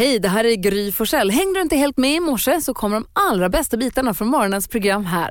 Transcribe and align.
Hej, 0.00 0.18
det 0.18 0.28
här 0.28 0.44
är 0.44 0.56
Gry 0.56 0.92
Forssell. 0.92 1.30
Hängde 1.30 1.58
du 1.58 1.62
inte 1.62 1.76
helt 1.76 1.96
med 1.96 2.16
i 2.16 2.20
morse 2.20 2.60
så 2.60 2.74
kommer 2.74 2.96
de 2.96 3.06
allra 3.12 3.48
bästa 3.48 3.76
bitarna 3.76 4.14
från 4.14 4.28
morgonens 4.28 4.68
program 4.68 5.04
här. 5.04 5.30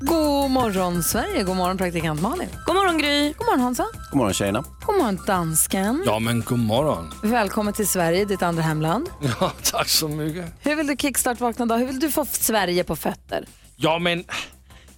God 0.00 0.50
morgon 0.50 1.02
Sverige, 1.02 1.42
god 1.42 1.56
morgon 1.56 1.78
praktikant 1.78 2.22
Malin. 2.22 2.48
God 2.66 2.76
morgon 2.76 2.98
Gry. 2.98 3.32
God 3.32 3.46
morgon 3.46 3.60
Hansa. 3.60 3.86
God 4.10 4.18
morgon 4.18 4.34
tjejerna. 4.34 4.64
God 4.86 4.96
morgon 4.96 5.18
dansken. 5.26 6.02
Ja, 6.06 6.18
men 6.18 6.40
god 6.40 6.58
morgon. 6.58 7.12
Välkommen 7.22 7.74
till 7.74 7.88
Sverige, 7.88 8.24
ditt 8.24 8.42
andra 8.42 8.62
hemland. 8.62 9.08
Ja, 9.40 9.52
tack 9.62 9.88
så 9.88 10.08
mycket. 10.08 10.44
Hur 10.60 10.76
vill 10.76 10.86
du 10.86 10.96
kickstart-vakna 10.96 11.66
då? 11.66 11.74
Hur 11.74 11.86
vill 11.86 12.00
du 12.00 12.10
få 12.10 12.24
Sverige 12.24 12.84
på 12.84 12.96
fötter? 12.96 13.46
Ja, 13.76 13.98
men 13.98 14.24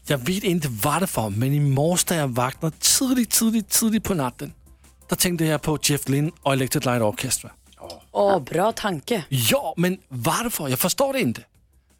jag 0.06 0.18
vet 0.18 0.44
inte 0.44 0.68
varför, 0.68 1.30
men 1.30 1.54
i 1.54 1.60
morse 1.60 2.06
när 2.10 2.20
jag 2.20 2.28
vaknade 2.28 2.76
tidigt, 2.76 3.30
tidigt, 3.30 3.68
tidigt 3.68 4.04
på 4.04 4.14
natten, 4.14 4.52
då 5.08 5.16
tänkte 5.16 5.44
jag 5.44 5.62
på 5.62 5.78
Jeff 5.82 6.08
Lynne 6.08 6.30
och 6.42 6.52
Electric 6.52 6.84
Light 6.84 7.02
Orchestra. 7.02 7.50
Åh, 8.12 8.42
bra 8.42 8.72
tanke. 8.72 9.24
Ja, 9.28 9.74
men 9.76 9.98
varför? 10.08 10.68
Jag 10.68 10.78
förstår 10.78 11.12
det 11.12 11.20
inte. 11.20 11.42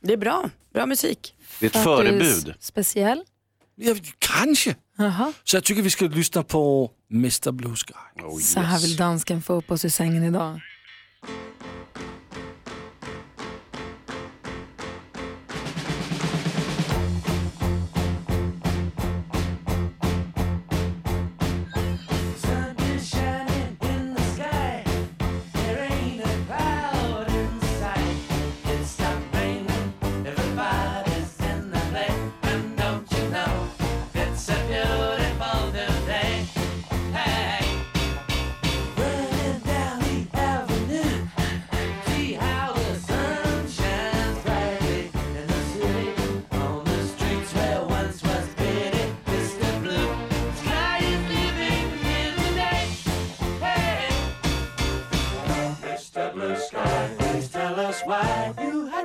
Det 0.01 0.13
är 0.13 0.17
bra. 0.17 0.51
Bra 0.75 0.87
musik. 0.87 1.35
Det 1.61 1.67
är 1.67 1.71
ett 1.71 1.85
För 1.85 1.99
att 1.99 2.01
du 2.01 2.07
är 2.09 2.21
förebud. 2.21 2.55
Speciell? 2.61 3.25
Ja, 3.75 3.95
kanske. 4.19 4.77
Jaha. 4.99 5.33
Så 5.45 5.57
jag 5.57 5.65
tycker 5.65 5.83
vi 5.83 5.91
ska 5.91 6.05
lyssna 6.05 6.43
på 6.43 6.91
Mr 7.13 7.51
Blue 7.53 7.77
Sky. 7.77 8.23
Oh, 8.23 8.39
Så 8.39 8.61
här 8.61 8.81
vill 8.81 8.97
dansken 8.97 9.43
få 9.43 9.53
upp 9.53 9.71
oss 9.71 9.85
ur 9.85 9.89
sängen 9.89 10.25
idag. 10.25 10.61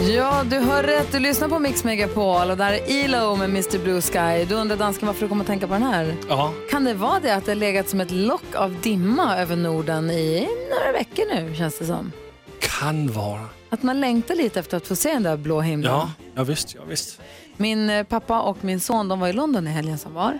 Ja, 0.00 0.44
du 0.50 0.56
hör 0.58 0.82
rätt. 0.82 1.12
Du 1.12 1.18
lyssnar 1.18 1.48
på 1.48 1.58
Mix 1.58 1.84
Megapol 1.84 2.50
och 2.50 2.56
där 2.56 2.72
är 2.72 3.04
ELO 3.04 3.36
med 3.36 3.50
Mr 3.50 3.78
Blue 3.84 4.00
Sky. 4.02 4.44
Du 4.44 4.54
undrar 4.54 4.76
dansken 4.76 5.06
varför 5.06 5.22
du 5.22 5.28
kommer 5.28 5.42
att 5.42 5.46
tänka 5.46 5.66
på 5.66 5.72
den 5.72 5.82
här? 5.82 6.14
Ja, 6.28 6.52
Kan 6.70 6.84
det 6.84 6.94
vara 6.94 7.20
det 7.20 7.34
att 7.34 7.44
det 7.44 7.50
har 7.50 7.56
legat 7.56 7.88
som 7.88 8.00
ett 8.00 8.10
lock 8.10 8.54
av 8.54 8.76
dimma 8.82 9.38
över 9.38 9.56
Norden 9.56 10.10
i 10.10 10.48
några 10.70 10.92
veckor 10.92 11.24
nu, 11.34 11.54
känns 11.54 11.78
det 11.78 11.84
som? 11.84 12.12
kan 12.60 13.12
vara. 13.12 13.44
Att 13.70 13.82
man 13.82 14.00
längtar 14.00 14.34
lite 14.34 14.60
efter 14.60 14.76
att 14.76 14.86
få 14.86 14.96
se 14.96 15.12
den 15.12 15.22
där 15.22 15.36
blå 15.36 15.60
himlen. 15.60 15.92
Ja, 15.92 16.10
ja 16.34 16.44
visst, 16.44 16.74
ja 16.74 16.80
visst. 16.88 17.20
Min 17.56 17.90
eh, 17.90 18.02
pappa 18.04 18.40
och 18.40 18.64
min 18.64 18.80
son 18.80 19.08
de 19.08 19.20
var 19.20 19.28
i 19.28 19.32
London 19.32 19.66
i 19.66 19.70
helgen 19.70 19.98
som 19.98 20.14
var. 20.14 20.38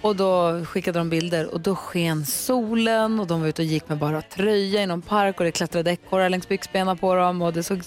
Och 0.00 0.16
då 0.16 0.64
skickade 0.64 0.98
de 0.98 1.10
bilder 1.10 1.54
och 1.54 1.60
då 1.60 1.74
sken 1.76 2.26
solen 2.26 3.20
och 3.20 3.26
de 3.26 3.40
var 3.40 3.48
ute 3.48 3.62
och 3.62 3.66
gick 3.66 3.88
med 3.88 3.98
bara 3.98 4.22
tröja 4.22 4.82
i 4.82 4.86
någon 4.86 5.02
park 5.02 5.38
och 5.38 5.44
det 5.44 5.52
klättrade 5.52 5.90
ekorrar 5.90 6.28
längs 6.28 6.48
byxbenen 6.48 6.98
på 6.98 7.14
dem 7.14 7.42
och 7.42 7.52
det 7.52 7.62
såg 7.62 7.82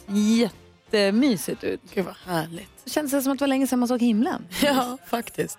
jättemysigt 0.93 1.63
ut. 1.63 1.81
Gud 1.93 2.05
vad 2.05 2.15
härligt. 2.35 2.69
Det 2.83 2.89
kändes 2.89 3.23
som 3.23 3.33
att 3.33 3.39
det 3.39 3.43
var 3.43 3.47
länge 3.47 3.67
sedan 3.67 3.79
man 3.79 3.87
såg 3.87 4.01
himlen. 4.01 4.45
Ja, 4.63 4.97
faktiskt. 5.07 5.57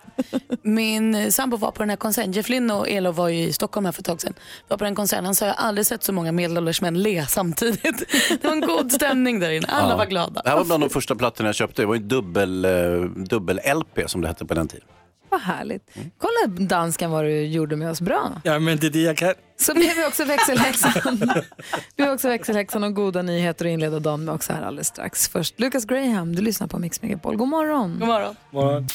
Min 0.62 1.32
sambo 1.32 1.56
var 1.56 1.70
på 1.70 1.82
den 1.82 1.90
här 1.90 1.96
konserten. 1.96 2.32
Jeff 2.32 2.48
Lynne 2.48 2.74
och 2.74 2.88
Elo 2.88 3.10
var 3.12 3.28
ju 3.28 3.42
i 3.42 3.52
Stockholm 3.52 3.84
här 3.84 3.92
för 3.92 4.00
ett 4.02 4.06
tag 4.06 4.20
sedan. 4.20 4.34
Var 4.68 4.76
på 4.76 4.84
den 4.84 4.94
konserten. 4.94 5.24
Han 5.24 5.34
sa 5.34 5.46
jag 5.46 5.54
har 5.54 5.64
aldrig 5.68 5.86
sett 5.86 6.02
så 6.02 6.12
många 6.12 6.32
medelålders 6.32 6.82
män 6.82 7.02
le 7.02 7.26
samtidigt. 7.26 7.82
Det 8.42 8.44
var 8.44 8.52
en 8.52 8.60
god 8.60 8.92
stämning 8.92 9.40
där 9.40 9.50
inne. 9.50 9.66
Alla 9.66 9.90
Ja. 9.90 9.96
var 9.96 10.06
glada. 10.06 10.42
Det 10.44 10.50
här 10.50 10.56
var 10.56 10.64
bland 10.64 10.82
de 10.82 10.90
första 10.90 11.14
plattorna 11.14 11.48
jag 11.48 11.54
köpte. 11.56 11.82
Det 11.82 11.86
var 11.86 11.94
ju 11.94 12.02
dubbel, 12.02 12.64
eh, 12.64 12.70
dubbel-LP 13.16 14.06
som 14.08 14.20
det 14.20 14.28
hette 14.28 14.44
på 14.44 14.54
den 14.54 14.68
tiden. 14.68 14.86
Vad 15.30 15.40
härligt. 15.40 15.90
Kolla 16.18 16.66
dansken 16.66 17.10
vad 17.10 17.24
du 17.24 17.40
gjorde 17.46 17.76
med 17.76 17.90
oss 17.90 18.00
bra. 18.00 18.40
Ja, 18.44 18.58
men 18.58 18.78
det 18.78 18.86
är 18.86 18.90
det 18.90 19.00
jag 19.02 19.16
kan. 19.16 19.34
Så 19.60 19.74
blir 19.74 19.94
vi 19.96 20.06
också 20.06 20.24
växelhäxan. 20.24 21.32
vi 21.96 22.02
har 22.04 22.12
också 22.14 22.28
växelhäxan 22.28 22.84
och 22.84 22.94
goda 22.94 23.22
nyheter 23.22 23.64
att 23.64 23.70
inleda 23.70 23.98
dagen 23.98 24.24
med 24.24 24.34
också 24.34 24.52
här 24.52 24.62
alldeles 24.62 24.86
strax. 24.86 25.28
Först 25.28 25.60
Lucas 25.60 25.84
Graham, 25.84 26.34
du 26.36 26.42
lyssnar 26.42 26.66
på 26.66 26.78
Mix 26.78 27.02
Megapol. 27.02 27.36
God 27.36 27.48
morgon. 27.48 27.96
God 27.98 28.08
morgon. 28.08 28.36
morgon. 28.50 28.86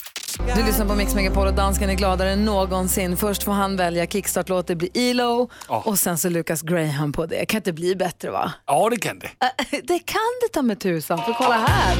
Du 0.55 0.63
lyssnar 0.65 0.85
på 0.85 0.95
Mix 0.95 1.15
Megapol 1.15 1.47
och 1.47 1.53
dansken 1.53 1.89
är 1.89 1.93
gladare 1.93 2.31
än 2.31 2.45
någonsin. 2.45 3.17
Först 3.17 3.43
får 3.43 3.51
han 3.51 3.77
välja 3.77 4.05
kickstart-låt, 4.07 4.67
det 4.67 4.75
blir 4.75 4.89
ELO 4.93 5.49
Ja. 5.67 5.83
och 5.85 5.99
sen 5.99 6.17
så 6.17 6.29
Lucas 6.29 6.61
Graham 6.61 7.11
på 7.11 7.25
det. 7.25 7.45
Kan 7.45 7.57
inte 7.57 7.73
bli 7.73 7.95
bättre 7.95 8.29
va? 8.31 8.51
Ja, 8.65 8.89
det 8.89 8.97
kan 8.97 9.19
det. 9.19 9.29
Det 9.83 9.99
kan 9.99 10.19
det 10.41 10.53
ta 10.53 10.61
med 10.61 10.79
tusan, 10.79 11.17
för 11.17 11.33
kolla 11.33 11.57
här. 11.67 11.95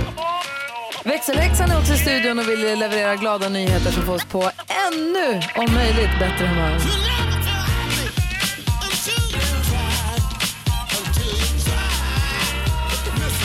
Växelhäxan 1.05 1.71
är 1.71 1.77
också 1.79 1.93
i 1.93 1.97
studion 1.97 2.39
och 2.39 2.49
vill 2.49 2.79
leverera 2.79 3.15
glada 3.15 3.49
nyheter 3.49 3.91
som 3.91 4.03
får 4.03 4.13
oss 4.13 4.25
på 4.25 4.41
ännu, 4.87 5.41
om 5.55 5.73
möjligt, 5.73 6.19
bättre 6.19 6.47
humör. 6.47 6.79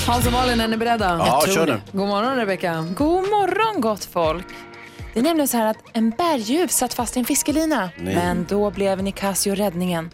Hans 0.06 0.26
och 0.26 0.32
Malin, 0.32 0.60
är 0.60 0.68
ni 0.68 0.76
beredda? 0.76 1.04
Ja, 1.18 1.42
kör 1.46 1.66
nu. 1.66 1.80
God 1.92 2.08
morgon 2.08 2.36
Rebecka. 2.36 2.86
God 2.96 3.28
morgon 3.28 3.80
gott 3.80 4.04
folk! 4.04 4.46
Det 5.14 5.18
är 5.18 5.22
nämligen 5.24 5.48
så 5.48 5.56
här 5.56 5.66
att 5.66 5.78
en 5.92 6.10
berguv 6.10 6.66
satt 6.68 6.94
fast 6.94 7.16
i 7.16 7.18
en 7.18 7.24
fiskelina. 7.24 7.90
Nej. 7.96 8.14
Men 8.14 8.46
då 8.48 8.70
blev 8.70 9.02
Nicasio 9.02 9.54
räddningen. 9.54 10.10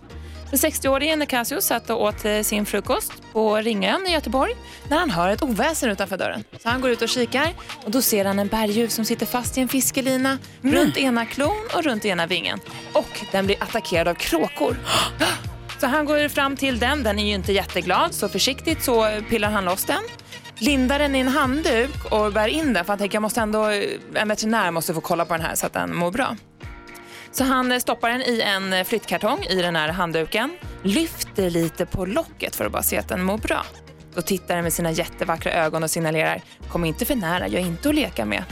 Den 0.50 0.58
60-årige 0.58 1.16
Nicasio 1.16 1.60
satt 1.60 1.90
och 1.90 2.02
åt 2.02 2.24
eh, 2.24 2.40
sin 2.40 2.66
frukost 2.66 3.12
på 3.32 3.56
Ringön 3.56 4.06
i 4.06 4.12
Göteborg 4.12 4.52
när 4.90 4.98
han 4.98 5.10
hör 5.10 5.28
ett 5.28 5.42
oväsen 5.42 5.90
utanför 5.90 6.16
dörren. 6.16 6.44
Så 6.62 6.68
han 6.68 6.80
går 6.80 6.90
ut 6.90 7.02
och 7.02 7.08
kikar 7.08 7.52
och 7.84 7.90
då 7.90 8.02
ser 8.02 8.24
han 8.24 8.38
en 8.38 8.48
berguv 8.48 8.88
som 8.88 9.04
sitter 9.04 9.26
fast 9.26 9.58
i 9.58 9.60
en 9.60 9.68
fiskelina 9.68 10.38
runt 10.60 10.96
ena 10.96 11.26
klon 11.26 11.62
och 11.74 11.84
runt 11.84 12.04
ena 12.04 12.26
vingen. 12.26 12.60
Och 12.92 13.26
den 13.32 13.46
blir 13.46 13.62
attackerad 13.62 14.08
av 14.08 14.14
kråkor. 14.14 14.76
Så 15.80 15.86
han 15.86 16.04
går 16.04 16.28
fram 16.28 16.56
till 16.56 16.78
den, 16.78 17.02
den 17.02 17.18
är 17.18 17.26
ju 17.26 17.34
inte 17.34 17.52
jätteglad, 17.52 18.14
så 18.14 18.28
försiktigt 18.28 18.84
så 18.84 19.20
pillar 19.28 19.50
han 19.50 19.64
loss 19.64 19.84
den. 19.84 20.02
Lindar 20.58 20.98
den 20.98 21.14
i 21.14 21.18
en 21.18 21.28
handduk 21.28 22.12
och 22.12 22.32
bär 22.32 22.48
in 22.48 22.72
den 22.72 22.84
för 22.84 22.92
han 22.92 22.98
tänker 22.98 23.16
jag 23.16 23.22
måste 23.22 23.40
ändå, 23.40 23.64
en 24.14 24.28
veterinär 24.28 24.70
måste 24.70 24.94
få 24.94 25.00
kolla 25.00 25.24
på 25.24 25.34
den 25.34 25.42
här 25.42 25.54
så 25.54 25.66
att 25.66 25.72
den 25.72 25.96
mår 25.96 26.10
bra. 26.10 26.36
Så 27.36 27.44
han 27.44 27.72
eh, 27.72 27.78
stoppar 27.78 28.10
den 28.10 28.22
i 28.22 28.40
en 28.40 28.72
eh, 28.72 28.84
flyttkartong 28.84 29.44
i 29.44 29.62
den 29.62 29.76
här 29.76 29.88
handduken, 29.88 30.56
lyfter 30.82 31.50
lite 31.50 31.86
på 31.86 32.06
locket 32.06 32.56
för 32.56 32.64
att 32.64 32.72
bara 32.72 32.82
se 32.82 32.98
att 32.98 33.08
den 33.08 33.22
mår 33.22 33.38
bra. 33.38 33.66
Då 34.14 34.22
tittar 34.22 34.54
den 34.54 34.64
med 34.64 34.72
sina 34.72 34.90
jättevackra 34.90 35.52
ögon 35.52 35.82
och 35.82 35.90
signalerar 35.90 36.42
kom 36.68 36.84
inte 36.84 37.04
för 37.04 37.14
nära, 37.14 37.48
jag 37.48 37.62
är 37.62 37.66
inte 37.66 37.88
att 37.88 37.94
leka 37.94 38.24
med. 38.24 38.44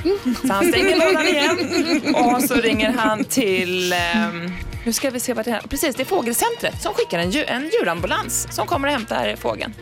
Så 0.47 0.53
han 0.53 0.65
stänger 0.69 0.97
lådan 0.97 1.27
igen 1.27 2.15
och 2.15 2.43
så 2.43 2.55
ringer 2.55 2.93
han 2.93 3.25
till, 3.25 3.93
ehm, 3.93 4.53
nu 4.85 4.93
ska 4.93 5.11
vi 5.11 5.21
se 5.21 5.33
vad 5.35 5.45
det 5.45 5.51
är, 5.51 5.61
precis 5.61 5.97
det 5.97 6.03
är 6.03 6.05
Fågelcentret 6.05 6.83
som 6.83 6.95
skickar 6.95 7.19
en, 7.19 7.31
djur, 7.31 7.45
en 7.49 7.71
djurambulans 7.73 8.49
som 8.51 8.67
kommer 8.67 8.89
och 8.89 8.95
hämtar 8.95 9.37
fågeln. 9.37 9.75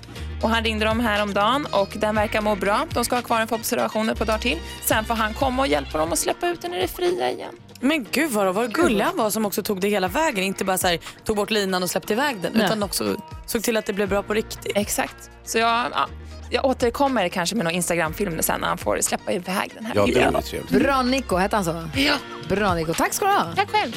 Och 0.43 0.51
han 0.51 0.65
ringde 0.65 0.85
dem 0.85 1.01
häromdagen 1.01 1.67
och 1.71 1.93
den 1.95 2.15
verkar 2.15 2.41
må 2.41 2.57
bra. 2.57 2.87
De 2.95 3.05
ska 3.05 3.17
ha 3.17 3.23
kvar 3.23 3.39
den 3.39 3.49
för 3.49 3.57
observationer 3.57 4.15
på 4.15 4.25
dagar 4.25 4.39
till. 4.39 4.59
Sen 4.85 5.05
får 5.05 5.15
han 5.15 5.35
komma 5.35 5.63
och 5.63 5.69
hjälpa 5.69 5.99
dem 5.99 6.13
att 6.13 6.19
släppa 6.19 6.49
ut 6.49 6.63
den 6.63 6.75
i 6.75 6.81
det 6.81 6.89
fria 6.89 7.31
igen. 7.31 7.55
Men 7.83 8.07
gud 8.13 8.31
vad, 8.31 8.55
vad 8.55 8.75
gullig 8.75 9.05
han 9.05 9.17
var 9.17 9.31
som 9.31 9.47
också 9.47 9.63
tog 9.63 9.81
det 9.81 9.89
hela 9.89 10.09
vägen. 10.09 10.45
Inte 10.45 10.65
bara 10.65 10.79
så 10.79 10.87
här, 10.87 10.99
tog 11.25 11.37
bort 11.37 11.51
linan 11.51 11.83
och 11.83 11.91
släppte 11.91 12.13
iväg 12.13 12.37
den. 12.43 12.53
Nej. 12.55 12.67
Utan 12.67 12.83
också 12.83 13.17
såg 13.47 13.63
till 13.63 13.77
att 13.77 13.87
det 13.87 13.93
blev 13.93 14.09
bra 14.09 14.23
på 14.23 14.35
riktigt. 14.35 14.73
Exakt. 14.75 15.31
Så 15.45 15.59
jag, 15.59 15.87
ja, 15.93 16.09
jag 16.51 16.65
återkommer 16.65 17.29
kanske 17.29 17.57
med 17.57 17.65
någon 17.65 17.75
Instagram-film 17.75 18.43
sen 18.43 18.61
när 18.61 18.69
han 18.69 18.79
får 18.79 18.99
släppa 19.01 19.33
iväg 19.33 19.71
den 19.75 19.85
här 19.87 19.93
Ja, 19.97 20.07
det 20.07 20.13
blir 20.13 20.41
trevligt. 20.43 20.71
Bra 20.71 21.03
Nico, 21.03 21.37
hette 21.37 21.57
han 21.57 21.65
så? 21.65 21.89
Ja, 21.95 22.15
Bra 22.49 22.75
Nico, 22.75 22.95
tack 22.95 23.13
ska 23.13 23.27
du 23.27 23.33
ha. 23.33 23.47
tack 23.57 23.71
själv. 23.71 23.93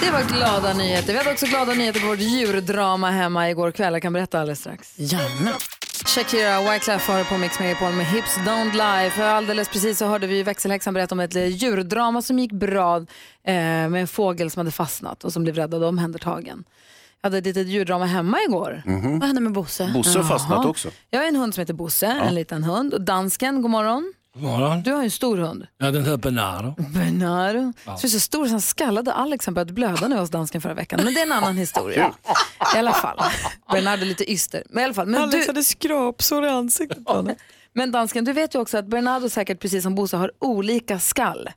Det 0.00 0.10
var 0.10 0.22
glada 0.22 0.74
nyheter. 0.74 1.12
Vi 1.12 1.18
hade 1.18 1.30
också 1.30 1.46
glada 1.46 1.74
nyheter 1.74 2.00
på 2.00 2.06
vårt 2.06 2.18
djurdrama 2.18 3.10
hemma 3.10 3.50
igår 3.50 3.70
kväll. 3.72 3.92
Jag 3.92 4.02
kan 4.02 4.12
berätta 4.12 4.40
alldeles 4.40 4.60
strax. 4.60 4.92
Gärna. 4.96 5.50
Shakira 6.02 6.72
Wyclef 6.72 7.08
har 7.08 7.24
på 7.24 7.38
Mix 7.38 7.58
Megapol 7.60 7.92
med 7.92 8.06
Hips 8.06 8.36
Don't 8.36 8.72
Lie. 8.72 9.10
För 9.10 9.22
alldeles 9.22 9.68
precis 9.68 9.98
så 9.98 10.06
hörde 10.06 10.26
vi 10.26 10.42
växelhäxan 10.42 10.94
berätta 10.94 11.14
om 11.14 11.20
ett 11.20 11.36
eh, 11.36 11.46
djurdrama 11.46 12.22
som 12.22 12.38
gick 12.38 12.52
bra 12.52 12.96
eh, 12.96 13.04
med 13.44 13.94
en 13.94 14.06
fågel 14.06 14.50
som 14.50 14.60
hade 14.60 14.70
fastnat 14.70 15.24
och 15.24 15.32
som 15.32 15.42
blev 15.42 15.54
räddad 15.54 15.82
och 15.82 15.88
omhändertagen. 15.88 16.64
Jag 17.20 17.26
hade 17.26 17.38
ett 17.38 17.44
litet 17.44 17.66
djurdrama 17.66 18.04
hemma 18.06 18.38
igår. 18.48 18.82
Vad 19.18 19.24
hände 19.24 19.40
med 19.40 19.52
Bosse? 19.52 19.90
Bosse 19.94 20.18
har 20.18 20.24
fastnat 20.28 20.66
också. 20.66 20.88
Jag 21.10 21.20
har 21.20 21.26
en 21.26 21.36
hund 21.36 21.54
som 21.54 21.60
heter 21.60 21.74
Bosse, 21.74 22.06
en 22.06 22.34
liten 22.34 22.64
hund. 22.64 22.94
Och 22.94 23.00
dansken, 23.00 23.62
god 23.62 23.70
morgon. 23.70 24.12
Godmorgon. 24.34 24.82
Du 24.82 24.92
har 24.92 24.98
ju 24.98 25.04
en 25.04 25.10
stor 25.10 25.38
hund. 25.38 25.66
Ja, 25.78 25.90
den 25.90 26.02
heter 26.04 26.16
Bernardo. 26.16 26.74
Bernardo. 26.78 27.72
Så 27.84 28.06
är 28.06 28.08
så 28.08 28.20
stor 28.20 28.46
så 28.46 28.50
han 28.50 28.60
skallade 28.60 29.12
Alex 29.12 29.46
han 29.46 29.54
började 29.54 29.72
blöda 29.72 30.08
nu 30.08 30.16
hos 30.16 30.30
dansken 30.30 30.60
förra 30.60 30.74
veckan. 30.74 31.00
Men 31.04 31.14
det 31.14 31.20
är 31.20 31.26
en 31.26 31.32
annan 31.32 31.56
historia. 31.56 32.14
I 32.74 32.78
alla 32.78 32.92
fall. 32.92 33.18
Bernardo 33.72 34.02
är 34.02 34.06
lite 34.06 34.32
yster. 34.32 34.62
Men 34.70 34.80
i 34.80 34.84
alla 34.84 34.94
fall. 34.94 35.06
Men 35.06 35.30
du, 35.30 35.46
hade 35.46 35.64
skrapsår 35.64 36.44
i 36.44 36.48
ansiktet 36.48 37.04
på 37.04 37.12
honom. 37.12 37.34
Men 37.72 37.92
dansken, 37.92 38.24
du 38.24 38.32
vet 38.32 38.54
ju 38.54 38.58
också 38.58 38.78
att 38.78 38.86
Bernardo 38.86 39.28
säkert 39.28 39.60
precis 39.60 39.82
som 39.82 39.94
Bosse 39.94 40.16
har 40.16 40.32
olika 40.38 40.98
skall. 40.98 41.50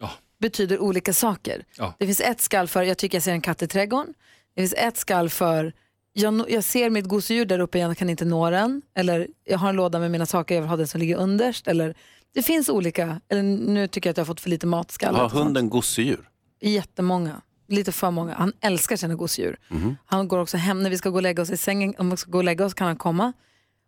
Ja. 0.00 0.10
Betyder 0.40 0.78
olika 0.78 1.12
saker. 1.12 1.64
Ja. 1.78 1.94
Det 1.98 2.06
finns 2.06 2.20
ett 2.20 2.40
skall 2.40 2.68
för 2.68 2.82
jag 2.82 2.98
tycker 2.98 3.16
jag 3.16 3.22
ser 3.22 3.32
en 3.32 3.40
katt 3.40 3.62
i 3.62 3.66
trädgården. 3.66 4.14
Det 4.54 4.62
finns 4.62 4.74
ett 4.76 4.96
skall 4.96 5.30
för 5.30 5.72
jag, 6.12 6.50
jag 6.50 6.64
ser 6.64 6.90
mitt 6.90 7.04
gosedjur 7.04 7.44
där 7.44 7.58
uppe, 7.58 7.78
jag 7.78 7.98
kan 7.98 8.10
inte 8.10 8.24
nå 8.24 8.50
den. 8.50 8.82
Eller 8.94 9.28
jag 9.44 9.58
har 9.58 9.68
en 9.68 9.76
låda 9.76 9.98
med 9.98 10.10
mina 10.10 10.26
saker, 10.26 10.54
jag 10.54 10.62
vill 10.62 10.68
ha 10.70 10.76
den 10.76 10.88
som 10.88 11.00
ligger 11.00 11.16
underst. 11.16 11.68
Eller, 11.68 11.94
det 12.34 12.42
finns 12.42 12.68
olika, 12.68 13.20
eller 13.28 13.42
nu 13.42 13.88
tycker 13.88 14.08
jag 14.08 14.12
att 14.12 14.16
jag 14.16 14.24
har 14.24 14.26
fått 14.26 14.40
för 14.40 14.50
lite 14.50 14.66
matskall. 14.66 15.14
Har 15.14 15.28
hunden 15.28 15.70
gosedjur? 15.70 16.28
Jättemånga. 16.60 17.42
Lite 17.68 17.92
för 17.92 18.10
många. 18.10 18.34
Han 18.34 18.52
älskar 18.60 18.96
sina 18.96 19.14
gosedjur. 19.14 19.56
Mhm. 19.68 19.96
Han 20.06 20.28
går 20.28 20.38
också 20.38 20.56
hem 20.56 20.82
när 20.82 20.90
vi 20.90 20.98
ska 20.98 21.10
gå 21.10 21.16
och 21.16 21.22
lägga 21.22 21.42
oss 21.42 21.50
i 21.50 21.56
sängen. 21.56 21.94
Om 21.98 22.10
vi 22.10 22.16
ska 22.16 22.30
gå 22.30 22.38
och 22.38 22.44
lägga 22.44 22.64
oss 22.64 22.74
kan 22.74 22.86
han 22.86 22.96
komma. 22.96 23.32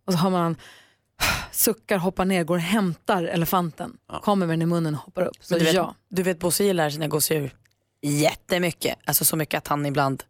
Och 0.06 0.12
så 0.12 0.19
har 0.19 0.31
man 0.31 0.40
han 0.43 0.56
suckar, 1.52 1.98
hoppar 1.98 2.25
ner, 2.25 2.44
går 2.44 2.56
och 2.56 2.62
hämtar 2.62 3.25
elefanten. 3.25 3.96
Kommer 4.22 4.46
med 4.46 4.52
den 4.58 4.62
i 4.62 4.66
munnen 4.66 4.94
och 4.94 5.00
hoppar 5.00 5.22
upp. 5.22 5.37
Så 5.40 5.54
Men 5.54 5.58
du 5.58 5.64
vet, 5.64 5.75
ja. 5.75 5.94
du 6.08 6.22
vet 6.22 6.38
Bosse 6.38 6.64
gillar 6.64 6.90
sina 6.90 7.08
gosedjur 7.08 7.54
jättemycket. 8.02 8.98
Alltså 9.04 9.25
så 9.25 9.37
mycket 9.37 9.58
att 9.58 9.69
han 9.69 9.87
ibland 9.87 10.22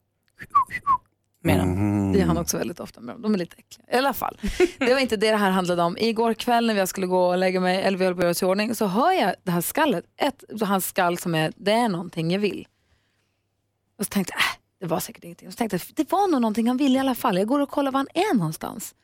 med 1.46 1.58
dem. 1.58 1.72
Mm. 1.72 2.12
Det 2.12 2.20
är 2.20 2.24
han 2.24 2.36
också 2.38 2.58
väldigt 2.58 2.80
ofta 2.80 3.00
med 3.00 3.14
dem. 3.14 3.22
De 3.22 3.34
är 3.34 3.38
lite 3.38 3.56
äckliga. 3.56 3.86
I 3.92 3.98
alla 3.98 4.12
fall. 4.12 4.38
Det 4.78 4.94
var 4.94 5.00
inte 5.00 5.16
det 5.16 5.30
det 5.30 5.36
här 5.36 5.50
handlade 5.50 5.82
om. 5.82 5.96
Igår 5.98 6.34
kväll 6.34 6.66
när 6.66 6.74
jag 6.74 6.88
skulle 6.88 7.06
gå 7.06 7.26
och 7.26 7.38
lägga 7.38 7.60
mig, 7.60 7.82
eller 7.82 7.98
vi 7.98 8.04
höll 8.04 8.14
på 8.14 8.18
att 8.18 8.22
göra 8.22 8.30
oss 8.30 8.42
i 8.42 8.44
ordning, 8.44 8.74
så 8.74 8.86
hör 8.86 9.12
jag 9.12 9.34
det 9.42 9.50
här 9.50 9.60
skallet. 9.60 10.04
Ett, 10.16 10.44
hans 10.62 10.86
skall 10.86 11.18
som 11.18 11.34
är, 11.34 11.52
det 11.56 11.72
är 11.72 11.88
någonting 11.88 12.30
jag 12.30 12.40
vill. 12.40 12.66
Och 13.98 14.04
så 14.04 14.08
tänkte 14.08 14.32
jag, 14.32 14.40
äh, 14.40 14.60
det 14.80 14.86
var 14.86 15.00
säkert 15.00 15.24
ingenting. 15.24 15.48
Och 15.48 15.54
så 15.54 15.56
tänkte 15.56 15.76
jag, 15.76 15.82
det 15.94 16.12
var 16.12 16.28
nog 16.28 16.40
någonting 16.40 16.68
han 16.68 16.76
ville 16.76 16.96
i 16.96 17.00
alla 17.00 17.14
fall. 17.14 17.38
Jag 17.38 17.48
går 17.48 17.60
och 17.60 17.68
kollar 17.68 17.92
var 17.92 17.98
han 17.98 18.08
är 18.14 18.34
någonstans. 18.34 18.94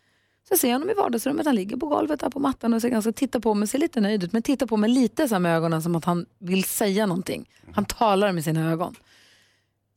Så 0.48 0.56
ser 0.56 0.68
jag 0.68 0.74
honom 0.74 0.90
i 0.90 0.94
vardagsrummet, 0.94 1.46
han 1.46 1.54
ligger 1.54 1.76
på 1.76 1.86
golvet 1.86 2.20
där 2.20 2.30
på 2.30 2.40
mattan 2.40 2.74
och 2.74 2.82
ser 2.82 2.88
ganska, 2.88 3.12
tittar 3.12 3.40
på 3.40 3.54
mig, 3.54 3.68
ser 3.68 3.78
lite 3.78 4.00
nöjd 4.00 4.24
ut, 4.24 4.32
men 4.32 4.42
tittar 4.42 4.66
på 4.66 4.76
mig 4.76 4.90
lite 4.90 5.28
så 5.28 5.38
med 5.38 5.56
ögonen 5.56 5.82
som 5.82 5.96
att 5.96 6.04
han 6.04 6.26
vill 6.38 6.64
säga 6.64 7.06
någonting. 7.06 7.48
Han 7.72 7.84
talar 7.84 8.32
med 8.32 8.44
sina 8.44 8.70
ögon. 8.70 8.94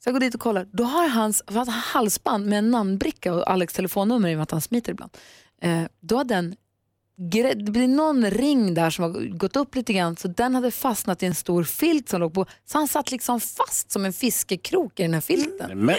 Så 0.05 0.09
jag 0.09 0.13
går 0.15 0.19
dit 0.19 0.33
och 0.35 0.39
kollar. 0.41 0.67
Då 0.71 0.83
har 0.83 1.07
hans 1.09 1.43
för 1.47 1.53
han 1.55 1.67
har 1.67 1.73
halsband 1.81 2.45
med 2.45 2.59
en 2.59 2.71
namnbricka 2.71 3.33
och 3.33 3.49
Alex 3.51 3.73
telefonnummer 3.73 4.29
i 4.29 4.33
och 4.33 4.37
med 4.37 4.43
att 4.43 4.51
han 4.51 4.61
smiter 4.61 4.91
ibland. 4.91 5.17
Eh, 5.61 5.81
då 6.01 6.17
har 6.17 6.23
den, 6.23 6.55
gre- 7.17 7.53
det 7.65 7.71
blir 7.71 7.87
någon 7.87 8.25
ring 8.31 8.73
där 8.73 8.89
som 8.89 9.03
har 9.03 9.37
gått 9.37 9.55
upp 9.55 9.75
lite 9.75 9.93
grann 9.93 10.15
så 10.17 10.27
den 10.27 10.55
hade 10.55 10.71
fastnat 10.71 11.23
i 11.23 11.25
en 11.25 11.35
stor 11.35 11.63
filt 11.63 12.09
som 12.09 12.19
låg 12.19 12.33
på. 12.33 12.45
Så 12.65 12.77
han 12.77 12.87
satt 12.87 13.11
liksom 13.11 13.39
fast 13.39 13.91
som 13.91 14.05
en 14.05 14.13
fiskekrok 14.13 14.99
i 14.99 15.03
den 15.03 15.13
här 15.13 15.21
filten. 15.21 15.85
Men, 15.85 15.95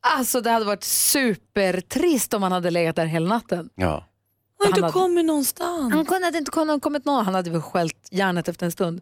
Alltså 0.00 0.40
det 0.40 0.50
hade 0.50 0.64
varit 0.64 0.84
supertrist 0.84 2.34
om 2.34 2.42
han 2.42 2.52
hade 2.52 2.70
legat 2.70 2.96
där 2.96 3.06
hela 3.06 3.28
natten. 3.28 3.68
ja. 3.74 4.06
Han 4.58 4.66
har 4.66 4.66
Han 4.66 4.68
inte 4.68 4.80
hade- 4.80 4.92
kommit 4.92 5.24
någonstans. 5.24 5.92
Han 5.94 6.06
kunde 6.06 6.26
hade 6.26 6.38
inte 6.38 6.50
kommit 6.80 7.04
någon, 7.04 7.24
han 7.24 7.34
hade 7.34 7.50
väl 7.50 7.62
skällt 7.62 8.08
järnet 8.10 8.48
efter 8.48 8.66
en 8.66 8.72
stund. 8.72 9.00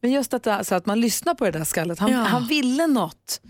Men 0.00 0.12
just 0.12 0.34
att, 0.34 0.42
det, 0.42 0.64
så 0.64 0.74
att 0.74 0.86
man 0.86 1.00
lyssnar 1.00 1.34
på 1.34 1.44
det 1.44 1.50
där 1.50 1.64
skallet, 1.64 1.98
han, 1.98 2.10
Ja. 2.12 2.18
han 2.18 2.46
ville 2.46 2.86
något. 2.86 3.40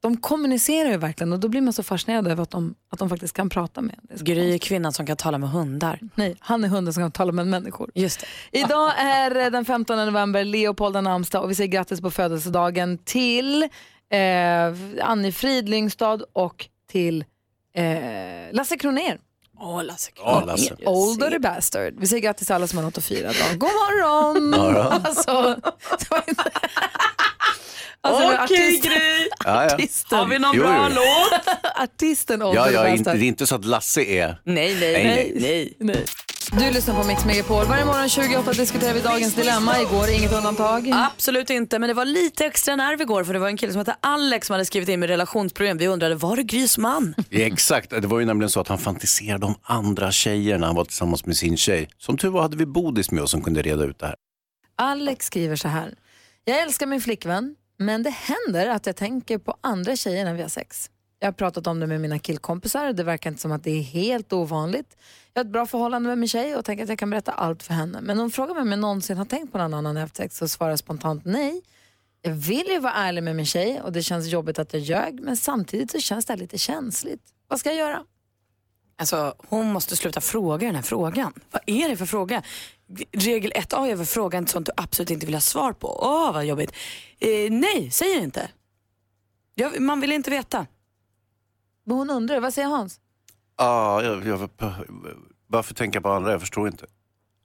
De 0.00 0.16
kommunicerar 0.16 0.90
ju 0.90 0.96
verkligen 0.96 1.32
och 1.32 1.40
då 1.40 1.48
blir 1.48 1.60
man 1.60 1.72
så 1.72 1.82
fascinerad 1.82 2.28
över 2.28 2.42
att 2.42 2.50
de, 2.50 2.74
att 2.90 2.98
de 2.98 3.08
faktiskt 3.08 3.34
kan 3.36 3.48
prata 3.48 3.80
med 3.80 3.94
en. 4.10 4.24
Gry 4.24 4.54
är 4.54 4.58
kvinnan 4.58 4.92
som 4.92 5.06
kan 5.06 5.16
tala 5.16 5.38
med 5.38 5.50
hundar. 5.50 5.98
Nej, 6.14 6.36
han 6.40 6.64
är 6.64 6.68
hunden 6.68 6.94
som 6.94 7.02
kan 7.02 7.12
tala 7.12 7.32
med 7.32 7.46
människor. 7.46 7.90
Just 7.94 8.20
det. 8.50 8.58
Idag 8.58 8.92
är 8.98 9.50
den 9.50 9.64
15 9.64 9.96
november, 10.06 10.44
Leopold 10.44 10.94
har 10.96 11.02
namnsdag 11.02 11.42
och 11.44 11.50
vi 11.50 11.54
säger 11.54 11.68
grattis 11.70 12.00
på 12.00 12.10
födelsedagen 12.10 12.98
till 12.98 13.62
eh, 14.10 14.18
Annie 15.02 15.32
Fridlyngstad 15.32 16.22
och 16.32 16.68
till 16.90 17.24
eh, 17.74 17.84
Lasse 18.52 18.76
Kronér. 18.76 19.18
Åh, 19.64 19.84
Lasse. 19.84 20.10
Ja, 20.16 20.44
Lasse. 20.46 20.74
Older 20.84 21.38
bastard. 21.38 21.94
Vi 21.98 22.06
säger 22.06 22.22
grattis 22.22 22.46
till 22.46 22.54
alla 22.54 22.66
som 22.66 22.78
har 22.78 22.84
något 22.84 22.98
att 22.98 23.04
fira 23.04 23.30
idag. 23.30 23.58
God 23.58 23.68
morgon! 23.70 24.54
Alltså. 25.04 25.56
Alltså, 28.04 28.42
Okej, 28.44 28.80
Gry. 28.82 29.28
Ja, 29.44 29.64
ja. 29.64 30.16
Har 30.16 30.26
vi 30.26 30.38
någon 30.38 30.56
Jo, 30.56 30.62
bra 30.62 30.88
jo. 30.90 30.94
låt? 30.94 31.56
artisten 31.82 32.42
Older 32.42 32.60
Ja, 32.60 32.70
ja, 32.70 32.88
inte, 32.88 32.98
bastard. 33.04 33.18
det 33.20 33.24
är 33.24 33.28
inte 33.28 33.46
så 33.46 33.54
att 33.54 33.64
Lasse 33.64 34.02
är... 34.02 34.40
Nej, 34.44 34.74
nej, 34.80 34.92
Nej, 34.92 35.04
nej. 35.04 35.32
nej. 35.40 35.76
nej. 35.78 36.04
Du 36.58 36.70
lyssnar 36.70 37.02
på 37.02 37.08
Mix 37.08 37.24
Megapol. 37.24 37.66
Varje 37.66 37.84
morgon 37.84 38.08
28 38.08 38.52
diskuterar 38.52 38.94
vi 38.94 39.00
dagens 39.00 39.34
dilemma. 39.34 39.80
Igår 39.80 40.10
inget 40.10 40.32
undantag. 40.32 40.90
Absolut 40.92 41.50
inte, 41.50 41.78
men 41.78 41.88
det 41.88 41.94
var 41.94 42.04
lite 42.04 42.44
extra 42.46 42.76
nerv 42.76 43.00
igår 43.00 43.24
för 43.24 43.32
det 43.32 43.38
var 43.38 43.48
en 43.48 43.56
kille 43.56 43.72
som 43.72 43.78
hette 43.78 43.96
Alex 44.00 44.46
som 44.46 44.54
hade 44.54 44.64
skrivit 44.64 44.88
in 44.88 45.00
med 45.00 45.08
relationsproblem. 45.08 45.78
Vi 45.78 45.86
undrade, 45.88 46.14
var 46.14 46.36
det 46.36 46.42
Grys 46.42 46.78
man? 46.78 47.14
Exakt, 47.30 47.90
det 47.90 48.06
var 48.06 48.20
ju 48.20 48.26
nämligen 48.26 48.50
så 48.50 48.60
att 48.60 48.68
han 48.68 48.78
fantiserade 48.78 49.46
om 49.46 49.54
andra 49.62 50.12
tjejer 50.12 50.58
när 50.58 50.66
han 50.66 50.76
var 50.76 50.84
tillsammans 50.84 51.26
med 51.26 51.36
sin 51.36 51.56
tjej. 51.56 51.88
Som 51.98 52.18
tur 52.18 52.28
var 52.28 52.42
hade 52.42 52.56
vi 52.56 52.66
Bodis 52.66 53.10
med 53.10 53.22
oss 53.22 53.30
som 53.30 53.42
kunde 53.42 53.62
reda 53.62 53.84
ut 53.84 53.98
det 53.98 54.06
här. 54.06 54.14
Alex 54.76 55.26
skriver 55.26 55.56
så 55.56 55.68
här. 55.68 55.94
Jag 56.44 56.60
älskar 56.60 56.86
min 56.86 57.00
flickvän, 57.00 57.54
men 57.78 58.02
det 58.02 58.10
händer 58.10 58.68
att 58.68 58.86
jag 58.86 58.96
tänker 58.96 59.38
på 59.38 59.56
andra 59.60 59.96
tjejer 59.96 60.24
när 60.24 60.34
vi 60.34 60.42
har 60.42 60.48
sex. 60.48 60.90
Jag 61.22 61.26
har 61.26 61.32
pratat 61.32 61.66
om 61.66 61.80
det 61.80 61.86
med 61.86 62.00
mina 62.00 62.18
killkompisar 62.18 62.88
och 62.88 62.94
det 62.94 63.04
verkar 63.04 63.30
inte 63.30 63.42
som 63.42 63.52
att 63.52 63.64
det 63.64 63.70
är 63.70 63.82
helt 63.82 64.32
ovanligt. 64.32 64.96
Jag 65.32 65.40
har 65.40 65.44
ett 65.44 65.52
bra 65.52 65.66
förhållande 65.66 66.08
med 66.08 66.18
min 66.18 66.28
tjej 66.28 66.56
och 66.56 66.64
tänker 66.64 66.82
att 66.82 66.88
jag 66.88 66.98
kan 66.98 67.10
berätta 67.10 67.32
allt 67.32 67.62
för 67.62 67.74
henne. 67.74 68.00
Men 68.00 68.18
hon 68.18 68.30
frågar 68.30 68.54
mig 68.54 68.62
om 68.62 68.70
jag 68.70 68.78
någonsin 68.78 69.16
har 69.16 69.24
tänkt 69.24 69.52
på 69.52 69.58
någon 69.58 69.74
annan 69.74 69.96
efter 69.96 70.22
sex 70.22 70.42
och 70.42 70.50
svarar 70.50 70.76
spontant 70.76 71.24
nej. 71.24 71.62
Jag 72.22 72.32
vill 72.32 72.66
ju 72.66 72.78
vara 72.78 72.92
ärlig 72.92 73.22
med 73.22 73.36
min 73.36 73.46
tjej 73.46 73.80
och 73.80 73.92
det 73.92 74.02
känns 74.02 74.26
jobbigt 74.26 74.58
att 74.58 74.72
jag 74.72 74.82
ljög 74.82 75.20
men 75.20 75.36
samtidigt 75.36 75.90
så 75.90 75.98
känns 75.98 76.24
det 76.24 76.32
här 76.32 76.38
lite 76.38 76.58
känsligt. 76.58 77.22
Vad 77.48 77.60
ska 77.60 77.68
jag 77.68 77.78
göra? 77.78 78.04
Alltså, 78.98 79.34
hon 79.48 79.72
måste 79.72 79.96
sluta 79.96 80.20
fråga 80.20 80.66
den 80.66 80.74
här 80.74 80.82
frågan. 80.82 81.32
Vad 81.50 81.62
är 81.66 81.88
det 81.88 81.96
för 81.96 82.06
fråga? 82.06 82.42
Regel 83.12 83.52
1A 83.52 83.90
är 83.90 83.94
väl 83.94 84.06
fråga 84.06 84.38
inte 84.38 84.52
sånt 84.52 84.66
du 84.66 84.72
absolut 84.76 85.10
inte 85.10 85.26
vill 85.26 85.34
ha 85.34 85.40
svar 85.40 85.72
på. 85.72 85.98
Åh, 86.02 86.32
vad 86.32 86.44
jobbigt. 86.44 86.72
Eh, 87.18 87.50
nej, 87.50 87.90
säg 87.90 88.14
det 88.14 88.24
inte. 88.24 88.50
Jag, 89.54 89.80
man 89.80 90.00
vill 90.00 90.12
inte 90.12 90.30
veta. 90.30 90.66
Men 91.84 91.96
hon 91.96 92.10
undrar, 92.10 92.40
vad 92.40 92.54
säger 92.54 92.68
Hans? 92.68 93.00
Ja, 93.58 94.02
jag, 94.02 94.26
jag, 94.26 94.50
varför 95.46 95.74
tänka 95.74 96.00
på 96.00 96.08
andra? 96.08 96.30
Jag 96.30 96.40
förstår 96.40 96.68
inte. 96.68 96.86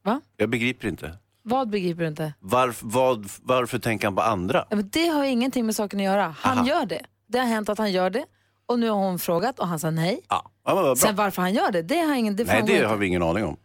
Va? 0.04 0.22
Jag 0.38 0.50
begriper 0.50 0.88
inte. 0.88 1.18
Vad 1.44 1.70
begriper 1.70 2.02
du 2.02 2.08
inte? 2.08 2.34
Varf, 2.40 2.80
vad, 2.84 3.30
varför 3.42 3.80
tänker 3.80 4.08
han 4.08 4.16
på 4.16 4.22
andra? 4.22 4.66
Ja, 4.70 4.76
men 4.76 4.90
det 4.90 5.08
har 5.08 5.24
ju 5.24 5.30
ingenting 5.30 5.66
med 5.66 5.76
saken 5.76 6.00
att 6.00 6.06
göra. 6.06 6.36
Han 6.40 6.58
Aha. 6.58 6.68
gör 6.68 6.86
det. 6.86 7.06
Det 7.28 7.40
har 7.40 7.46
hänt 7.46 7.70
att 7.70 7.78
han 7.78 7.92
gör 7.92 8.10
det. 8.10 8.26
Och 8.66 8.80
nu 8.80 8.90
har 8.90 8.98
hon 8.98 9.20
frågat 9.20 9.60
och 9.60 9.68
han 9.68 9.80
sa 9.80 9.90
nej. 9.90 10.22
Ja, 10.30 10.52
ja. 10.66 10.96
Sen 10.96 11.16
varför 11.16 11.42
han 11.42 11.54
gör 11.54 11.72
det, 11.72 11.82
det 11.82 12.00
har 12.00 12.16
ingen... 12.16 12.36
Det 12.36 12.44
Nej, 12.44 12.64
det 12.66 12.74
inte. 12.74 12.88
har 12.88 12.98
vi 12.98 13.08
ingen 13.08 13.24
aning 13.24 13.46
om. 13.46 13.58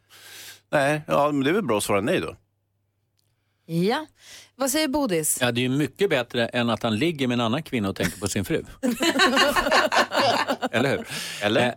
Nej, 0.70 1.02
ja, 1.06 1.32
men 1.32 1.44
det 1.44 1.50
är 1.50 1.54
väl 1.54 1.64
bra 1.64 1.76
att 1.76 1.84
svara 1.84 2.00
nej 2.00 2.20
då. 2.20 2.36
Ja. 3.66 4.06
Vad 4.56 4.70
säger 4.70 4.88
Bodis? 4.88 5.38
Ja, 5.40 5.52
det 5.52 5.60
är 5.60 5.62
ju 5.62 5.68
mycket 5.68 6.10
bättre 6.10 6.46
än 6.46 6.70
att 6.70 6.82
han 6.82 6.96
ligger 6.98 7.26
med 7.28 7.34
en 7.34 7.40
annan 7.40 7.62
kvinna 7.62 7.88
och 7.88 7.96
tänker 7.96 8.20
på 8.20 8.28
sin 8.28 8.44
fru. 8.44 8.64
Eller 10.70 10.90
hur? 10.90 11.06
Eller? 11.42 11.66
Eh, 11.68 11.72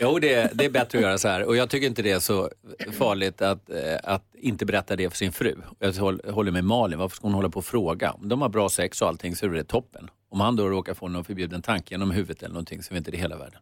jo, 0.00 0.18
det 0.18 0.34
är, 0.34 0.50
det 0.54 0.64
är 0.64 0.70
bättre 0.70 0.98
att 0.98 1.02
göra 1.04 1.18
så 1.18 1.28
här. 1.28 1.44
Och 1.44 1.56
jag 1.56 1.70
tycker 1.70 1.86
inte 1.86 2.02
det 2.02 2.10
är 2.10 2.20
så 2.20 2.50
farligt 2.98 3.42
att, 3.42 3.70
eh, 3.70 3.76
att 4.04 4.24
inte 4.38 4.66
berätta 4.66 4.96
det 4.96 5.10
för 5.10 5.16
sin 5.16 5.32
fru. 5.32 5.56
Jag 5.78 5.92
håll- 5.92 6.20
håller 6.30 6.52
med 6.52 6.64
Malin, 6.64 6.98
varför 6.98 7.16
ska 7.16 7.26
hon 7.26 7.34
hålla 7.34 7.48
på 7.48 7.58
och 7.58 7.64
fråga? 7.64 8.12
Om 8.12 8.28
de 8.28 8.42
har 8.42 8.48
bra 8.48 8.68
sex 8.68 9.02
och 9.02 9.08
allting 9.08 9.36
så 9.36 9.46
är 9.46 9.50
det 9.50 9.64
toppen. 9.64 10.10
Om 10.30 10.40
han 10.40 10.56
då 10.56 10.68
råkar 10.68 10.94
få 10.94 11.08
någon 11.08 11.24
förbjuden 11.24 11.62
tanke 11.62 11.94
genom 11.94 12.10
huvudet 12.10 12.42
eller 12.42 12.52
någonting 12.54 12.82
så 12.82 12.94
är 12.94 12.98
inte 12.98 13.10
det 13.10 13.16
hela 13.16 13.36
världen. 13.36 13.60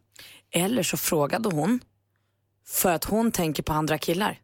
Eller 0.51 0.83
så 0.83 0.97
frågade 0.97 1.49
hon 1.49 1.79
för 2.67 2.91
att 2.91 3.03
hon 3.03 3.31
tänker 3.31 3.63
på 3.63 3.73
andra 3.73 3.97
killar. 3.97 4.39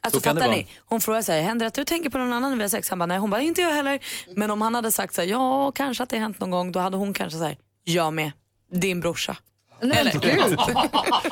Alltså 0.00 0.20
Så 0.20 0.24
fattar 0.24 0.48
ni? 0.48 0.66
Hon 0.86 1.00
frågar 1.00 1.22
sig, 1.22 1.42
händer 1.42 1.64
det 1.64 1.68
att 1.68 1.74
du 1.74 1.84
tänker 1.84 2.10
på 2.10 2.18
någon 2.18 2.32
annan 2.32 2.50
när 2.50 2.56
vi 2.56 2.62
har 2.62 2.68
sex? 2.68 2.90
Han 2.90 2.98
bara, 2.98 3.06
nej. 3.06 3.18
Hon 3.18 3.30
bara, 3.30 3.40
inte 3.40 3.60
jag 3.60 3.70
heller. 3.70 3.98
Men 4.36 4.50
om 4.50 4.62
han 4.62 4.74
hade 4.74 4.92
sagt 4.92 5.14
så 5.14 5.20
här, 5.20 5.28
ja 5.28 5.72
kanske 5.72 6.02
att 6.02 6.08
det 6.08 6.18
hänt 6.18 6.40
någon 6.40 6.50
gång, 6.50 6.72
då 6.72 6.80
hade 6.80 6.96
hon 6.96 7.14
kanske 7.14 7.38
sagt, 7.38 7.60
jag 7.84 8.12
med. 8.12 8.32
Din 8.72 9.00
brorsa. 9.00 9.36
Nej, 9.82 10.04
men 10.04 10.12
gud. 10.20 10.22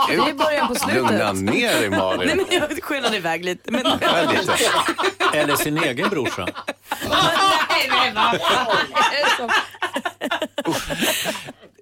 Det 0.08 0.14
är 0.14 0.34
början 0.34 0.68
på 0.68 0.74
Lugna 0.94 1.34
slutet. 1.34 1.54
ner 1.54 1.80
dig 1.80 1.90
Nej 1.90 1.98
Malin. 1.98 2.36
men 2.36 2.46
jag 2.60 2.82
skenade 2.82 3.16
iväg 3.16 3.44
lite. 3.44 3.70
Men... 3.70 3.82
Lite. 3.82 4.06
Eller 5.34 5.56
sin 5.56 5.78
egen 5.78 6.08
brorsa. 6.08 6.48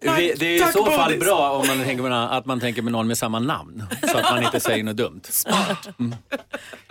det, 0.00 0.34
det 0.38 0.46
är 0.46 0.56
i 0.56 0.58
Tack, 0.58 0.72
så 0.72 0.86
fall 0.86 1.18
bra 1.18 1.50
om 1.50 1.66
man 1.66 1.78
tänker 1.84 2.02
med, 2.02 2.10
någon- 2.10 2.28
att 2.28 2.46
man 2.46 2.60
tänker 2.60 2.82
med 2.82 2.92
någon 2.92 3.06
med 3.06 3.18
samma 3.18 3.38
namn. 3.38 3.84
Så 4.12 4.18
att 4.18 4.24
man 4.30 4.42
inte 4.44 4.60
säger 4.60 4.84
något 4.84 4.96
dumt. 4.96 5.20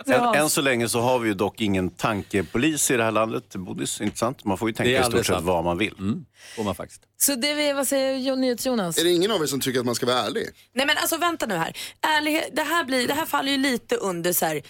Än, 0.06 0.22
än 0.34 0.50
så 0.50 0.60
länge 0.60 0.88
så 0.88 1.00
har 1.00 1.18
vi 1.18 1.28
ju 1.28 1.34
dock 1.34 1.60
ingen 1.60 1.90
tankepolis 1.90 2.90
i 2.90 2.96
det 2.96 3.04
här 3.04 3.10
landet, 3.12 3.56
Bodis, 3.56 4.00
inte 4.00 4.18
sant? 4.18 4.44
Man 4.44 4.58
får 4.58 4.68
ju 4.68 4.74
tänka 4.74 5.00
i 5.00 5.04
stort 5.04 5.26
sett 5.26 5.40
vad 5.42 5.64
man 5.64 5.78
vill. 5.78 5.94
Mm, 5.98 6.24
får 6.56 6.64
man 6.64 6.74
faktiskt. 6.74 7.02
Så 7.16 7.34
det 7.34 7.54
vi, 7.54 7.72
vad 7.72 7.88
säger 7.88 8.16
Jo- 8.16 8.36
NyhetsJonas? 8.36 8.98
Är 8.98 9.04
det 9.04 9.10
ingen 9.12 9.30
av 9.30 9.42
er 9.42 9.46
som 9.46 9.60
tycker 9.60 9.80
att 9.80 9.86
man 9.86 9.94
ska 9.94 10.06
vara 10.06 10.18
ärlig? 10.18 10.46
Nej 10.74 10.86
men 10.86 10.96
alltså 10.98 11.16
vänta 11.16 11.46
nu 11.46 11.54
här. 11.54 11.72
Ärlighet, 12.18 12.48
det, 12.52 12.62
här 12.62 12.84
blir, 12.84 13.08
det 13.08 13.14
här 13.14 13.26
faller 13.26 13.52
ju 13.52 13.58
lite 13.58 13.96
under 13.96 14.32
så 14.32 14.46
här. 14.46 14.62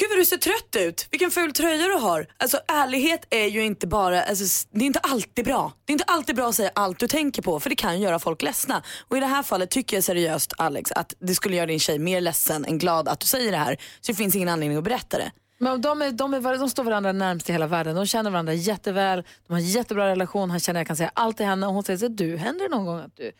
Gud 0.00 0.08
vad 0.10 0.18
du 0.18 0.24
ser 0.24 0.36
trött 0.36 0.76
ut, 0.78 1.08
vilken 1.10 1.30
ful 1.30 1.52
tröja 1.52 1.86
du 1.86 1.94
har. 1.94 2.26
Alltså 2.36 2.60
ärlighet 2.68 3.26
är 3.30 3.46
ju 3.46 3.64
inte 3.64 3.86
bara, 3.86 4.22
alltså, 4.22 4.68
det 4.70 4.80
är 4.80 4.86
inte 4.86 4.98
alltid 4.98 5.44
bra. 5.44 5.72
Det 5.84 5.90
är 5.90 5.94
inte 5.94 6.04
alltid 6.04 6.36
bra 6.36 6.48
att 6.48 6.54
säga 6.54 6.70
allt 6.74 6.98
du 6.98 7.08
tänker 7.08 7.42
på 7.42 7.60
för 7.60 7.70
det 7.70 7.76
kan 7.76 8.00
göra 8.00 8.18
folk 8.18 8.42
ledsna. 8.42 8.82
Och 9.08 9.16
i 9.16 9.20
det 9.20 9.26
här 9.26 9.42
fallet 9.42 9.70
tycker 9.70 9.96
jag 9.96 10.04
seriöst 10.04 10.52
Alex 10.58 10.92
att 10.92 11.14
det 11.18 11.34
skulle 11.34 11.56
göra 11.56 11.66
din 11.66 11.78
tjej 11.78 11.98
mer 11.98 12.20
ledsen 12.20 12.64
än 12.64 12.78
glad 12.78 13.08
att 13.08 13.20
du 13.20 13.26
säger 13.26 13.52
det 13.52 13.58
här. 13.58 13.76
Så 14.00 14.12
det 14.12 14.16
finns 14.16 14.36
ingen 14.36 14.48
anledning 14.48 14.78
att 14.78 14.84
berätta 14.84 15.18
det. 15.18 15.30
Men 15.58 15.80
de, 15.80 16.02
är, 16.02 16.10
de, 16.10 16.34
är, 16.34 16.58
de 16.58 16.70
står 16.70 16.84
varandra 16.84 17.12
närmst 17.12 17.48
i 17.48 17.52
hela 17.52 17.66
världen. 17.66 17.96
De 17.96 18.06
känner 18.06 18.30
varandra 18.30 18.54
jätteväl, 18.54 19.24
de 19.46 19.52
har 19.52 19.60
en 19.60 19.66
jättebra 19.66 20.08
relation. 20.08 20.50
Han 20.50 20.60
känner 20.60 20.80
att 20.80 20.82
jag 20.82 20.86
kan 20.86 20.96
säga 20.96 21.10
allt 21.14 21.36
till 21.36 21.46
henne 21.46 21.66
och 21.66 21.74
hon 21.74 21.84
säger 21.84 21.98
så 21.98 22.08
du, 22.08 22.36
händer 22.36 22.68
det 22.68 22.76
någon 22.76 22.86
gång 22.86 22.98
att 22.98 23.16
du... 23.16 23.32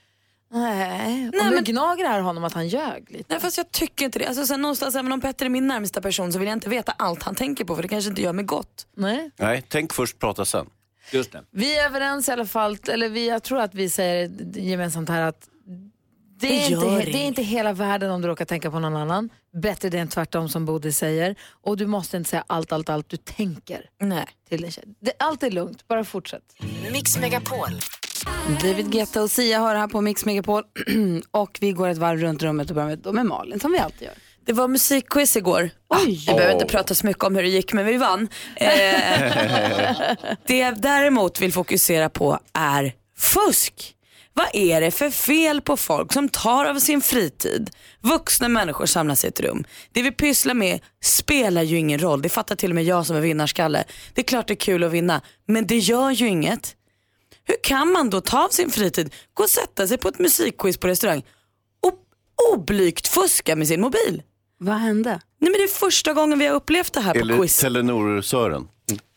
Nej, 0.50 1.28
och 1.28 1.35
nu 1.45 1.55
men- 1.55 1.64
gnager 1.64 2.05
det 2.05 2.11
här 2.11 2.21
honom 2.21 2.45
att 2.45 2.52
han 2.52 2.69
ljög 2.69 3.11
lite. 3.11 3.25
Nej 3.28 3.40
fast 3.40 3.57
jag 3.57 3.73
tycker 3.73 4.05
inte 4.05 4.19
det. 4.19 4.26
Alltså, 4.26 4.47
sen 4.47 4.62
någonstans, 4.62 4.95
även 4.95 5.12
om 5.12 5.21
Petter 5.21 5.47
är 5.47 5.50
min 5.50 5.67
närmsta 5.67 6.00
person 6.00 6.33
så 6.33 6.38
vill 6.38 6.49
jag 6.49 6.57
inte 6.57 6.69
veta 6.69 6.93
allt 6.99 7.23
han 7.23 7.35
tänker 7.35 7.64
på 7.64 7.75
för 7.76 7.83
det 7.83 7.88
kanske 7.88 8.11
inte 8.11 8.23
gör 8.23 8.33
mig 8.33 8.45
gott. 8.45 8.87
Nej. 8.97 9.31
Nej, 9.37 9.64
tänk 9.69 9.93
först, 9.93 10.19
prata 10.19 10.45
sen. 10.45 10.67
Just 11.12 11.33
det. 11.33 11.43
Vi 11.50 11.78
är 11.78 11.85
överens 11.87 12.28
i 12.28 12.33
alla 12.33 12.47
fall, 12.47 12.78
eller 12.88 13.09
vi, 13.09 13.28
jag 13.28 13.43
tror 13.43 13.61
att 13.61 13.75
vi 13.75 13.90
säger 13.90 14.31
gemensamt 14.59 15.09
här 15.09 15.23
att 15.23 15.49
det 16.40 16.47
är, 16.47 16.71
Det 16.71 16.75
inte, 16.75 17.11
det 17.11 17.19
är 17.19 17.26
inte 17.26 17.43
hela 17.43 17.73
världen 17.73 18.11
om 18.11 18.23
du 18.23 18.28
råkar 18.28 18.45
tänka 18.45 18.71
på 18.71 18.78
någon 18.78 18.97
annan. 18.97 19.31
Bättre 19.62 19.88
det 19.88 19.99
än 19.99 20.09
tvärtom 20.09 20.49
som 20.49 20.64
Bodil 20.64 20.95
säger. 20.95 21.35
Och 21.62 21.76
du 21.76 21.87
måste 21.87 22.17
inte 22.17 22.31
säga 22.31 22.45
allt, 22.47 22.73
allt, 22.73 22.88
allt 22.88 23.09
du 23.09 23.17
tänker 23.17 23.87
Nej. 24.00 24.26
till 24.49 24.62
din 24.62 24.71
tjej. 24.71 24.85
Det, 25.00 25.12
allt 25.19 25.43
är 25.43 25.50
lugnt, 25.50 25.88
bara 25.88 26.05
fortsätt. 26.05 26.43
Mix 26.93 27.19
Megapol. 27.19 27.69
David 28.62 28.90
Guetta 28.92 29.23
och 29.23 29.30
Sia 29.30 29.58
har 29.58 29.75
det 29.75 29.80
här 29.80 29.88
på 29.88 30.00
Mix 30.00 30.25
Megapol 30.25 30.62
och 31.30 31.58
vi 31.61 31.73
går 31.73 31.88
ett 31.88 31.99
varv 31.99 32.20
runt 32.20 32.42
rummet 32.42 32.68
och 32.70 32.75
börjar 32.75 32.88
med, 32.88 33.14
med 33.14 33.26
Malin 33.26 33.61
som 33.61 33.73
vi 33.73 33.78
alltid 33.78 34.02
gör. 34.02 34.14
Det 34.47 34.52
var 34.52 34.68
musikquiz 34.68 35.37
igår. 35.37 35.70
Oj. 35.88 36.25
Vi 36.26 36.35
behöver 36.35 36.52
inte 36.52 36.66
prata 36.66 36.94
så 36.94 37.06
mycket 37.06 37.25
om 37.25 37.37
hur 37.37 37.42
det 37.42 37.49
gick 37.49 37.73
men 37.73 37.87
vi 37.87 37.97
vann. 37.97 38.28
Eh, 38.56 38.68
det 40.47 40.58
jag 40.58 40.80
däremot 40.80 41.40
vill 41.40 41.52
fokusera 41.52 42.08
på 42.08 42.38
är 42.52 42.92
fusk. 43.18 43.94
Vad 44.38 44.47
är 44.52 44.80
det 44.80 44.90
för 44.90 45.11
fel 45.11 45.61
på 45.61 45.76
folk 45.76 46.12
som 46.12 46.28
tar 46.28 46.64
av 46.64 46.78
sin 46.78 47.00
fritid? 47.00 47.70
Vuxna 48.00 48.49
människor 48.49 48.87
samlas 48.87 49.25
i 49.25 49.28
ett 49.28 49.40
rum. 49.40 49.64
Det 49.92 50.02
vi 50.02 50.11
pysslar 50.11 50.54
med 50.54 50.80
spelar 51.04 51.62
ju 51.62 51.78
ingen 51.78 51.99
roll. 51.99 52.23
Det 52.23 52.28
fattar 52.28 52.56
till 52.56 52.70
och 52.70 52.75
med 52.75 52.85
jag 52.85 53.06
som 53.06 53.16
är 53.16 53.20
vinnarskalle. 53.20 53.85
Det 54.14 54.20
är 54.20 54.25
klart 54.25 54.49
det 54.49 54.54
är 54.54 54.56
kul 54.56 54.85
att 54.85 54.92
vinna 54.92 55.20
men 55.49 55.66
det 55.66 55.78
gör 55.78 56.11
ju 56.11 56.28
inget. 56.28 56.75
Hur 57.49 57.57
kan 57.62 57.93
man 57.93 58.11
då 58.11 58.21
ta 58.21 58.45
av 58.45 58.49
sin 58.49 58.71
fritid, 58.71 59.14
gå 59.35 59.43
och 59.43 59.50
sätta 59.50 59.87
sig 59.87 59.99
på 59.99 60.09
ett 60.09 60.19
musikquiz 60.19 60.76
på 60.76 60.88
restaurang 60.88 61.25
och 61.87 61.95
oblygt 62.52 63.09
fuska 63.09 63.57
med 63.57 63.69
sin 63.69 63.81
mobil? 63.81 64.23
Vad 64.59 64.76
hände? 64.76 65.11
Nej 65.11 65.50
men 65.50 65.52
det 65.52 65.62
är 65.62 65.69
första 65.69 66.12
gången 66.12 66.38
vi 66.38 66.47
har 66.47 66.55
upplevt 66.55 66.93
det 66.93 67.00
här 67.00 67.14
på 67.14 67.21
Eller 67.21 67.38
quiz. 67.38 67.64
Telenor-Sören. 67.64 68.69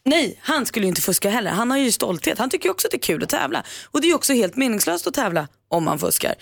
Nej, 0.05 0.39
han 0.41 0.65
skulle 0.65 0.85
ju 0.85 0.89
inte 0.89 1.01
fuska 1.01 1.29
heller. 1.29 1.51
Han 1.51 1.71
har 1.71 1.77
ju 1.77 1.91
stolthet. 1.91 2.37
Han 2.37 2.49
tycker 2.49 2.65
ju 2.65 2.71
också 2.71 2.87
att 2.87 2.91
det 2.91 2.97
är 2.97 3.01
kul 3.01 3.23
att 3.23 3.29
tävla. 3.29 3.63
Och 3.85 4.01
det 4.01 4.07
är 4.07 4.09
ju 4.09 4.15
också 4.15 4.33
helt 4.33 4.55
meningslöst 4.55 5.07
att 5.07 5.13
tävla 5.13 5.47
om 5.67 5.83
man 5.83 5.99
fuskar. 5.99 6.35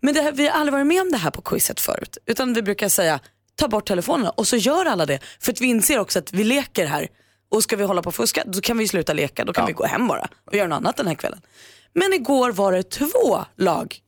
Men 0.00 0.14
det 0.14 0.22
här, 0.22 0.32
vi 0.32 0.48
har 0.48 0.58
aldrig 0.60 0.72
varit 0.72 0.86
med 0.86 1.02
om 1.02 1.10
det 1.10 1.18
här 1.18 1.30
på 1.30 1.42
quizet 1.42 1.80
förut. 1.80 2.18
Utan 2.26 2.54
vi 2.54 2.62
brukar 2.62 2.88
säga, 2.88 3.20
ta 3.56 3.68
bort 3.68 3.86
telefonerna 3.88 4.30
och 4.30 4.46
så 4.48 4.56
gör 4.56 4.86
alla 4.86 5.06
det. 5.06 5.18
För 5.40 5.52
att 5.52 5.60
vi 5.60 5.66
inser 5.66 5.98
också 5.98 6.18
att 6.18 6.32
vi 6.32 6.44
leker 6.44 6.86
här. 6.86 7.08
Och 7.54 7.62
ska 7.62 7.76
vi 7.76 7.84
hålla 7.84 8.02
på 8.02 8.08
och 8.08 8.14
fuska, 8.14 8.42
då 8.46 8.60
kan 8.60 8.78
vi 8.78 8.88
sluta 8.88 9.12
leka. 9.12 9.44
Då 9.44 9.52
kan 9.52 9.66
vi 9.66 9.72
gå 9.72 9.84
hem 9.84 10.08
bara 10.08 10.28
och 10.46 10.54
göra 10.54 10.68
något 10.68 10.76
annat 10.76 10.96
den 10.96 11.06
här 11.06 11.14
kvällen. 11.14 11.40
Men 11.92 12.12
igår 12.12 12.52
var 12.52 12.72
det 12.72 12.82
två 12.82 13.44
lag. 13.56 14.00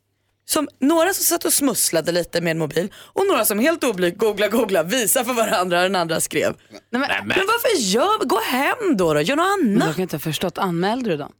Som, 0.48 0.68
några 0.80 1.14
som 1.14 1.24
satt 1.24 1.44
och 1.44 1.52
smusslade 1.52 2.12
lite 2.12 2.40
med 2.40 2.50
en 2.50 2.58
mobil 2.58 2.92
och 2.96 3.26
några 3.26 3.44
som 3.44 3.58
helt 3.58 3.84
oblygt 3.84 4.18
googla 4.18 4.48
googla 4.48 4.82
visa 4.82 5.24
för 5.24 5.32
varandra 5.32 5.82
den 5.82 5.96
andra 5.96 6.20
skrev. 6.20 6.56
Nej, 6.70 6.80
men, 6.90 7.00
Men 7.00 7.46
varför 7.46 7.78
gör, 7.80 8.24
gå 8.24 8.40
hem 8.40 8.96
då, 8.96 9.14
då. 9.14 9.20
gör 9.20 9.36
något 9.36 9.46
men 9.62 9.72
annat. 9.72 9.86
jag 9.86 9.94
kan 9.94 10.02
inte 10.02 10.16
ha 10.16 10.20
förstått, 10.20 10.58
anmälde 10.58 11.10
du 11.10 11.16
dem? 11.16 11.32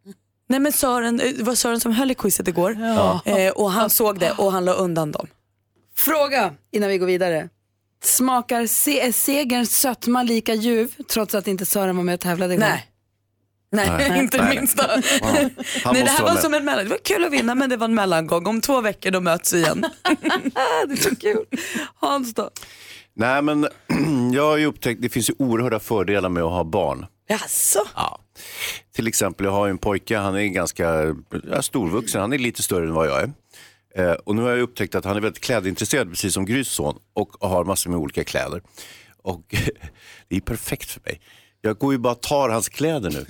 Nej 0.48 0.60
men 0.60 0.72
Sören, 0.72 1.20
eh, 1.20 1.32
det 1.32 1.42
var 1.42 1.54
Sören 1.54 1.80
som 1.80 1.92
höll 1.92 2.10
i 2.10 2.14
quizet 2.14 2.48
igår 2.48 2.76
eh, 3.24 3.50
och 3.50 3.70
han 3.70 3.90
såg 3.90 4.18
det 4.18 4.32
och 4.32 4.52
han 4.52 4.64
la 4.64 4.72
undan 4.72 5.12
dem. 5.12 5.26
Fråga 5.96 6.54
innan 6.72 6.88
vi 6.88 6.98
går 6.98 7.06
vidare. 7.06 7.48
Smakar 8.04 8.66
se- 8.66 9.12
segerns 9.12 9.78
sötma 9.78 10.22
lika 10.22 10.54
ljuv 10.54 10.94
trots 11.12 11.34
att 11.34 11.46
inte 11.46 11.66
Sören 11.66 11.96
var 11.96 12.04
med 12.04 12.14
och 12.14 12.20
tävlade 12.20 12.54
igår? 12.54 12.60
Nej. 12.60 12.90
Nej, 13.72 13.90
Nej. 14.08 14.18
inte 14.22 14.38
det 14.38 14.44
Nej. 14.44 14.56
minsta. 14.58 14.82
Han 14.90 15.02
Nej, 15.94 16.02
det 16.02 16.10
här 16.10 16.22
var 16.22 16.32
med. 16.34 16.42
som 16.42 16.54
en 16.54 16.64
mellan. 16.64 16.84
Det 16.84 16.90
var 16.90 16.98
kul 17.04 17.24
att 17.24 17.32
vinna 17.32 17.54
men 17.54 17.70
det 17.70 17.76
var 17.76 17.84
en 17.84 17.94
mellangång. 17.94 18.46
Om 18.46 18.60
två 18.60 18.80
veckor 18.80 19.10
då 19.10 19.20
möts 19.20 19.52
vi 19.52 19.58
igen. 19.58 19.80
det 20.86 20.92
är 20.92 20.96
så 20.96 21.16
kul. 21.16 21.44
Hans 21.94 22.34
då? 22.34 22.50
Nej, 23.14 23.42
men 23.42 23.68
jag 24.34 24.42
har 24.42 24.56
ju 24.56 24.66
upptäckt, 24.66 25.02
det 25.02 25.08
finns 25.08 25.30
ju 25.30 25.34
oerhörda 25.38 25.78
fördelar 25.80 26.28
med 26.28 26.42
att 26.42 26.50
ha 26.50 26.64
barn. 26.64 27.06
Jaså? 27.28 27.84
Ja. 27.94 28.18
Till 28.94 29.06
exempel, 29.06 29.44
jag 29.46 29.52
har 29.52 29.66
ju 29.66 29.70
en 29.70 29.78
pojke, 29.78 30.16
han 30.18 30.34
är 30.36 30.46
ganska 30.46 31.14
ja, 31.50 31.62
storvuxen, 31.62 32.20
han 32.20 32.32
är 32.32 32.38
lite 32.38 32.62
större 32.62 32.84
än 32.86 32.94
vad 32.94 33.06
jag 33.08 33.20
är. 33.22 33.32
Eh, 33.96 34.12
och 34.12 34.34
nu 34.34 34.42
har 34.42 34.50
jag 34.50 34.60
upptäckt 34.60 34.94
att 34.94 35.04
han 35.04 35.16
är 35.16 35.20
väldigt 35.20 35.42
klädintresserad, 35.42 36.10
precis 36.10 36.34
som 36.34 36.44
Grys 36.44 36.68
son, 36.68 36.98
och 37.14 37.30
har 37.40 37.64
massor 37.64 37.90
med 37.90 37.98
olika 37.98 38.24
kläder. 38.24 38.62
Och 39.22 39.42
det 40.28 40.36
är 40.36 40.40
perfekt 40.40 40.90
för 40.90 41.00
mig. 41.04 41.20
Jag 41.60 41.78
går 41.78 41.92
ju 41.92 41.98
bara 41.98 42.12
och 42.12 42.20
tar 42.20 42.48
hans 42.48 42.68
kläder 42.68 43.10
nu. 43.10 43.26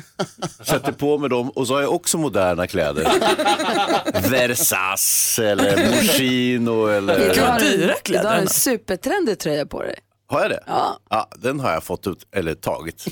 Sätter 0.65 0.93
på 0.93 1.19
mig 1.19 1.31
dem 1.31 1.51
och 1.51 1.67
så 1.67 1.75
har 1.75 1.81
jag 1.81 1.93
också 1.95 2.19
moderna 2.19 2.67
kläder. 2.67 3.05
Versace 4.31 5.51
eller 5.51 5.91
Moschino 5.91 6.87
eller... 6.87 7.35
Du 7.35 7.41
har, 7.41 7.61
dyra 7.61 7.95
kläder 7.95 8.23
du 8.23 8.29
har 8.29 8.37
en 8.37 8.49
supertrendig 8.49 9.39
tröja 9.39 9.67
på 9.67 9.83
dig. 9.83 9.99
Har 10.27 10.41
jag 10.41 10.51
det? 10.51 10.63
Ja. 10.67 11.29
Den 11.37 11.61
har 11.61 11.73
jag 11.73 11.85
fått 11.85 12.07
ut, 12.07 12.27
eller 12.33 12.55
tagit 12.55 13.07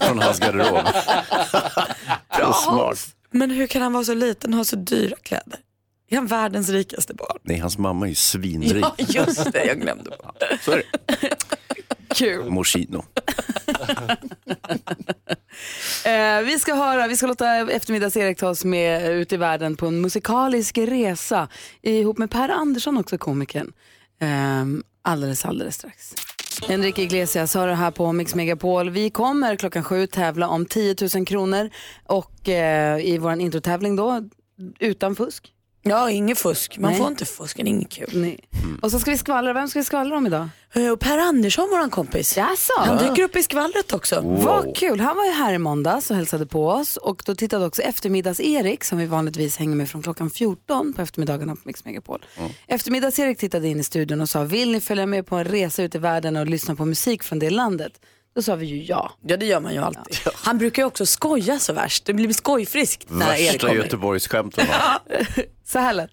från 0.00 0.18
hans 0.18 0.40
garderob. 0.40 0.84
Bra 2.36 2.52
smart. 2.52 2.98
Men 3.30 3.50
hur 3.50 3.66
kan 3.66 3.82
han 3.82 3.92
vara 3.92 4.04
så 4.04 4.14
liten 4.14 4.52
och 4.52 4.56
ha 4.56 4.64
så 4.64 4.76
dyra 4.76 5.16
kläder? 5.22 5.58
Är 6.08 6.16
han 6.16 6.26
världens 6.26 6.68
rikaste 6.68 7.14
barn? 7.14 7.38
Nej, 7.42 7.58
hans 7.58 7.78
mamma 7.78 8.06
är 8.06 8.08
ju 8.08 8.14
svinrik. 8.14 8.84
Ja, 8.84 8.94
just 8.98 9.52
det. 9.52 9.64
Jag 9.64 9.80
glömde 9.80 10.10
bort. 10.10 10.42
Så 10.62 10.72
är 10.72 10.76
det. 10.76 11.28
Kul. 12.14 12.50
Moschino. 12.50 13.04
Eh, 16.04 16.40
vi 16.42 16.58
ska 16.58 16.74
höra, 16.74 17.06
vi 17.06 17.16
ska 17.16 17.26
låta 17.26 17.72
eftermiddags-Erik 17.72 18.38
ta 18.38 18.48
oss 18.48 18.64
med 18.64 19.12
ut 19.12 19.32
i 19.32 19.36
världen 19.36 19.76
på 19.76 19.86
en 19.86 20.00
musikalisk 20.00 20.78
resa 20.78 21.48
ihop 21.82 22.18
med 22.18 22.30
Per 22.30 22.48
Andersson 22.48 22.98
också, 22.98 23.18
komikern. 23.18 23.72
Eh, 24.20 24.64
alldeles, 25.02 25.44
alldeles 25.44 25.74
strax. 25.74 26.14
Enrique 26.68 27.02
Iglesias 27.02 27.54
har 27.54 27.66
det 27.68 27.74
här 27.74 27.90
på 27.90 28.12
Mix 28.12 28.34
Megapol. 28.34 28.90
Vi 28.90 29.10
kommer 29.10 29.56
klockan 29.56 29.84
sju 29.84 30.06
tävla 30.06 30.48
om 30.48 30.66
10 30.66 30.94
000 31.14 31.26
kronor 31.26 31.70
och 32.04 32.48
eh, 32.48 33.00
i 33.00 33.18
vår 33.18 33.32
introtävling 33.40 33.96
då, 33.96 34.28
utan 34.78 35.16
fusk. 35.16 35.52
Ja, 35.82 36.10
inget 36.10 36.38
fusk. 36.38 36.78
Man 36.78 36.90
Nej. 36.90 37.00
får 37.00 37.08
inte 37.08 37.24
fuska, 37.24 37.62
det 37.62 37.68
är 37.68 37.70
inget 37.72 37.90
kul. 37.92 38.10
Nej. 38.14 38.38
Och 38.82 38.90
så 38.90 39.00
ska 39.00 39.10
vi 39.10 39.18
skvallra, 39.18 39.52
vem 39.52 39.68
ska 39.68 39.78
vi 39.78 39.84
skvallra 39.84 40.16
om 40.16 40.26
idag? 40.26 40.48
Eh, 40.74 40.88
Och 40.90 41.00
Per 41.00 41.18
Andersson, 41.18 41.70
våran 41.70 41.90
kompis. 41.90 42.36
Jaså? 42.36 42.72
Han 42.78 42.98
dyker 42.98 43.22
upp 43.22 43.36
i 43.36 43.42
skvallret 43.42 43.92
också. 43.92 44.20
Vad 44.24 44.76
kul. 44.76 45.00
Han 45.00 45.16
var 45.16 45.24
ju 45.24 45.30
här 45.30 45.52
i 45.54 45.58
måndags 45.58 46.10
och 46.10 46.16
hälsade 46.16 46.46
på 46.46 46.68
oss 46.68 46.96
och 46.96 47.22
då 47.26 47.34
tittade 47.34 47.66
också 47.66 47.82
eftermiddags-Erik 47.82 48.84
som 48.84 48.98
vi 48.98 49.06
vanligtvis 49.06 49.56
hänger 49.56 49.76
med 49.76 49.90
från 49.90 50.02
klockan 50.02 50.30
14 50.30 50.92
på 50.92 51.02
eftermiddagarna 51.02 51.54
på 51.56 51.60
Mix 51.64 51.84
Megapol. 51.84 52.24
Eftermiddags-Erik 52.66 53.38
tittade 53.38 53.68
in 53.68 53.80
i 53.80 53.84
studion 53.84 54.20
och 54.20 54.28
sa 54.28 54.42
vill 54.44 54.72
ni 54.72 54.80
följa 54.80 55.06
med 55.06 55.26
på 55.26 55.36
en 55.36 55.44
resa 55.44 55.82
ut 55.82 55.94
i 55.94 55.98
världen 55.98 56.36
och 56.36 56.46
lyssna 56.46 56.74
på 56.76 56.84
musik 56.84 57.22
från 57.22 57.38
det 57.38 57.50
landet? 57.50 57.92
Då 58.38 58.42
sa 58.42 58.56
vi 58.56 58.66
ju 58.66 58.82
ja. 58.82 59.12
Ja 59.26 59.36
det 59.36 59.46
gör 59.46 59.60
man 59.60 59.74
ju 59.74 59.78
alltid. 59.78 60.16
Han 60.34 60.58
brukar 60.58 60.82
ju 60.82 60.86
också 60.86 61.06
skoja 61.06 61.58
så 61.58 61.72
värst. 61.72 62.04
Det 62.04 62.12
blir 62.14 62.32
skojfriskt 62.32 63.04
när 63.10 63.34
Erik 63.34 63.54
Värsta 63.54 63.66
kommer. 63.66 63.82
Göteborgsskämten. 63.82 64.66
va? 64.66 65.00
Så 65.64 65.78
här 65.78 65.94
lät 65.94 66.10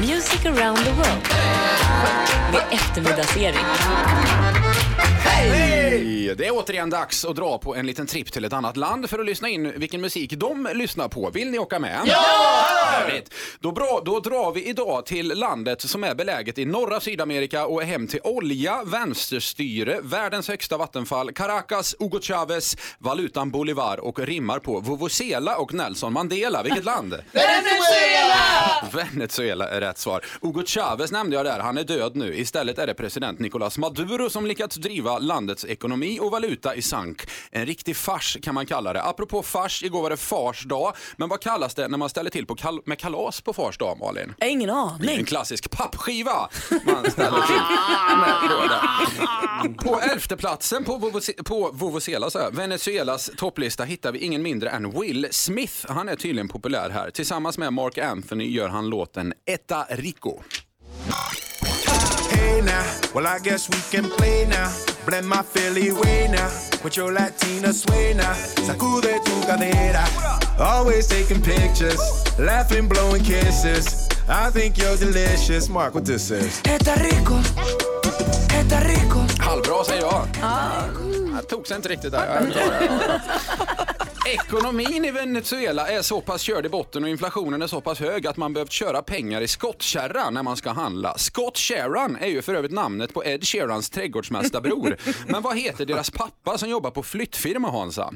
Music 0.00 0.46
around 0.46 0.78
the 0.78 0.90
world. 0.90 1.28
Med 2.52 2.62
eftermiddagsserie. 2.70 3.58
Hej! 5.24 5.83
Det 6.36 6.46
är 6.46 6.50
återigen 6.52 6.90
dags 6.90 7.24
att 7.24 7.36
dra 7.36 7.58
på 7.58 7.74
en 7.74 7.86
liten 7.86 8.06
tripp 8.06 8.32
till 8.32 8.44
ett 8.44 8.52
annat 8.52 8.76
land 8.76 9.10
för 9.10 9.18
att 9.18 9.26
lyssna 9.26 9.48
in 9.48 9.72
vilken 9.76 10.00
musik 10.00 10.32
de 10.32 10.68
lyssnar 10.74 11.08
på. 11.08 11.30
Vill 11.30 11.50
ni 11.50 11.58
åka 11.58 11.78
med? 11.78 12.00
Ja! 12.06 12.64
Härligt. 12.90 13.34
Då, 13.60 13.72
bra, 13.72 14.02
då 14.04 14.20
drar 14.20 14.52
vi 14.52 14.64
idag 14.68 15.06
till 15.06 15.28
landet 15.28 15.80
som 15.80 16.04
är 16.04 16.14
beläget 16.14 16.58
i 16.58 16.64
norra 16.64 17.00
Sydamerika 17.00 17.66
och 17.66 17.82
är 17.82 17.86
hem 17.86 18.06
till 18.06 18.20
olja, 18.24 18.82
vänsterstyre, 18.84 20.00
världens 20.02 20.48
högsta 20.48 20.76
vattenfall, 20.76 21.32
Caracas, 21.32 21.94
Hugo 21.98 22.20
Chavez, 22.20 22.76
valutan 22.98 23.50
Bolivar 23.50 24.00
och 24.00 24.18
rimmar 24.18 24.58
på 24.58 24.80
Vuvuzela 24.80 25.56
och 25.56 25.74
Nelson 25.74 26.12
Mandela. 26.12 26.62
Vilket 26.62 26.84
land? 26.84 27.10
Venezuela! 27.32 28.88
Venezuela 28.92 29.68
är 29.68 29.80
rätt 29.80 29.98
svar. 29.98 30.24
Hugo 30.42 30.66
Chavez 30.66 31.12
nämnde 31.12 31.36
jag 31.36 31.46
där, 31.46 31.60
han 31.60 31.78
är 31.78 31.84
död 31.84 32.16
nu. 32.16 32.34
Istället 32.34 32.78
är 32.78 32.86
det 32.86 32.94
president 32.94 33.38
Nicolás 33.38 33.78
Maduro 33.78 34.30
som 34.30 34.46
lyckats 34.46 34.76
driva 34.76 35.18
landets 35.18 35.64
ekonomi 35.74 36.18
och 36.20 36.30
valuta 36.30 36.74
i 36.74 36.82
sank. 36.82 37.22
En 37.50 37.66
riktig 37.66 37.96
fars 37.96 38.36
kan 38.42 38.54
man 38.54 38.66
kalla 38.66 38.92
det. 38.92 39.02
Apropå 39.02 39.42
fars, 39.42 39.82
igår 39.82 40.02
var 40.02 40.10
det 40.10 40.16
fars 40.16 40.64
dag. 40.64 40.92
Men 41.16 41.28
vad 41.28 41.40
kallas 41.40 41.74
det 41.74 41.88
när 41.88 41.98
man 41.98 42.08
ställer 42.08 42.30
till 42.30 42.46
på 42.46 42.54
kal 42.54 42.80
med 42.86 42.98
kalas 42.98 43.40
på 43.40 43.52
fars 43.52 43.78
dag, 43.78 43.98
Malin? 44.00 44.34
Jag 44.38 44.46
har 44.46 44.50
ingen 44.50 44.68
Det 44.68 44.74
är 44.74 44.78
aning. 44.94 45.18
en 45.18 45.24
klassisk 45.24 45.70
pappskiva 45.70 46.48
man 46.70 47.10
ställer 47.10 47.42
till 47.46 47.56
med. 48.20 49.76
På 49.76 50.00
elfte 50.00 50.36
platsen 50.36 50.84
på, 50.84 50.98
Vuvuz- 50.98 51.42
på 51.44 52.50
Venezuelas 52.52 53.30
topplista 53.36 53.84
hittar 53.84 54.12
vi 54.12 54.18
ingen 54.18 54.42
mindre 54.42 54.70
än 54.70 55.00
Will 55.00 55.28
Smith. 55.30 55.74
Han 55.88 56.08
är 56.08 56.16
tydligen 56.16 56.48
populär 56.48 56.90
här. 56.90 57.10
Tillsammans 57.10 57.58
med 57.58 57.72
Mark 57.72 57.98
Anthony 57.98 58.50
gör 58.50 58.68
han 58.68 58.88
låten 58.88 59.32
Etta 59.46 59.86
Rico. 59.90 60.38
Hey 62.44 62.60
now, 62.60 62.84
well 63.14 63.26
I 63.26 63.38
guess 63.38 63.68
we 63.70 63.78
can 63.90 64.10
play 64.10 64.44
now. 64.46 64.70
Blend 65.06 65.26
my 65.26 65.42
Philly 65.42 65.92
way 65.92 66.28
now 66.30 66.50
with 66.82 66.96
your 66.96 67.10
Latina 67.12 67.72
sway 67.72 68.12
now. 68.14 68.34
Sacude 68.66 69.12
tu 69.24 69.34
cadera. 69.48 70.04
Always 70.58 71.06
taking 71.06 71.40
pictures, 71.42 72.00
laughing, 72.38 72.86
blowing 72.86 73.24
kisses. 73.24 74.08
I 74.28 74.50
think 74.50 74.76
you're 74.76 74.96
delicious. 74.96 75.68
Mark, 75.68 75.94
what 75.94 76.04
this 76.04 76.30
is? 76.30 76.60
Eta 76.64 76.94
rico. 77.00 77.36
Eta 78.60 78.80
rico. 78.88 79.20
Halvbra 79.38 79.84
säger 79.84 80.02
jag. 80.02 80.28
Ah. 80.42 80.84
Jag 81.34 81.48
tog 81.48 81.66
sig 81.66 81.76
inte 81.76 81.88
riktigt 81.88 82.12
där. 82.12 83.86
Ekonomin 84.26 85.04
i 85.04 85.10
Venezuela 85.10 85.88
är 85.88 86.02
så 86.02 86.20
pass 86.20 86.42
körd 86.42 86.66
i 86.66 86.68
botten 86.68 87.04
och 87.04 87.10
inflationen 87.10 87.62
är 87.62 87.66
så 87.66 87.80
pass 87.80 88.00
hög 88.00 88.26
att 88.26 88.36
man 88.36 88.52
behövt 88.52 88.72
köra 88.72 89.02
pengar 89.02 89.40
i 89.40 89.48
skottkärra 89.48 90.30
när 90.30 90.42
man 90.42 90.56
ska 90.56 90.70
handla. 90.70 91.18
Scott 91.18 91.58
Sheeran 91.58 92.16
är 92.16 92.26
ju 92.26 92.42
för 92.42 92.54
övrigt 92.54 92.72
namnet 92.72 93.14
på 93.14 93.24
Ed 93.24 93.44
Sheerans 93.44 93.90
trädgårdsmästarbror. 93.90 94.96
Men 95.32 95.42
vad 95.42 95.58
heter 95.58 95.86
deras 95.86 96.10
pappa 96.10 96.58
som 96.58 96.70
jobbar 96.70 96.90
på 96.90 97.02
flyttfirma 97.02 97.70
Hansa? 97.70 98.14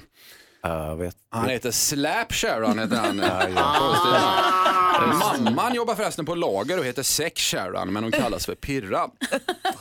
Jag 0.62 0.96
vet. 0.96 1.16
Han 1.30 1.48
heter 1.48 1.70
Slap 1.70 2.32
Sharon 2.32 2.78
heter 2.78 2.96
han. 2.96 3.16
Mamman 5.18 5.74
jobbar 5.74 5.94
förresten 5.94 6.26
på 6.26 6.34
lager 6.34 6.78
och 6.78 6.84
heter 6.84 7.02
Sex 7.02 7.42
Sharon 7.42 7.92
men 7.92 8.02
hon 8.02 8.12
kallas 8.12 8.46
för 8.46 8.54
Pirra. 8.54 9.08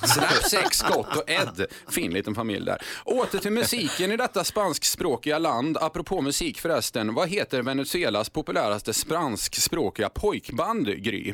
Slap, 0.04 0.44
Sex, 0.44 0.78
Scott 0.78 1.16
och 1.16 1.30
Ed. 1.30 1.66
Fin 1.90 2.14
liten 2.14 2.36
familj 2.36 2.66
där. 2.66 2.82
Åter 3.06 3.40
till 3.40 3.52
musiken 3.52 4.12
i 4.12 4.18
detta 4.18 4.44
spanskspråkiga 4.44 5.40
land. 5.40 5.78
Apropå 5.82 6.22
musik 6.22 6.60
förresten, 6.60 7.14
vad 7.14 7.30
heter 7.30 7.62
Venezuelas 7.62 8.30
populäraste 8.30 8.94
spanskspråkiga 8.94 10.10
pojkband, 10.10 11.04
Gry? 11.04 11.34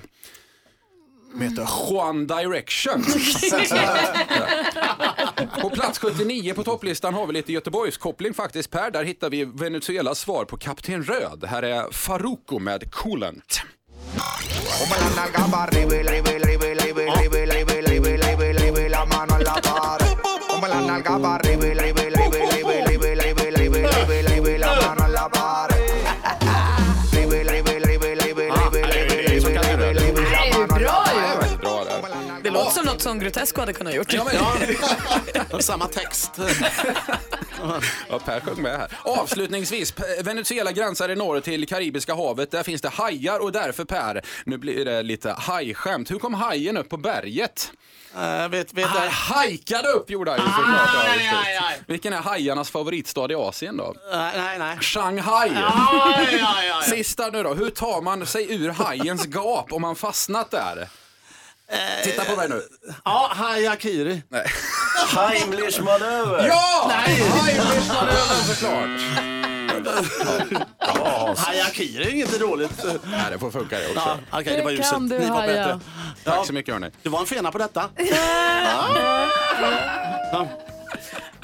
Heter 1.42 1.68
Juan 1.90 2.28
Direction. 2.28 3.04
På 5.62 5.70
plats 5.70 6.00
79 6.00 6.54
på 6.54 6.64
topplistan 6.64 7.14
har 7.14 7.28
vi 7.28 7.34
lite 7.34 7.54
Göteborgskoppling 7.54 8.34
faktiskt 8.34 8.72
Per. 8.72 8.92
Där 8.92 9.04
hittar 9.04 9.30
vi 9.30 9.46
Venezuelas 9.46 10.20
svar 10.20 10.46
på 10.46 10.58
Kapten 10.58 11.04
Röd. 11.04 11.44
Här 11.44 11.64
är 11.64 11.92
Faruko 11.92 12.60
med 12.60 12.92
Coolant. 12.92 13.62
Som 33.04 33.20
Grotesco 33.20 33.60
hade 33.60 33.74
kunnat 33.74 33.96
gjort. 33.96 34.14
Ja, 34.14 34.28
men, 35.52 35.62
Samma 35.62 35.88
text. 35.88 36.32
ja, 38.10 38.20
Per 38.26 38.40
sjöng 38.40 38.62
med 38.62 38.78
här. 38.78 38.92
Avslutningsvis, 39.04 39.94
Venezuela 40.24 40.72
gränsar 40.72 41.10
i 41.10 41.16
norr 41.16 41.40
till 41.40 41.68
Karibiska 41.68 42.16
havet. 42.16 42.52
Där 42.52 42.64
finns 42.64 42.82
det 42.82 42.90
hajar 42.90 43.40
och 43.40 43.52
därför 43.52 43.86
Per, 43.86 44.22
nu 44.46 44.58
blir 44.58 44.86
det 44.86 45.04
lite 45.04 45.32
hajskämt. 45.32 46.12
Hur 46.12 46.20
kom 46.20 46.34
hajen 46.34 46.78
upp 46.78 46.90
på 46.90 46.98
berget? 46.98 47.72
Uh, 48.16 48.48
vet, 48.48 48.74
vet 48.74 48.86
Han 48.86 49.10
hajkade 49.10 49.88
upp 49.88 50.10
gjorde 50.10 50.32
han 50.32 50.40
ju 50.40 50.46
såklart. 50.46 50.90
Ja, 50.94 51.14
just 51.14 51.32
det. 51.88 51.94
Vilken 51.94 52.14
är 52.14 52.18
hajarnas 52.18 52.70
favoritstad 52.72 53.32
i 53.32 53.36
Asien 53.36 53.78
då? 53.78 53.96
Nej, 54.12 54.34
nej, 54.38 54.60
nej. 54.60 54.78
Shanghai. 54.80 55.52
Sista 56.90 57.30
nu 57.30 57.44
då. 57.44 57.54
Hur 57.54 57.70
tar 57.70 58.02
man 58.02 58.26
sig 58.26 58.54
ur 58.54 58.70
hajens 58.70 59.26
gap 59.26 59.74
om 59.74 59.82
man 59.82 59.96
fastnat 59.96 60.52
där? 60.52 60.88
Titta 62.04 62.24
på 62.26 62.36
mig 62.36 62.50
nu. 62.50 62.62
Ja, 63.06 63.32
hajakiri. 63.36 64.22
Nej. 64.30 64.46
Heimlich 65.16 65.80
manöver. 65.82 66.48
Ja! 66.48 66.86
Nej! 66.90 67.16
Heimlich-manövern 67.16 68.44
såklart. 68.48 69.00
Hajakiri 71.38 72.04
är 72.04 72.16
inte 72.26 72.38
dåligt. 72.38 72.84
Nej, 73.04 73.22
det 73.32 73.40
får 73.40 73.52
funka 73.52 73.80
det 73.80 73.86
också. 73.88 74.00
Ja, 74.32 74.40
okej, 74.40 74.58
det 74.58 74.64
var 74.64 74.72
Det 74.72 74.76
ljuset. 74.78 74.92
kan 74.92 75.10
du, 75.10 75.20
Ni 75.20 75.30
var 75.30 75.36
Haja. 75.36 75.54
bättre. 75.56 75.80
Tack 76.24 76.48
så 76.48 76.54
mycket 76.54 76.74
hörni. 76.74 76.92
Du 77.04 77.10
var 77.10 77.20
en 77.20 77.26
fena 77.26 77.52
på 77.52 77.58
detta. 77.58 77.90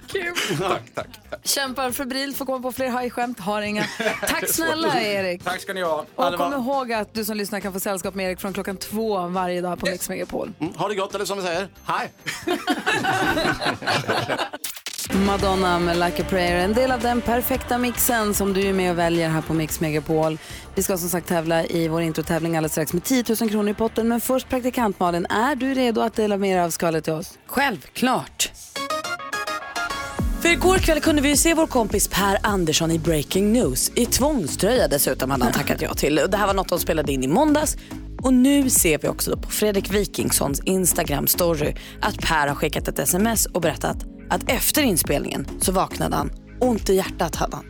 Tack, 0.60 0.82
tack. 0.95 1.08
Kämpar 1.43 1.91
febrilt 1.91 2.38
för 2.38 2.43
att 2.43 2.48
komma 2.48 2.60
på 2.60 2.72
fler 2.72 2.89
hajskämt, 2.89 3.39
har 3.39 3.62
inga. 3.62 3.86
Tack 4.28 4.50
snälla 4.54 5.02
Erik. 5.02 5.43
Tack 5.43 5.62
ska 5.62 5.74
ni 5.74 5.82
ha. 5.82 6.06
Och 6.15 6.34
kom 6.34 6.54
ihåg 6.54 6.93
att 6.93 7.13
du 7.13 7.26
som 7.26 7.38
lyssnar 7.38 7.60
kan 7.60 7.74
få 7.74 7.80
sällskap 7.80 8.15
med 8.15 8.26
Erik 8.26 8.39
från 8.39 8.54
klockan 8.54 8.78
två 8.78 9.28
varje 9.28 9.62
dag 9.62 9.80
på 9.80 9.86
Mix 9.86 10.10
Megapol. 10.10 10.52
Mm, 10.60 10.74
ha 10.74 10.88
det 10.88 10.95
gott, 10.95 11.15
eller 11.15 11.26
som 11.26 11.38
vi 11.38 11.43
säger, 11.43 11.67
hej. 11.86 12.12
Madonna 15.13 15.80
med 15.80 15.98
Like 15.98 16.22
a 16.22 16.26
prayer, 16.30 16.58
en 16.58 16.74
del 16.74 16.91
av 16.91 17.00
den 17.00 17.22
perfekta 17.22 17.78
mixen 17.78 18.34
som 18.34 18.54
du 18.54 18.62
är 18.69 18.74
med 18.74 18.91
och 18.91 18.98
väljer 18.98 19.30
här 19.30 19.41
på 19.41 19.54
Mix 19.54 19.80
Megapol. 19.80 20.38
Vi 20.76 20.84
ska 20.84 20.98
som 20.98 21.10
sagt 21.10 21.28
tävla 21.28 21.65
i 21.65 21.88
vår 21.88 22.02
introtävling 22.02 22.58
alldeles 22.58 22.72
strax 22.72 22.93
med 22.93 23.04
10 23.04 23.24
000 23.41 23.50
kronor 23.50 23.69
i 23.69 23.74
potten. 23.74 24.08
Men 24.08 24.22
först 24.22 24.50
praktikant 24.50 25.00
Malin, 25.00 25.26
är 25.26 25.56
du 25.56 25.74
redo 25.74 26.02
att 26.02 26.15
dela 26.15 26.38
med 26.38 26.58
dig 26.58 26.63
av 26.65 26.69
skvallret 26.69 27.04
till 27.04 27.13
oss? 27.13 27.38
Självklart. 27.45 28.52
För 30.41 30.49
igår 30.49 30.78
kväll 30.78 30.99
kunde 30.99 31.21
vi 31.21 31.30
ju 31.30 31.38
se 31.38 31.54
vår 31.54 31.67
kompis 31.67 32.08
Per 32.08 32.38
Andersson 32.43 32.91
i 32.91 32.99
Breaking 32.99 33.54
News. 33.54 33.91
I 33.95 34.06
tvångströja 34.06 34.88
dessutom 34.88 35.32
hade 35.32 35.43
han 35.43 35.54
tackat 35.54 35.82
ja 35.82 35.93
till. 35.93 36.15
Det 36.15 36.38
här 36.38 36.47
var 36.47 36.54
något 36.54 36.69
de 36.69 36.80
spelade 36.80 37.12
in 37.12 37.23
i 37.23 37.28
måndags. 37.28 37.78
Och 38.23 38.34
nu 38.34 38.69
ser 38.69 38.97
vi 38.97 39.08
också 39.08 39.32
då 39.32 39.38
på 39.38 39.49
Fredrik 39.49 39.93
Wikingssons 39.93 40.62
Instagram-story 40.62 41.78
att 42.02 42.21
Per 42.21 42.47
har 42.47 42.56
skickat 42.56 42.88
ett 42.88 42.99
sms 42.99 43.45
och 43.45 43.62
berättat 43.62 43.97
att 44.30 44.52
efter 44.52 44.82
inspelningen 44.82 45.47
så 45.62 45.71
vaknade 45.71 46.15
han. 46.15 46.32
Ont 46.62 46.89
i 46.89 46.95
hjärtat 46.95 47.36
hade 47.36 47.56
han. 47.56 47.65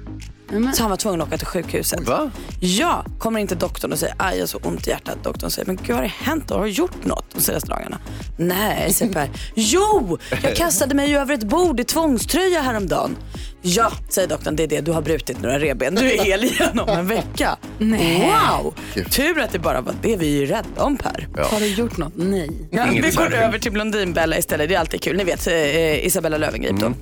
Så 0.73 0.83
han 0.83 0.89
var 0.89 0.97
tvungen 0.97 1.21
att 1.21 1.27
åka 1.27 1.38
till 1.38 1.47
sjukhuset. 1.47 2.07
Va? 2.07 2.31
Ja, 2.59 3.05
kommer 3.19 3.39
inte 3.39 3.55
doktorn 3.55 3.91
och 3.91 3.99
säger 3.99 4.15
aj 4.19 4.35
jag 4.35 4.41
har 4.41 4.47
så 4.47 4.57
ont 4.57 4.88
i 4.88 4.89
hjärtat. 4.89 5.23
Doktorn 5.23 5.49
säger 5.51 5.65
men 5.67 5.75
gud 5.75 5.88
vad 5.88 5.95
har 5.95 6.03
det 6.03 6.07
hänt? 6.09 6.49
Har 6.49 6.63
du 6.63 6.69
gjort 6.69 7.05
något 7.05 7.25
de 7.33 7.41
senaste 7.41 7.69
dagarna? 7.69 7.97
Nej, 8.38 8.93
säger 8.93 9.13
Per. 9.13 9.29
Jo, 9.55 10.17
jag 10.43 10.55
kastade 10.55 10.95
mig 10.95 11.15
över 11.17 11.33
ett 11.33 11.43
bord 11.43 11.79
i 11.79 11.83
tvångströja 11.83 12.62
häromdagen. 12.62 13.17
Ja, 13.62 13.91
säger 14.09 14.27
doktorn, 14.27 14.55
det 14.55 14.63
är 14.63 14.67
det. 14.67 14.81
Du 14.81 14.91
har 14.91 15.01
brutit 15.01 15.41
några 15.41 15.59
revben. 15.59 15.95
Du 15.95 16.12
är 16.12 16.23
hel 16.23 16.43
igen 16.43 16.79
om 16.79 16.89
en 16.89 17.07
vecka. 17.07 17.57
Wow! 17.79 18.73
Tur 19.12 19.39
att 19.39 19.51
det 19.51 19.59
bara 19.59 19.81
var 19.81 19.93
det 20.01 20.15
vi 20.15 20.43
är 20.43 20.47
rädda 20.47 20.83
om 20.83 20.97
Per. 20.97 21.27
Har 21.51 21.59
du 21.59 21.67
gjort 21.67 21.97
något? 21.97 22.13
Nej. 22.15 22.49
Ja, 22.71 22.88
vi 22.91 23.12
går 23.12 23.33
över 23.33 23.59
till 23.59 23.71
Blondinbella 23.71 24.38
istället. 24.38 24.69
Det 24.69 24.75
är 24.75 24.79
alltid 24.79 25.01
kul. 25.03 25.17
Ni 25.17 25.23
vet 25.23 25.47
eh, 25.47 26.05
Isabella 26.05 26.38
Löwengrip 26.38 26.79
då. 26.79 26.93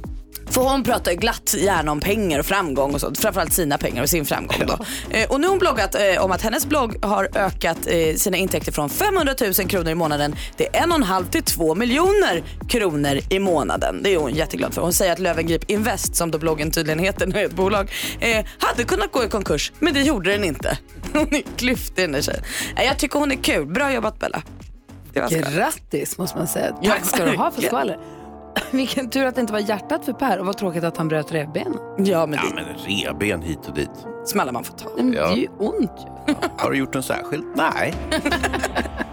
För 0.50 0.62
hon 0.62 0.84
pratar 0.84 1.12
ju 1.12 1.18
glatt 1.18 1.56
gärna 1.58 1.92
om 1.92 2.00
pengar 2.00 2.40
och 2.40 2.46
framgång 2.46 2.94
och 2.94 3.02
sånt. 3.02 3.20
Framförallt 3.20 3.54
sina 3.54 3.78
pengar 3.78 4.04
och 4.04 4.10
sin 4.10 4.26
framgång 4.26 4.64
då. 4.68 4.78
Eh, 5.10 5.32
och 5.32 5.42
nu 5.42 5.48
har 5.48 5.52
hon 5.52 5.60
bloggat 5.60 5.96
eh, 5.96 6.24
om 6.24 6.32
att 6.32 6.42
hennes 6.42 6.66
blogg 6.66 7.06
har 7.06 7.30
ökat 7.36 7.78
eh, 7.88 8.16
sina 8.16 8.38
intäkter 8.38 8.72
från 8.72 8.90
500 8.90 9.34
000 9.42 9.54
kronor 9.54 9.90
i 9.90 9.96
månaden 9.96 10.36
till 10.58 10.68
en 10.74 10.92
och 10.92 10.98
en 10.98 11.04
halv 11.04 11.26
till 11.26 11.44
två 11.44 11.76
miljoner 11.76 12.44
kronor 12.70 13.20
i 13.30 13.40
månaden. 13.40 14.04
Det 14.04 14.14
är 14.14 14.18
hon 14.18 14.34
jätteglad 14.34 14.74
för. 14.74 14.82
Hon 14.82 14.94
säger 14.94 15.14
att 15.14 15.20
Löwengrip 15.20 15.70
Invest, 15.72 16.16
som 16.16 16.32
då 16.32 16.38
bloggen 16.38 16.72
tydligen 16.72 17.00
heter, 17.00 17.28
nu 17.28 17.40
är 17.40 17.46
ett 17.46 17.54
bolag, 17.54 17.92
hade 18.60 18.84
kunnat 18.84 19.12
gå 19.12 19.24
i 19.24 19.30
konkurs. 19.30 19.72
Men 19.80 19.94
det 19.94 20.02
gjorde 20.02 20.32
den 20.32 20.44
inte. 20.44 20.78
Hon 21.14 21.36
är 21.36 21.42
klyftig 21.58 22.04
den 22.04 22.12
där 22.12 22.22
tjejen. 22.22 22.44
Jag 22.76 23.00
tycker 23.00 23.20
hon 23.20 23.32
är 23.32 23.36
kul. 23.36 23.66
Bra 23.66 23.94
jobbat 23.94 24.20
Bella. 24.20 24.44
Grattis 25.14 26.18
måste 26.18 26.38
man 26.38 26.48
säga. 26.48 26.76
Ja, 26.82 26.92
Tack 26.92 27.06
ska 27.06 27.26
du 27.26 27.38
ha 27.38 27.52
för 27.52 27.62
skvaller. 27.68 27.98
Vilken 28.72 29.10
tur 29.10 29.26
att 29.26 29.36
det 29.36 29.42
inte 29.42 29.54
var 29.54 29.60
hjärtat 29.60 30.06
för 30.06 30.14
Per 30.14 30.40
och 30.40 30.46
vad 30.46 30.58
tråkigt 30.58 30.84
att 30.84 30.98
han 30.98 31.08
bröt 31.08 31.32
revbenen. 31.32 31.78
Ja, 31.98 32.26
men 32.26 32.40
Ja, 32.44 32.52
men 32.56 32.66
reben 33.20 33.42
hit 33.42 33.60
och 33.68 33.74
dit. 33.74 33.90
smällar 34.26 34.52
man 34.54 34.64
får 34.64 34.74
ta. 34.74 34.90
Men 34.98 35.12
Det 35.12 35.18
Ja. 35.18 35.32
är 35.32 35.36
ju 35.36 35.48
ont 35.48 35.92
ju. 36.28 36.34
Har 36.58 36.72
du 36.72 36.78
gjort 36.78 36.96
en 36.96 37.04
särskild? 37.04 37.44
Nej. 37.56 37.94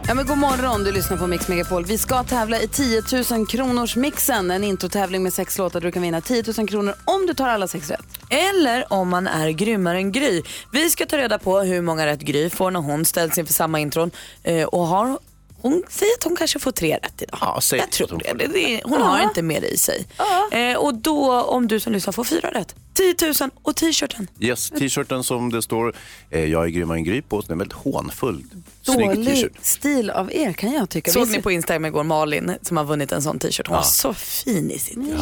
Ja, 0.09 0.15
men 0.15 0.27
god 0.27 0.39
morgon, 0.39 0.85
du 0.85 0.93
lyssnar 0.93 1.17
på 1.17 1.27
Mix 1.27 1.49
Megapol. 1.49 1.85
Vi 1.85 1.99
ska 1.99 2.23
tävla 2.25 2.61
i 2.61 2.69
10 2.69 3.03
000 3.31 3.47
kronors 3.47 3.97
mixen, 3.97 4.51
en 4.51 4.65
introtävling 4.65 5.23
med 5.23 5.33
sex 5.33 5.59
låtar 5.59 5.81
där 5.81 5.87
du 5.87 5.93
kan 5.93 6.03
vinna 6.03 6.21
10 6.21 6.43
000 6.59 6.69
kronor 6.69 6.95
om 7.05 7.27
du 7.27 7.35
tar 7.35 7.49
alla 7.49 7.69
sex 7.69 7.91
rätt. 7.91 8.07
Eller 8.31 8.93
om 8.93 9.09
man 9.09 9.27
är 9.27 9.49
grymmare 9.51 9.97
än 9.97 10.13
Gry. 10.13 10.43
Vi 10.73 10.91
ska 10.91 11.07
ta 11.07 11.17
reda 11.19 11.39
på 11.39 11.59
hur 11.61 11.83
många 11.83 12.07
rätt 12.07 12.21
Gry 12.21 12.51
får 12.51 12.71
när 12.71 12.81
hon 12.81 13.05
ställs 13.05 13.39
inför 13.39 13.53
samma 13.53 13.81
intron. 13.81 14.11
Eh, 14.43 14.65
och 14.65 14.87
har, 14.87 15.19
hon 15.69 15.83
säger 15.89 16.13
att 16.19 16.25
hon 16.25 16.37
kanske 16.37 16.59
får 16.59 16.73
tre 16.73 16.97
rätt 17.03 17.23
idag. 17.23 17.39
Ja, 17.41 17.61
säg 17.61 17.79
Jag 17.79 17.91
tror 17.91 18.09
hon 18.11 18.19
det. 18.19 18.33
det, 18.39 18.47
det 18.47 18.81
hon 18.85 19.03
har 19.03 19.23
inte 19.23 19.43
mer 19.43 19.65
i 19.65 19.77
sig. 19.79 20.07
Eh, 20.53 20.77
och 20.77 20.95
då, 20.95 21.43
om 21.43 21.69
du 21.69 21.81
som 21.81 21.93
lyssnar 21.93 22.13
får 22.13 22.25
fyra 22.25 22.51
rätt, 22.51 22.75
10 22.95 23.15
000 23.41 23.51
och 23.63 23.77
t-shirten. 23.77 24.29
Yes, 24.41 24.71
t-shirten 24.71 25.25
som 25.25 25.53
det 25.53 25.63
står 25.63 25.95
eh, 26.31 26.45
“Jag 26.45 26.65
är 26.65 26.69
grymmare 26.69 26.99
än 26.99 27.05
Gry” 27.05 27.23
på, 27.23 27.41
den 27.41 27.53
är 27.53 27.59
väldigt 27.59 27.79
hånfull. 27.79 28.45
Dålig 28.85 29.27
t-shirt. 29.27 29.53
stil 29.63 30.11
av 30.11 30.33
er 30.33 30.53
kan 30.53 30.73
jag 30.73 30.91
tycka. 30.91 31.11
Såg 31.11 31.29
ni 31.29 31.43
på 31.43 31.51
Instagram 31.51 31.85
igår 31.85 32.05
Malin 32.05 32.53
som 32.63 32.77
har 32.77 32.85
vunnit 32.85 33.13
en 33.13 33.23
sån 33.23 33.39
t-shirt. 33.39 33.67
Hon 33.67 33.77
var 33.77 33.83
så 33.83 34.15
fin 34.15 34.71
i 34.71 34.79
sin 34.79 35.19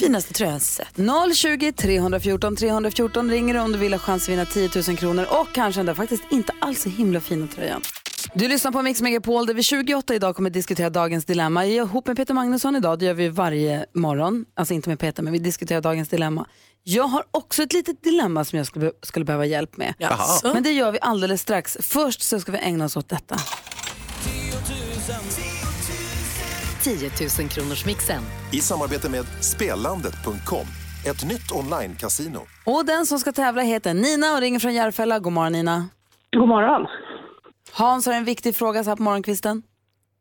Finaste 0.00 0.32
tröja 0.32 0.52
jag 0.52 0.62
sett. 0.62 0.96
020 1.34 1.72
314 1.72 2.56
314 2.56 3.30
ringer 3.30 3.54
om 3.58 3.72
du 3.72 3.78
vill 3.78 3.92
ha 3.92 3.98
chans 4.00 4.22
att 4.22 4.28
vinna 4.28 4.46
10 4.46 4.70
000 4.88 4.96
kronor 4.96 5.26
och 5.30 5.46
kanske 5.54 5.78
den 5.78 5.86
där 5.86 5.94
faktiskt 5.94 6.22
inte 6.30 6.52
alls 6.60 6.82
så 6.82 6.88
himla 6.88 7.20
fina 7.20 7.46
tröjan. 7.46 7.80
Du 8.32 8.48
lyssnar 8.48 8.72
på 8.72 8.82
Mix 8.82 9.02
Megapol 9.02 9.46
där 9.46 9.54
vi 9.54 9.62
28 9.62 10.14
idag 10.14 10.36
kommer 10.36 10.50
att 10.50 10.54
diskutera 10.54 10.90
dagens 10.90 11.24
dilemma. 11.24 11.66
Ihop 11.66 12.06
med 12.06 12.16
Peter 12.16 12.34
Magnusson 12.34 12.76
idag, 12.76 12.98
det 12.98 13.04
gör 13.04 13.14
vi 13.14 13.28
varje 13.28 13.86
morgon. 13.94 14.44
Alltså 14.54 14.74
inte 14.74 14.88
med 14.88 14.98
Peter, 14.98 15.22
men 15.22 15.32
vi 15.32 15.38
diskuterar 15.38 15.80
dagens 15.80 16.08
dilemma. 16.08 16.46
Jag 16.82 17.04
har 17.04 17.24
också 17.30 17.62
ett 17.62 17.72
litet 17.72 18.02
dilemma 18.02 18.44
som 18.44 18.56
jag 18.56 18.66
skulle, 18.66 18.92
skulle 19.02 19.24
behöva 19.24 19.46
hjälp 19.46 19.76
med. 19.76 19.94
Jaså? 19.98 20.54
Men 20.54 20.62
det 20.62 20.70
gör 20.70 20.92
vi 20.92 20.98
alldeles 21.00 21.40
strax. 21.40 21.76
Först 21.80 22.22
så 22.22 22.40
ska 22.40 22.52
vi 22.52 22.58
ägna 22.58 22.84
oss 22.84 22.96
åt 22.96 23.08
detta. 23.08 23.36
10 26.82 27.10
000 27.40 27.48
kronors 27.48 27.86
mixen. 27.86 28.22
I 28.52 28.60
samarbete 28.60 29.10
med 29.10 29.24
Spelandet.com, 29.40 30.66
ett 31.06 31.24
nytt 31.28 31.52
online-casino. 31.52 32.40
Och 32.64 32.84
den 32.86 33.06
som 33.06 33.18
ska 33.18 33.32
tävla 33.32 33.62
heter 33.62 33.94
Nina 33.94 34.34
och 34.34 34.40
ringer 34.40 34.58
från 34.58 34.74
Järfälla. 34.74 35.18
God 35.18 35.32
morgon 35.32 35.52
Nina. 35.52 35.88
God 36.36 36.48
morgon. 36.48 36.86
Hans 37.74 38.06
har 38.06 38.12
en 38.12 38.24
viktig 38.24 38.56
fråga 38.56 38.84
så 38.84 38.90
här 38.90 38.96
på 38.96 39.02
morgonkvisten. 39.02 39.62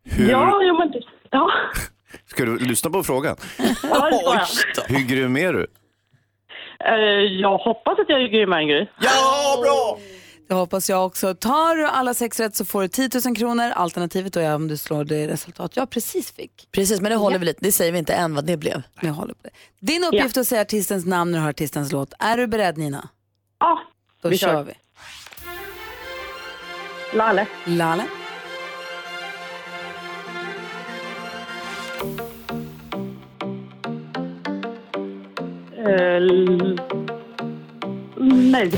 Hur, 0.03 0.29
Ja, 0.31 0.59
jo, 0.63 0.77
men 0.77 0.93
ja. 1.31 1.51
Ska 2.25 2.45
du 2.45 2.57
lyssna 2.57 2.89
på 2.89 3.03
frågan? 3.03 3.35
ja 3.83 4.09
det 4.09 4.45
ska 4.45 4.81
jag. 4.81 4.87
Hur 4.99 5.07
grym 5.07 5.37
är 5.37 5.53
du? 5.53 5.67
Eh, 6.85 6.93
Jag 7.41 7.57
hoppas 7.57 7.99
att 7.99 8.05
jag 8.09 8.21
är 8.23 8.27
grymmare 8.27 8.61
än 8.61 8.67
Gry. 8.67 8.87
Ja, 8.99 9.59
bra! 9.63 9.97
Det 10.47 10.53
hoppas 10.53 10.89
jag 10.89 11.05
också. 11.05 11.33
Tar 11.35 11.75
du 11.75 11.85
alla 11.87 12.13
sex 12.13 12.39
rätt 12.39 12.55
så 12.55 12.65
får 12.65 12.81
du 12.81 12.87
10 12.87 13.09
000 13.25 13.35
kronor. 13.35 13.71
Alternativet 13.75 14.33
då 14.33 14.39
är 14.39 14.55
om 14.55 14.67
du 14.67 14.77
slår 14.77 15.03
det 15.03 15.27
resultat 15.27 15.71
jag 15.77 15.89
precis 15.89 16.31
fick. 16.31 16.67
Precis, 16.71 17.01
men 17.01 17.11
det 17.11 17.17
håller 17.17 17.39
vi 17.39 17.45
lite. 17.45 17.59
Det 17.65 17.71
säger 17.71 17.91
vi 17.91 17.97
inte 17.97 18.13
än 18.13 18.35
vad 18.35 18.45
det 18.45 18.57
blev. 18.57 18.81
Men 18.95 19.07
jag 19.07 19.13
håller 19.13 19.33
på 19.33 19.39
det. 19.43 19.49
Din 19.79 20.03
uppgift 20.03 20.37
är 20.37 20.41
att 20.41 20.47
säga 20.47 20.61
artistens 20.61 21.05
namn 21.05 21.31
när 21.31 21.37
du 21.39 21.43
hör 21.43 21.49
artistens 21.49 21.91
låt. 21.91 22.13
Är 22.19 22.37
du 22.37 22.47
beredd 22.47 22.77
Nina? 22.77 23.09
Ja, 23.59 23.79
Då 24.21 24.29
vi 24.29 24.37
kör 24.37 24.47
kör. 24.47 24.63
vi. 24.63 24.73
Lalle. 27.13 27.47
Lalle. 27.65 28.07
Eh, 35.85 36.17
l- 36.17 36.75
nej. 38.51 38.71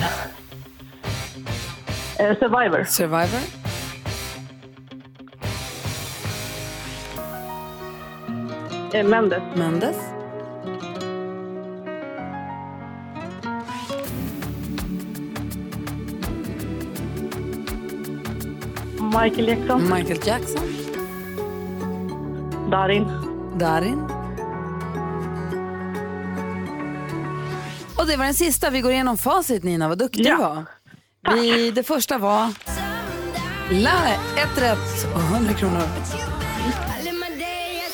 Eh, 2.20 2.36
Survivor. 2.40 2.84
Survivor. 2.86 3.42
Eh, 8.94 9.04
Mendes. 9.04 9.42
Mendes. 9.56 9.98
Michael 19.24 19.48
Jackson. 19.48 19.82
Michael 19.94 20.20
Jackson. 20.28 20.62
Darin. 22.72 23.08
Darin. 23.60 24.02
Och 27.98 28.08
det 28.08 28.18
var 28.18 28.26
den 28.26 28.34
sista. 28.34 28.70
Vi 28.70 28.82
går 28.82 28.92
igenom 28.92 29.18
facit 29.18 29.64
Nina. 29.64 29.88
Vad 29.88 29.98
duktig 29.98 30.26
Ja. 30.26 30.36
du 30.36 30.42
var. 30.42 30.66
Vi, 31.36 31.72
det 31.72 31.84
första 31.84 32.18
var 32.18 32.52
Lalle. 33.72 34.14
Ett 34.38 34.62
rätt 34.62 35.08
och 35.16 35.22
100 35.22 35.54
kronor. 35.54 35.82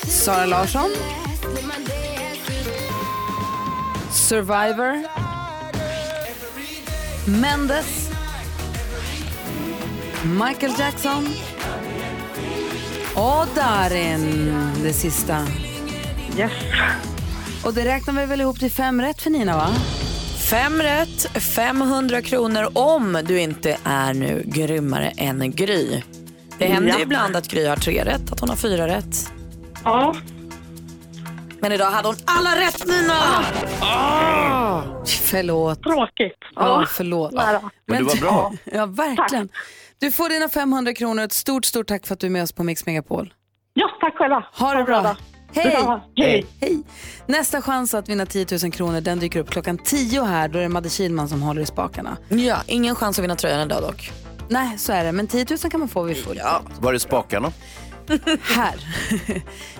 Sara 0.07 0.45
Larsson. 0.45 0.89
Survivor. 4.11 5.03
Mendes. 7.41 8.10
Michael 10.25 10.73
Jackson. 10.79 11.27
Och 13.15 13.47
Darin, 13.55 14.53
det 14.83 14.93
sista. 14.93 15.37
Yes. 16.37 16.51
Och 17.65 17.73
det 17.73 17.85
räknar 17.85 18.13
vi 18.13 18.25
väl 18.25 18.41
ihop 18.41 18.59
till 18.59 18.71
fem 18.71 19.01
rätt 19.01 19.21
för 19.21 19.29
Nina 19.29 19.55
va? 19.57 19.69
Fem 20.49 20.81
rätt, 20.81 21.37
500 21.41 22.21
kronor 22.21 22.69
om 22.73 23.19
du 23.25 23.39
inte 23.41 23.77
är 23.83 24.13
nu 24.13 24.43
grymmare 24.45 25.09
än 25.17 25.51
Gry. 25.51 26.01
Det 26.57 26.65
händer 26.65 26.89
Ja. 26.89 26.97
ju 26.97 27.03
ibland 27.03 27.35
att 27.35 27.47
Gry 27.47 27.65
har 27.67 27.75
tre 27.75 28.05
rätt, 28.05 28.31
att 28.31 28.39
hon 28.39 28.49
har 28.49 28.55
fyra 28.55 28.87
rätt. 28.87 29.31
Ja. 29.83 30.15
Men 31.59 31.71
idag 31.71 31.91
hade 31.91 32.07
hon 32.07 32.17
alla 32.25 32.55
rätt 32.55 32.87
Nina! 32.87 33.43
Förlåt. 35.05 35.83
Tråkigt. 35.83 36.37
Ja, 36.55 36.85
förlåt. 36.89 37.31
Nära. 37.31 37.61
Men 37.87 37.97
du 37.97 38.03
var 38.03 38.15
bra. 38.15 38.53
Ja, 38.73 38.85
verkligen. 38.85 39.49
Du 40.01 40.11
får 40.11 40.29
dina 40.29 40.49
500 40.49 40.93
kronor. 40.93 41.23
Ett 41.23 41.33
stort, 41.33 41.65
stort 41.65 41.87
tack 41.87 42.07
för 42.07 42.13
att 42.13 42.19
du 42.19 42.27
är 42.27 42.31
med 42.31 42.43
oss 42.43 42.51
på 42.51 42.63
Mix 42.63 42.85
Megapol. 42.85 43.33
Ja, 43.73 43.89
tack 43.99 44.17
själva. 44.17 44.45
Ha 44.53 44.73
det 44.73 44.83
bra. 44.83 45.15
Hej! 45.53 45.77
Hej. 46.15 46.45
Hej! 46.61 46.83
Nästa 47.25 47.61
chans 47.61 47.93
att 47.93 48.09
vinna 48.09 48.25
10 48.25 48.45
000 48.63 48.71
kronor 48.71 49.01
den 49.01 49.19
dyker 49.19 49.39
upp 49.39 49.49
klockan 49.49 49.77
10 49.77 50.23
här. 50.23 50.47
Då 50.47 50.59
är 50.59 50.63
det 50.63 50.69
Madde 50.69 50.89
Kihlman 50.89 51.29
som 51.29 51.41
håller 51.41 51.61
i 51.61 51.65
spakarna. 51.65 52.17
Ja, 52.29 52.57
ingen 52.67 52.95
chans 52.95 53.19
att 53.19 53.23
vinna 53.23 53.35
tröjan 53.35 53.61
idag 53.61 53.81
dock. 53.81 54.11
Nej, 54.49 54.77
så 54.77 54.93
är 54.93 55.03
det. 55.03 55.11
Men 55.11 55.27
10 55.27 55.45
000 55.49 55.57
kan 55.71 55.79
man 55.79 55.89
få 55.89 56.03
vid 56.03 56.17
full 56.17 56.37
ja. 56.37 56.61
Var 56.79 56.93
är 56.93 56.97
spakarna? 56.97 57.51
Här. 58.41 58.75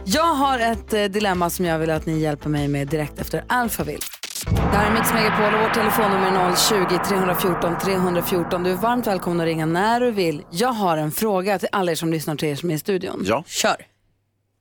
Jag 0.06 0.34
har 0.34 0.60
ett 0.60 0.94
eh, 0.94 1.04
dilemma 1.04 1.50
som 1.50 1.66
jag 1.66 1.80
vill 1.80 1.90
att 1.90 2.06
ni 2.06 2.20
hjälper 2.20 2.50
mig 2.50 2.68
med 2.68 2.88
direkt 2.88 3.20
efter 3.20 3.44
Alphaville. 3.48 4.02
Det 4.46 4.78
här 4.78 4.92
är 4.92 4.94
Mix 4.94 5.14
Megapol 5.14 5.54
och 5.54 5.62
vårt 5.62 5.74
telefonnummer 5.74 6.28
är 6.28 6.56
020-314 6.56 7.80
314. 7.80 8.64
Du 8.64 8.72
är 8.72 8.76
varmt 8.76 9.08
välkommen 9.08 9.40
att 9.40 9.46
ringa 9.46 9.66
när 9.66 10.00
du 10.00 10.12
vill. 10.12 10.46
Jag 10.52 10.74
har 10.74 10.98
en 10.98 11.12
fråga 11.12 11.60
till 11.60 11.68
alla 11.72 11.92
er 11.92 11.96
som 11.96 12.12
lyssnar 12.12 12.36
till 12.36 12.50
er 12.50 12.56
som 12.56 12.72
är 12.72 12.76
i 12.76 12.80
studion. 12.80 13.24
Ja. 13.26 13.44
Kör. 13.48 13.86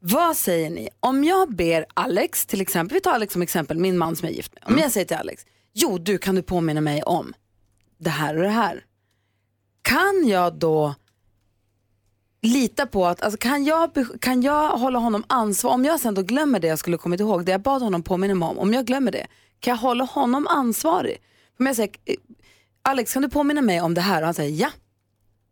Vad 0.00 0.36
säger 0.36 0.70
ni 0.70 0.88
om 1.00 1.24
jag 1.24 1.54
ber 1.54 1.86
Alex, 1.94 2.46
till 2.46 2.60
exempel, 2.60 2.94
vi 2.94 3.00
tar 3.00 3.12
Alex 3.12 3.32
som 3.32 3.42
exempel, 3.42 3.78
min 3.78 3.98
man 3.98 4.16
som 4.16 4.26
jag 4.26 4.32
är 4.32 4.36
gift 4.36 4.54
med. 4.54 4.62
Om 4.66 4.78
jag 4.78 4.92
säger 4.92 5.06
till 5.06 5.16
Alex, 5.16 5.46
jo 5.72 5.98
du 5.98 6.18
kan 6.18 6.34
du 6.34 6.42
påminna 6.42 6.80
mig 6.80 7.02
om 7.02 7.34
det 7.98 8.10
här 8.10 8.36
och 8.36 8.42
det 8.42 8.48
här. 8.48 8.84
Kan 9.82 10.28
jag 10.28 10.54
då 10.54 10.94
lita 12.42 12.86
på 12.86 13.06
att, 13.06 13.22
alltså 13.22 13.38
kan 13.38 13.64
jag, 13.64 14.06
kan 14.20 14.42
jag 14.42 14.68
hålla 14.68 14.98
honom 14.98 15.24
ansvar, 15.26 15.70
om 15.70 15.84
jag 15.84 16.00
sen 16.00 16.14
då 16.14 16.22
glömmer 16.22 16.60
det 16.60 16.66
jag 16.66 16.78
skulle 16.78 16.96
kommit 16.96 17.20
ihåg, 17.20 17.44
det 17.44 17.52
jag 17.52 17.62
bad 17.62 17.82
honom 17.82 18.02
påminna 18.02 18.34
mig 18.34 18.48
om, 18.48 18.58
om 18.58 18.74
jag 18.74 18.86
glömmer 18.86 19.12
det, 19.12 19.26
kan 19.60 19.70
jag 19.72 19.78
hålla 19.78 20.04
honom 20.04 20.46
ansvarig? 20.46 21.18
Om 21.58 21.66
jag 21.66 21.76
säger, 21.76 21.90
eh, 22.04 22.14
Alex 22.82 23.12
kan 23.12 23.22
du 23.22 23.28
påminna 23.28 23.62
mig 23.62 23.80
om 23.80 23.94
det 23.94 24.00
här? 24.00 24.20
Och 24.22 24.24
han 24.24 24.34
säger 24.34 24.60
ja, 24.60 24.70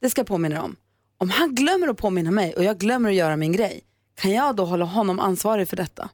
det 0.01 0.11
ska 0.11 0.21
jag 0.21 0.27
påminna 0.27 0.55
dig 0.55 0.65
om. 0.65 0.77
Om 1.19 1.31
han 1.31 1.55
glömmer 1.55 1.89
att 1.89 1.97
påminna 1.97 2.31
mig 2.31 2.55
och 2.55 2.65
jag 2.65 2.79
glömmer 2.79 3.09
att 3.09 3.15
göra 3.15 3.37
min 3.37 3.53
grej, 3.53 3.81
kan 4.15 4.31
jag 4.31 4.57
då 4.57 4.65
hålla 4.65 4.85
honom 4.85 5.21
ansvarig 5.21 5.69
för 5.69 5.77
detta? 5.77 6.09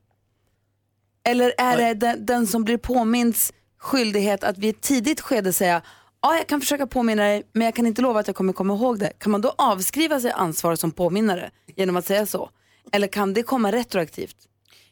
Eller 1.29 1.53
är 1.59 1.77
det 1.77 1.95
den, 1.95 2.27
den 2.27 2.47
som 2.47 2.65
blir 2.65 2.77
påminns 2.77 3.53
skyldighet 3.79 4.45
att 4.45 4.59
vid 4.59 4.75
ett 4.75 4.81
tidigt 4.81 5.21
skede 5.21 5.53
säga 5.53 5.83
ja, 6.25 6.37
jag 6.37 6.47
kan 6.47 6.61
försöka 6.61 6.87
påminna 6.87 7.23
dig, 7.23 7.43
men 7.53 7.65
jag 7.65 7.75
kan 7.75 7.87
inte 7.87 8.03
lova 8.03 8.21
att 8.21 8.27
jag 8.27 8.37
kommer 8.37 8.53
komma 8.53 8.75
ihåg 8.75 8.99
det. 8.99 9.13
Kan 9.19 9.33
man 9.33 9.41
då 9.41 9.55
avskriva 9.59 10.21
sig 10.21 10.31
ansvar 10.31 10.77
som 10.77 10.91
påminnare 10.91 11.51
genom 11.77 11.97
att 11.97 12.07
säga 12.07 12.27
så? 12.27 12.51
Eller 12.93 13.07
kan 13.07 13.35
det 13.35 13.43
komma 13.43 13.73
retroaktivt? 13.73 14.37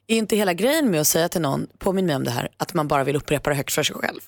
Är 0.06 0.16
inte 0.16 0.36
hela 0.36 0.54
grejen 0.54 0.90
med 0.90 1.00
att 1.00 1.08
säga 1.08 1.28
till 1.28 1.40
någon, 1.40 1.66
påminn 1.78 2.06
mig 2.06 2.16
om 2.16 2.24
det 2.24 2.30
här, 2.30 2.48
att 2.56 2.74
man 2.74 2.88
bara 2.88 3.04
vill 3.04 3.16
upprepa 3.16 3.50
det 3.50 3.56
högt 3.56 3.72
för 3.72 3.82
sig 3.82 3.96
själv? 3.96 4.20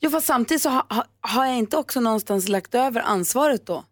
Jo, 0.00 0.10
fast 0.10 0.26
samtidigt 0.26 0.62
så 0.62 0.68
ha, 0.68 0.86
ha, 0.90 1.04
har 1.20 1.46
jag 1.46 1.56
inte 1.56 1.76
också 1.76 2.00
någonstans 2.00 2.48
lagt 2.48 2.74
över 2.74 3.00
ansvaret 3.00 3.66
då 3.66 3.84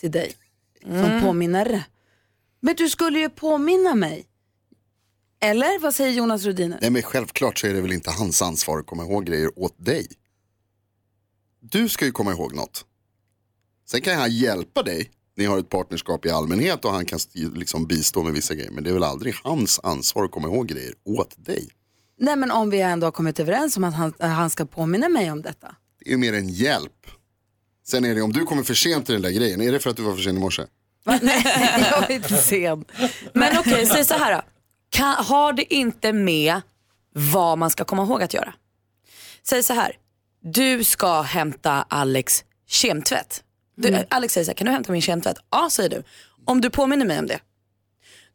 till 0.00 0.10
dig 0.10 0.34
som 0.82 1.20
påminnare. 1.22 1.84
Men 2.60 2.74
du 2.74 2.88
skulle 2.88 3.18
ju 3.18 3.28
påminna 3.30 3.94
mig. 3.94 4.26
Eller 5.40 5.78
vad 5.78 5.94
säger 5.94 6.12
Jonas 6.12 6.44
Rhodiner? 6.44 6.78
Nej 6.80 6.90
men 6.90 7.02
självklart 7.02 7.58
så 7.58 7.66
är 7.66 7.74
det 7.74 7.80
väl 7.80 7.92
inte 7.92 8.10
hans 8.10 8.42
ansvar 8.42 8.78
att 8.78 8.86
komma 8.86 9.02
ihåg 9.02 9.26
grejer 9.26 9.58
åt 9.58 9.74
dig. 9.84 10.06
Du 11.60 11.88
ska 11.88 12.04
ju 12.04 12.12
komma 12.12 12.32
ihåg 12.32 12.54
något. 12.54 12.84
Sen 13.86 14.00
kan 14.00 14.16
han 14.16 14.30
hjälpa 14.30 14.82
dig. 14.82 15.10
Ni 15.40 15.46
har 15.46 15.58
ett 15.58 15.68
partnerskap 15.68 16.26
i 16.26 16.30
allmänhet 16.30 16.84
och 16.84 16.92
han 16.92 17.04
kan 17.04 17.18
liksom 17.34 17.86
bistå 17.86 18.22
med 18.22 18.32
vissa 18.32 18.54
grejer. 18.54 18.70
Men 18.70 18.84
det 18.84 18.90
är 18.90 18.94
väl 18.94 19.04
aldrig 19.04 19.34
hans 19.42 19.80
ansvar 19.82 20.24
att 20.24 20.30
komma 20.30 20.48
ihåg 20.48 20.68
grejer 20.68 20.92
åt 21.04 21.34
dig. 21.36 21.68
Nej 22.18 22.36
men 22.36 22.50
om 22.50 22.70
vi 22.70 22.80
ändå 22.80 23.06
har 23.06 23.12
kommit 23.12 23.40
överens 23.40 23.76
om 23.76 23.84
att 23.84 23.94
han, 23.94 24.12
att 24.18 24.30
han 24.30 24.50
ska 24.50 24.64
påminna 24.64 25.08
mig 25.08 25.30
om 25.30 25.42
detta. 25.42 25.74
Det 25.98 26.08
är 26.08 26.10
ju 26.10 26.16
mer 26.16 26.32
en 26.32 26.48
hjälp. 26.48 27.06
Sen 27.86 28.04
är 28.04 28.14
det 28.14 28.22
om 28.22 28.32
du 28.32 28.44
kommer 28.44 28.62
för 28.62 28.74
sent 28.74 29.06
till 29.06 29.12
den 29.12 29.22
där 29.22 29.30
grejen, 29.30 29.60
är 29.60 29.72
det 29.72 29.78
för 29.78 29.90
att 29.90 29.96
du 29.96 30.02
var 30.02 30.14
för 30.14 30.22
sen 30.22 30.36
i 30.36 30.40
morse? 30.40 30.62
Jag 31.04 32.10
är 32.10 32.10
inte 32.10 32.36
sen. 32.36 32.84
Men 33.34 33.58
okej, 33.58 33.86
säg 33.86 34.04
så 34.04 34.14
här 34.14 34.34
då. 34.34 34.42
Kan, 34.90 35.24
har 35.24 35.52
det 35.52 35.74
inte 35.74 36.12
med 36.12 36.60
vad 37.12 37.58
man 37.58 37.70
ska 37.70 37.84
komma 37.84 38.02
ihåg 38.02 38.22
att 38.22 38.34
göra? 38.34 38.54
Säg 39.42 39.62
så 39.62 39.72
här. 39.72 39.96
Du 40.42 40.84
ska 40.84 41.20
hämta 41.22 41.72
Alex 41.88 42.44
kemtvätt. 42.66 43.44
Du, 43.82 44.06
Alex 44.10 44.34
säger 44.34 44.44
så 44.44 44.50
här, 44.50 44.56
kan 44.56 44.64
du 44.66 44.72
hämta 44.72 44.92
min 44.92 45.02
kemtvätt? 45.02 45.36
Ja, 45.50 45.68
säger 45.70 45.90
du. 45.90 46.02
Om 46.44 46.60
du 46.60 46.70
påminner 46.70 47.06
mig 47.06 47.18
om 47.18 47.26
det. 47.26 47.38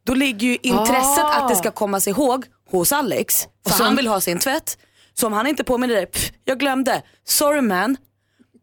Då 0.06 0.14
ligger 0.14 0.48
ju 0.48 0.58
intresset 0.62 1.24
Ah. 1.24 1.34
att 1.42 1.50
det 1.50 1.56
ska 1.56 1.72
komma 1.72 2.00
sig 2.00 2.12
ihåg 2.12 2.46
hos 2.72 2.92
Alex. 2.92 3.48
För 3.68 3.74
så- 3.74 3.84
han 3.84 3.96
vill 3.96 4.08
ha 4.08 4.22
sin 4.22 4.40
tvätt. 4.40 4.78
Så 5.14 5.28
om 5.28 5.34
han 5.34 5.48
inte 5.48 5.64
påminner 5.64 5.96
dig, 5.96 6.06
pff, 6.06 6.32
jag 6.46 6.60
glömde. 6.60 7.02
Sorry 7.28 7.62
man. 7.62 7.98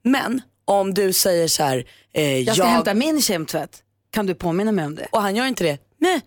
Men 0.05 0.41
om 0.65 0.95
du 0.95 1.13
säger 1.13 1.49
så 1.49 1.63
här, 1.63 1.85
eh, 2.15 2.39
Jag 2.39 2.57
ska 2.57 2.65
hämta 2.65 2.95
min 2.95 3.23
kemtvätt. 3.23 3.83
Kan 4.11 4.27
du 4.27 4.35
påminna 4.35 4.73
mig 4.73 4.85
om 4.87 4.95
det? 4.95 5.07
Och 5.13 5.23
han 5.23 5.37
gör 5.37 5.47
inte 5.47 5.65
det. 5.65 5.79
Nej. 5.99 6.21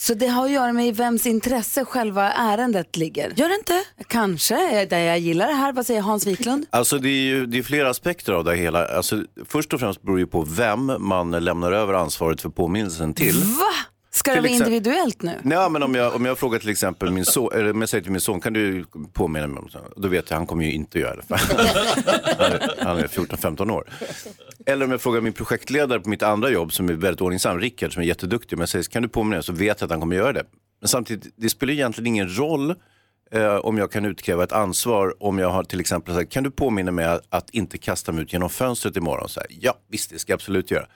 Så 0.00 0.14
det 0.14 0.26
har 0.26 0.44
att 0.44 0.50
göra 0.50 0.72
med 0.72 0.86
i 0.86 0.92
vems 0.92 1.26
intresse 1.26 1.84
själva 1.84 2.32
ärendet 2.32 2.96
ligger? 2.96 3.32
Gör 3.36 3.48
det 3.48 3.54
inte? 3.54 3.84
Kanske. 4.06 4.84
Där 4.84 4.98
jag 4.98 5.18
gillar 5.18 5.46
det 5.46 5.54
här. 5.54 5.72
Vad 5.72 5.86
säger 5.86 6.00
Hans 6.00 6.26
Wiklund? 6.26 6.66
Alltså 6.70 6.98
det 6.98 7.08
är 7.08 7.22
ju 7.22 7.46
det 7.46 7.58
är 7.58 7.62
flera 7.62 7.90
aspekter 7.90 8.32
av 8.32 8.44
det 8.44 8.56
hela. 8.56 8.86
Alltså, 8.86 9.22
först 9.44 9.74
och 9.74 9.80
främst 9.80 10.02
beror 10.02 10.16
det 10.16 10.20
ju 10.20 10.26
på 10.26 10.42
vem 10.42 10.92
man 10.98 11.30
lämnar 11.30 11.72
över 11.72 11.94
ansvaret 11.94 12.40
för 12.40 12.48
påminnelsen 12.48 13.14
till. 13.14 13.34
Va? 13.34 13.97
Ska 14.10 14.30
det 14.34 14.40
vara 14.40 14.50
exempel- 14.50 14.72
individuellt 14.74 15.22
nu? 15.22 15.32
Nej, 15.42 15.70
men 15.70 15.82
om 15.82 15.94
jag, 15.94 16.14
om 16.14 16.24
jag 16.24 16.38
frågar 16.38 16.58
till 16.58 16.68
exempel 16.68 17.10
min 17.10 17.24
son, 17.24 17.50
eller 17.52 17.70
om 17.70 17.80
jag 17.80 17.88
säger 17.88 18.02
till 18.02 18.12
min 18.12 18.20
son, 18.20 18.40
kan 18.40 18.52
du 18.52 18.84
påminna 19.12 19.46
mig 19.46 19.58
om 19.58 19.68
det? 19.72 19.80
Då 19.96 20.08
vet 20.08 20.30
jag, 20.30 20.36
han 20.36 20.46
kommer 20.46 20.64
ju 20.64 20.72
inte 20.72 20.98
göra 20.98 21.16
det. 21.16 21.22
För 21.22 21.36
han 22.38 22.52
är, 22.52 22.84
han 22.84 22.98
är 22.98 23.06
14-15 23.06 23.72
år. 23.72 23.88
Eller 24.66 24.84
om 24.84 24.90
jag 24.90 25.00
frågar 25.00 25.20
min 25.20 25.32
projektledare 25.32 26.00
på 26.00 26.08
mitt 26.08 26.22
andra 26.22 26.50
jobb 26.50 26.72
som 26.72 26.88
är 26.88 26.92
väldigt 26.92 27.20
ordningsam, 27.20 27.60
Rickard 27.60 27.92
som 27.92 28.02
är 28.02 28.06
jätteduktig. 28.06 28.56
Om 28.56 28.60
jag 28.60 28.68
säger, 28.68 28.82
kan 28.82 29.02
du 29.02 29.08
påminna 29.08 29.36
mig? 29.36 29.42
Så 29.42 29.52
vet 29.52 29.80
jag 29.80 29.86
att 29.86 29.90
han 29.90 30.00
kommer 30.00 30.16
göra 30.16 30.32
det. 30.32 30.44
Men 30.80 30.88
samtidigt, 30.88 31.34
det 31.36 31.48
spelar 31.48 31.72
egentligen 31.72 32.06
ingen 32.06 32.36
roll 32.38 32.74
eh, 33.30 33.54
om 33.56 33.78
jag 33.78 33.92
kan 33.92 34.04
utkräva 34.04 34.44
ett 34.44 34.52
ansvar 34.52 35.14
om 35.22 35.38
jag 35.38 35.50
har 35.50 35.64
till 35.64 35.80
exempel 35.80 36.14
sagt, 36.14 36.32
kan 36.32 36.44
du 36.44 36.50
påminna 36.50 36.90
mig 36.90 37.04
att, 37.04 37.22
att 37.28 37.50
inte 37.50 37.78
kasta 37.78 38.12
mig 38.12 38.22
ut 38.22 38.32
genom 38.32 38.50
fönstret 38.50 38.96
imorgon? 38.96 39.28
Så 39.28 39.40
här, 39.40 39.48
ja, 39.60 39.74
visst, 39.90 40.10
det 40.10 40.18
ska 40.18 40.32
jag 40.32 40.36
absolut 40.36 40.70
göra. 40.70 40.86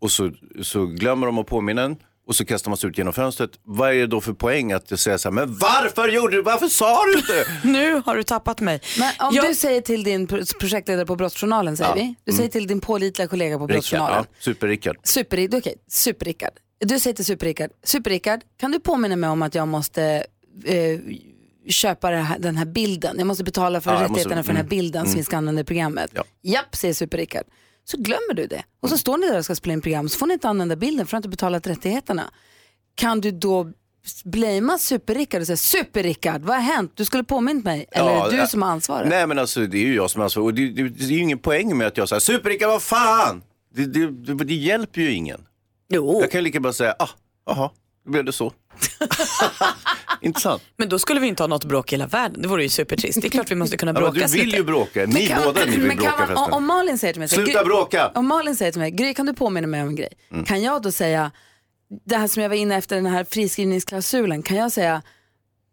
Och 0.00 0.10
så, 0.10 0.30
så 0.62 0.86
glömmer 0.86 1.26
de 1.26 1.38
att 1.38 1.46
påminna 1.46 1.82
en 1.82 1.96
och 2.30 2.36
så 2.36 2.44
kastar 2.44 2.70
man 2.70 2.76
sig 2.76 2.90
ut 2.90 2.98
genom 2.98 3.12
fönstret. 3.12 3.50
Vad 3.62 3.90
är 3.90 3.94
det 3.94 4.06
då 4.06 4.20
för 4.20 4.32
poäng 4.32 4.72
att 4.72 5.00
säga 5.00 5.18
så 5.18 5.28
här, 5.28 5.34
men 5.34 5.54
varför 5.58 6.08
gjorde 6.08 6.36
du, 6.36 6.42
varför 6.42 6.66
sa 6.68 7.04
du 7.04 7.18
inte? 7.18 7.46
Nu 7.68 8.02
har 8.06 8.16
du 8.16 8.22
tappat 8.22 8.60
mig. 8.60 8.80
Men 8.98 9.28
om 9.28 9.34
Jag- 9.34 9.46
du 9.48 9.54
säger 9.54 9.80
till 9.80 10.04
din 10.04 10.26
pro- 10.26 10.44
projektledare 10.60 11.06
på 11.06 11.16
Brottsjournalen, 11.16 11.76
säger 11.76 11.90
Ja. 11.90 11.94
vi. 11.94 12.14
Du 12.24 12.32
säger 12.32 12.48
till 12.48 12.66
din 12.66 12.80
pålitliga 12.80 13.28
kollega 13.28 13.58
på 13.58 13.66
Rickard, 13.66 13.74
Brottsjournalen. 13.76 14.24
ja, 14.28 14.36
super-Rickard. 14.40 14.96
Super, 15.04 15.48
okej, 15.58 15.74
Super-Rickard. 15.88 16.52
Du 16.80 17.00
säger 17.00 17.14
till 17.16 17.24
Super-Rickard, 17.24 17.70
Super-Rickard, 17.84 18.40
kan 18.60 18.70
du 18.70 18.80
påminna 18.80 19.16
mig 19.16 19.30
om 19.30 19.42
att 19.42 19.54
jag 19.54 19.68
måste 19.68 20.24
eh, 20.64 20.98
köpa 21.68 22.08
här, 22.08 22.38
den 22.38 22.56
här 22.56 22.64
bilden? 22.64 23.14
Jag 23.18 23.26
måste 23.26 23.44
betala 23.44 23.80
för 23.80 23.90
Ja, 23.90 23.94
rättigheterna 24.02 24.36
måste- 24.36 24.42
för 24.46 24.52
den 24.52 24.56
här 24.56 24.62
mm, 24.64 24.68
bilden 24.68 25.02
som 25.02 25.08
mm. 25.10 25.16
vi 25.18 25.24
ska 25.24 25.36
använda 25.36 25.60
i 25.60 25.64
programmet. 25.64 26.10
Ja. 26.14 26.24
Japp, 26.42 26.76
säger 26.76 26.94
Super-Rickard. 26.94 27.44
Så 27.84 27.96
glömmer 27.96 28.34
du 28.34 28.46
det. 28.46 28.64
Och 28.80 28.88
så 28.88 28.98
står 28.98 29.18
ni 29.18 29.26
där 29.26 29.38
och 29.38 29.44
ska 29.44 29.54
spela 29.54 29.72
in 29.72 29.80
program 29.80 30.08
så 30.08 30.18
får 30.18 30.26
ni 30.26 30.32
inte 30.32 30.48
använda 30.48 30.76
bilden 30.76 31.06
för 31.06 31.16
att 31.16 31.22
du 31.22 31.26
inte 31.26 31.36
betalat 31.36 31.66
rättigheterna. 31.66 32.30
Kan 32.94 33.20
du 33.20 33.30
då 33.30 33.72
blamea 34.24 34.78
Super-Rickard 34.78 35.40
och 35.40 35.46
säga 35.46 35.56
Super-Rickard, 35.56 36.42
vad 36.42 36.56
har 36.56 36.62
hänt? 36.62 36.92
Du 36.94 37.04
skulle 37.04 37.24
påmint 37.24 37.64
mig. 37.64 37.86
Eller 37.90 38.10
Ja, 38.10 38.26
är 38.26 38.30
det 38.30 38.40
du 38.40 38.46
som 38.46 38.62
har 38.62 38.70
ansvaret? 38.70 39.08
Nej 39.08 39.26
men 39.26 39.38
alltså 39.38 39.60
det 39.60 39.78
är 39.78 39.86
ju 39.86 39.94
jag 39.94 40.10
som 40.10 40.20
har 40.20 40.24
ansvar. 40.24 40.42
Och 40.42 40.54
det, 40.54 40.68
det, 40.68 40.88
det 40.88 41.04
är 41.04 41.08
ju 41.08 41.20
ingen 41.20 41.38
poäng 41.38 41.78
med 41.78 41.86
att 41.86 41.96
jag 41.96 42.08
säger 42.08 42.20
super 42.20 42.66
vad 42.66 42.82
fan! 42.82 43.42
Det, 43.74 43.86
det, 44.44 44.54
hjälper 44.54 45.00
ju 45.00 45.12
ingen. 45.12 45.40
Jo. 45.88 46.20
Jag 46.20 46.30
kan 46.30 46.38
ju 46.38 46.44
lika 46.44 46.60
bara 46.60 46.72
säga, 46.72 46.94
ah, 46.98 47.08
jaha, 47.46 47.70
då 48.04 48.10
blev 48.10 48.24
det 48.24 48.32
så. 48.32 48.52
Intressant. 50.20 50.62
Men 50.76 50.88
då 50.88 50.98
skulle 50.98 51.20
vi 51.20 51.26
inte 51.26 51.42
ha 51.42 51.48
något 51.48 51.64
bråk 51.64 51.92
i 51.92 51.94
hela 51.96 52.06
världen. 52.06 52.42
Det 52.42 52.48
vore 52.48 52.62
ju 52.62 52.68
supertrist. 52.68 53.20
Det 53.22 53.28
är 53.28 53.30
klart 53.30 53.50
vi 53.50 53.54
måste 53.54 53.76
kunna 53.76 53.90
Ja, 53.92 53.94
bråka 54.00 54.12
du 54.12 54.26
vill 54.32 54.44
lite. 54.46 54.56
ju 54.56 54.64
bråka. 54.64 55.06
Ni 55.06 55.26
kan- 55.26 55.42
båda 55.44 55.64
ni 55.64 55.70
vill 55.70 55.80
men 55.80 55.88
kan 55.96 55.96
bråka 56.04 56.16
man, 56.18 56.26
förresten. 56.26 56.52
om, 56.52 56.66
Malin 56.66 56.98
säger 56.98 57.12
till 57.14 57.20
mig, 57.20 57.28
Sluta 57.28 57.60
Gry- 57.62 57.64
bråka! 57.64 58.08
Om 58.14 58.26
Malin 58.26 58.56
säger 58.56 58.72
till 58.72 58.80
mig, 58.80 58.90
Gry 58.90 59.14
kan 59.14 59.26
du 59.26 59.34
påminna 59.34 59.66
mig 59.66 59.82
om 59.82 59.88
en 59.88 59.96
grej? 59.96 60.12
Mm. 60.32 60.44
Kan 60.44 60.62
jag 60.62 60.82
då 60.82 60.92
säga, 60.92 61.30
det 62.06 62.16
här 62.16 62.26
som 62.26 62.42
jag 62.42 62.48
var 62.48 62.56
inne 62.56 62.76
efter 62.76 62.96
den 62.96 63.06
här 63.06 63.24
friskrivningsklausulen, 63.24 64.42
kan 64.42 64.56
jag 64.56 64.72
säga, 64.72 65.02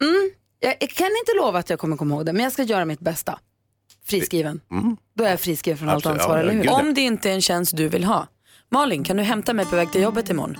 mm, 0.01 0.31
jag, 0.59 0.79
kan 0.79 1.07
inte 1.07 1.31
lova 1.37 1.59
att 1.59 1.69
jag 1.69 1.79
kommer 1.79 1.97
komma 1.97 2.15
ihåg 2.15 2.25
det, 2.25 2.33
men 2.33 2.43
jag 2.43 2.51
ska 2.53 2.63
göra 2.63 2.85
mitt 2.85 2.99
bästa. 2.99 3.39
Friskriven. 4.05 4.61
Då 5.17 5.23
är 5.23 5.29
jag 5.29 5.39
friskriven 5.39 5.77
från 5.77 5.89
allt 5.89 5.95
Absolut, 6.05 6.19
ansvar, 6.21 6.37
ja, 6.37 6.41
eller 6.43 6.53
hur? 6.53 6.69
Om 6.69 6.93
det 6.93 7.01
inte 7.01 7.29
är 7.29 7.33
en 7.33 7.41
tjänst 7.41 7.77
du 7.77 7.87
vill 7.89 8.03
ha. 8.03 8.27
Malin, 8.71 9.03
kan 9.03 9.17
du 9.17 9.23
hämta 9.23 9.53
mig 9.53 9.65
på 9.65 9.75
väg 9.75 9.91
till 9.91 10.01
jobbet 10.01 10.29
imorgon? 10.29 10.57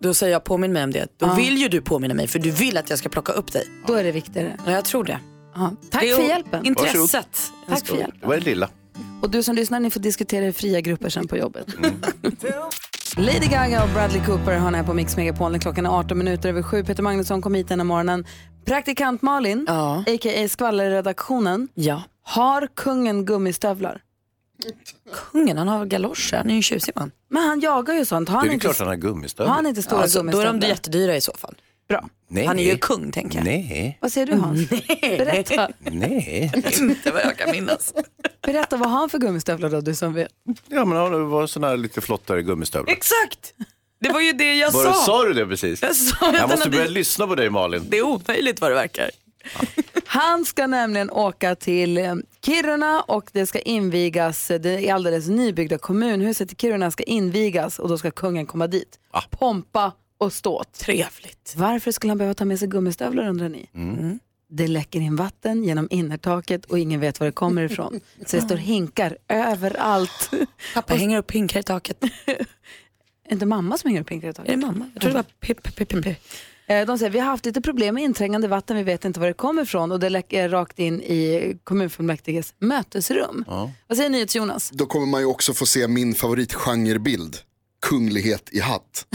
Då 0.00 0.14
säger 0.14 0.32
jag 0.32 0.44
påminn 0.44 0.72
mig 0.72 0.84
om 0.84 0.90
det. 0.90 1.08
Då 1.18 1.26
Ja. 1.26 1.34
vill 1.34 1.58
ju 1.58 1.68
du 1.68 1.80
påminna 1.80 2.14
mig 2.14 2.26
för 2.28 2.38
du 2.38 2.50
vill 2.50 2.76
att 2.76 2.90
jag 2.90 2.98
ska 2.98 3.08
plocka 3.08 3.32
upp 3.32 3.52
dig. 3.52 3.64
Då 3.86 3.94
är 3.94 4.04
det 4.04 4.12
viktigare. 4.12 4.56
Ja, 4.66 4.72
jag 4.72 4.84
tror 4.84 5.04
det. 5.04 5.20
Ja, 5.54 5.72
tack 5.90 6.02
Det 6.02 6.14
för 6.16 6.22
hjälpen. 6.22 6.66
Intresset. 6.66 7.28
Tack 7.68 7.86
för 7.86 7.96
hjälpen. 7.96 8.18
Det 8.20 8.26
var 8.26 8.34
det 8.34 8.44
lilla. 8.44 8.68
Och 9.22 9.30
du 9.30 9.42
som 9.42 9.54
lyssnar, 9.54 9.80
ni 9.80 9.90
får 9.90 10.00
diskutera 10.00 10.46
i 10.46 10.52
fria 10.52 10.80
grupper 10.80 11.08
sen 11.08 11.28
på 11.28 11.36
jobbet. 11.36 11.66
Mm. 11.78 11.94
Lady 13.16 13.46
Gaga 13.46 13.82
och 13.84 13.88
Bradley 13.90 14.24
Cooper 14.24 14.54
har 14.58 14.72
här 14.72 14.82
på 14.84 14.94
Mix 14.94 15.16
Megapol 15.16 15.58
klockan 15.58 15.86
är 15.86 15.90
18 15.98 16.18
minuter 16.18 16.48
över 16.48 16.62
sju. 16.62 16.84
Peter 16.84 17.02
Magnusson 17.02 17.42
kom 17.42 17.54
hit 17.54 17.68
den 17.68 17.80
här 17.80 17.84
morgonen. 17.84 18.26
Praktikant 18.64 19.22
Malin, 19.22 19.64
Ja. 19.68 20.04
a.k.a. 20.06 20.48
skvallerredaktionen, 20.48 21.68
Ja. 21.74 22.02
har 22.22 22.68
kungen 22.76 23.24
gummistövlar? 23.24 24.00
Kungen, 25.32 25.58
han 25.58 25.68
har 25.68 25.86
galoscher. 25.86 26.36
Han 26.36 26.46
är 26.46 26.50
ju 26.50 26.56
en 26.56 26.62
tjusig 26.62 26.92
man. 26.96 27.10
Men 27.30 27.42
han 27.42 27.60
jagar 27.60 27.94
ju 27.94 28.04
sånt. 28.04 28.28
Har 28.28 28.34
Det 28.36 28.38
han 28.40 28.48
är 28.48 28.52
inte, 28.52 28.64
klart 28.64 28.78
han 28.78 28.86
har 28.88 28.94
har 28.94 29.00
gummistövlar. 29.00 29.54
han 29.54 29.66
inte 29.66 29.82
stora 29.82 30.00
Alltså, 30.02 30.18
då 30.18 30.28
är 30.28 30.32
gummistövlar? 30.32 30.60
de 30.60 30.66
jättedyra 30.66 31.16
i 31.16 31.20
så 31.20 31.32
fall. 31.38 31.54
Bra. 31.88 32.08
Nej. 32.28 32.46
Han 32.46 32.58
är 32.58 32.62
ju 32.64 32.78
kung, 32.78 33.12
tänker 33.12 33.38
jag. 33.38 33.44
Nej, 33.44 33.98
Vad 34.00 34.12
säger 34.12 34.26
du 34.26 34.34
Hans? 34.34 34.68
Berätta, 35.00 35.68
nej. 35.78 36.52
Inte 36.80 37.10
vad 37.10 37.22
jag 37.22 37.36
kan 37.38 37.50
minnas. 37.50 37.94
berätta 38.46 38.76
vad 38.76 38.90
har 38.90 38.98
han 38.98 39.08
för 39.08 39.18
gummistövlar 39.18 39.70
då, 39.70 39.80
du 39.80 39.94
som 39.94 40.12
vet? 40.14 40.28
Ja 40.68 40.84
men 40.84 40.98
han 40.98 41.28
var 41.30 41.46
sådana 41.46 41.70
här 41.70 41.76
lite 41.76 42.00
flottare 42.00 42.42
gummistövlar. 42.42 42.92
Exakt! 42.92 43.54
Det 44.00 44.12
var 44.12 44.20
ju 44.20 44.32
det 44.32 44.54
jag 44.54 44.70
Var 44.72 44.82
sa. 44.84 44.88
det, 44.90 44.94
sa 44.94 45.24
du 45.24 45.32
det 45.32 45.46
precis? 45.46 45.82
Jag 45.82 45.96
sa 45.96 46.28
att 46.28 46.34
Jag 46.34 46.42
måste 46.48 46.58
hade- 46.64 46.76
börja 46.76 46.90
lyssna 46.90 47.26
på 47.26 47.34
dig 47.34 47.50
Malin. 47.50 47.84
Det 47.88 47.98
är 47.98 48.02
omöjligt 48.02 48.60
vad 48.60 48.70
det 48.70 48.74
verkar. 48.74 49.10
Han 50.06 50.44
ska 50.44 50.66
nämligen 50.66 51.10
åka 51.10 51.54
till 51.54 51.98
eh, 51.98 52.14
Kiruna 52.44 53.00
och 53.02 53.30
det 53.32 53.46
ska 53.46 53.58
invigas, 53.58 54.50
eh, 54.50 54.60
det 54.60 54.88
är 54.88 54.94
alldeles 54.94 55.28
nybyggda 55.28 55.78
kommunhuset 55.78 56.52
i 56.52 56.56
Kiruna 56.56 56.90
ska 56.90 57.02
invigas 57.02 57.78
och 57.78 57.88
då 57.88 57.98
ska 57.98 58.10
kungen 58.10 58.46
komma 58.46 58.66
dit. 58.66 58.98
Ah. 59.10 59.22
Pompa 59.30 59.92
och 60.18 60.32
ståt. 60.32 60.72
Trevligt. 60.72 61.54
Varför 61.56 61.92
skulle 61.92 62.10
han 62.10 62.18
behöva 62.18 62.34
ta 62.34 62.44
med 62.44 62.58
sig 62.58 62.68
gummistövlar 62.68 63.28
undrar 63.28 63.48
ni? 63.48 63.70
Mm. 63.74 64.18
Det 64.50 64.66
läcker 64.68 65.00
in 65.00 65.16
vatten 65.16 65.64
genom 65.64 65.88
innertaket 65.90 66.64
och 66.64 66.78
ingen 66.78 67.00
vet 67.00 67.20
var 67.20 67.24
det 67.26 67.32
kommer 67.32 67.62
ifrån. 67.62 68.00
Så 68.26 68.36
det 68.36 68.42
står 68.42 68.56
hinkar 68.56 69.18
överallt. 69.28 70.30
Pappa 70.74 70.94
hänger 70.94 71.18
upp 71.18 71.30
hinkar 71.30 71.60
i 71.60 71.62
taket. 71.62 72.02
Är 73.28 73.30
det 73.30 73.34
inte 73.34 73.46
mamma 73.46 73.78
som 73.78 73.88
hänger 73.88 74.00
upp 74.00 74.10
hinkar 74.10 74.28
i 74.28 74.30
Är 74.30 74.32
taket? 74.32 74.50
det 74.60 74.66
mamma? 74.66 74.90
Jag 74.94 75.00
tror 75.02 75.10
det 75.10 75.16
var 75.16 75.24
Pip, 75.40 75.62
Pip, 75.62 75.76
Pip, 75.76 76.04
Pip. 76.04 76.18
Eh, 76.68 76.86
De 76.86 76.98
säger 76.98 77.10
vi 77.12 77.18
har 77.18 77.26
haft 77.26 77.44
lite 77.46 77.60
problem 77.60 77.94
med 77.94 78.04
inträngande 78.04 78.48
vatten, 78.48 78.76
vi 78.76 78.82
vet 78.82 79.04
inte 79.04 79.20
var 79.20 79.26
det 79.26 79.32
kommer 79.32 79.62
ifrån 79.62 79.92
och 79.92 80.00
det 80.00 80.08
läcker 80.10 80.48
rakt 80.48 80.78
in 80.78 81.00
i 81.02 81.56
kommunfullmäktiges 81.64 82.54
mötesrum. 82.60 83.44
Vad 83.86 83.96
säger 83.98 84.10
NyhetsJonas? 84.10 84.70
Då 84.70 84.86
kommer 84.86 85.06
man 85.06 85.20
ju 85.20 85.26
också 85.26 85.54
få 85.54 85.66
se 85.66 85.88
min 85.88 86.14
favoritgenrebild. 86.14 87.36
Kunglighet 87.82 88.48
i 88.52 88.60
hatt. 88.60 89.06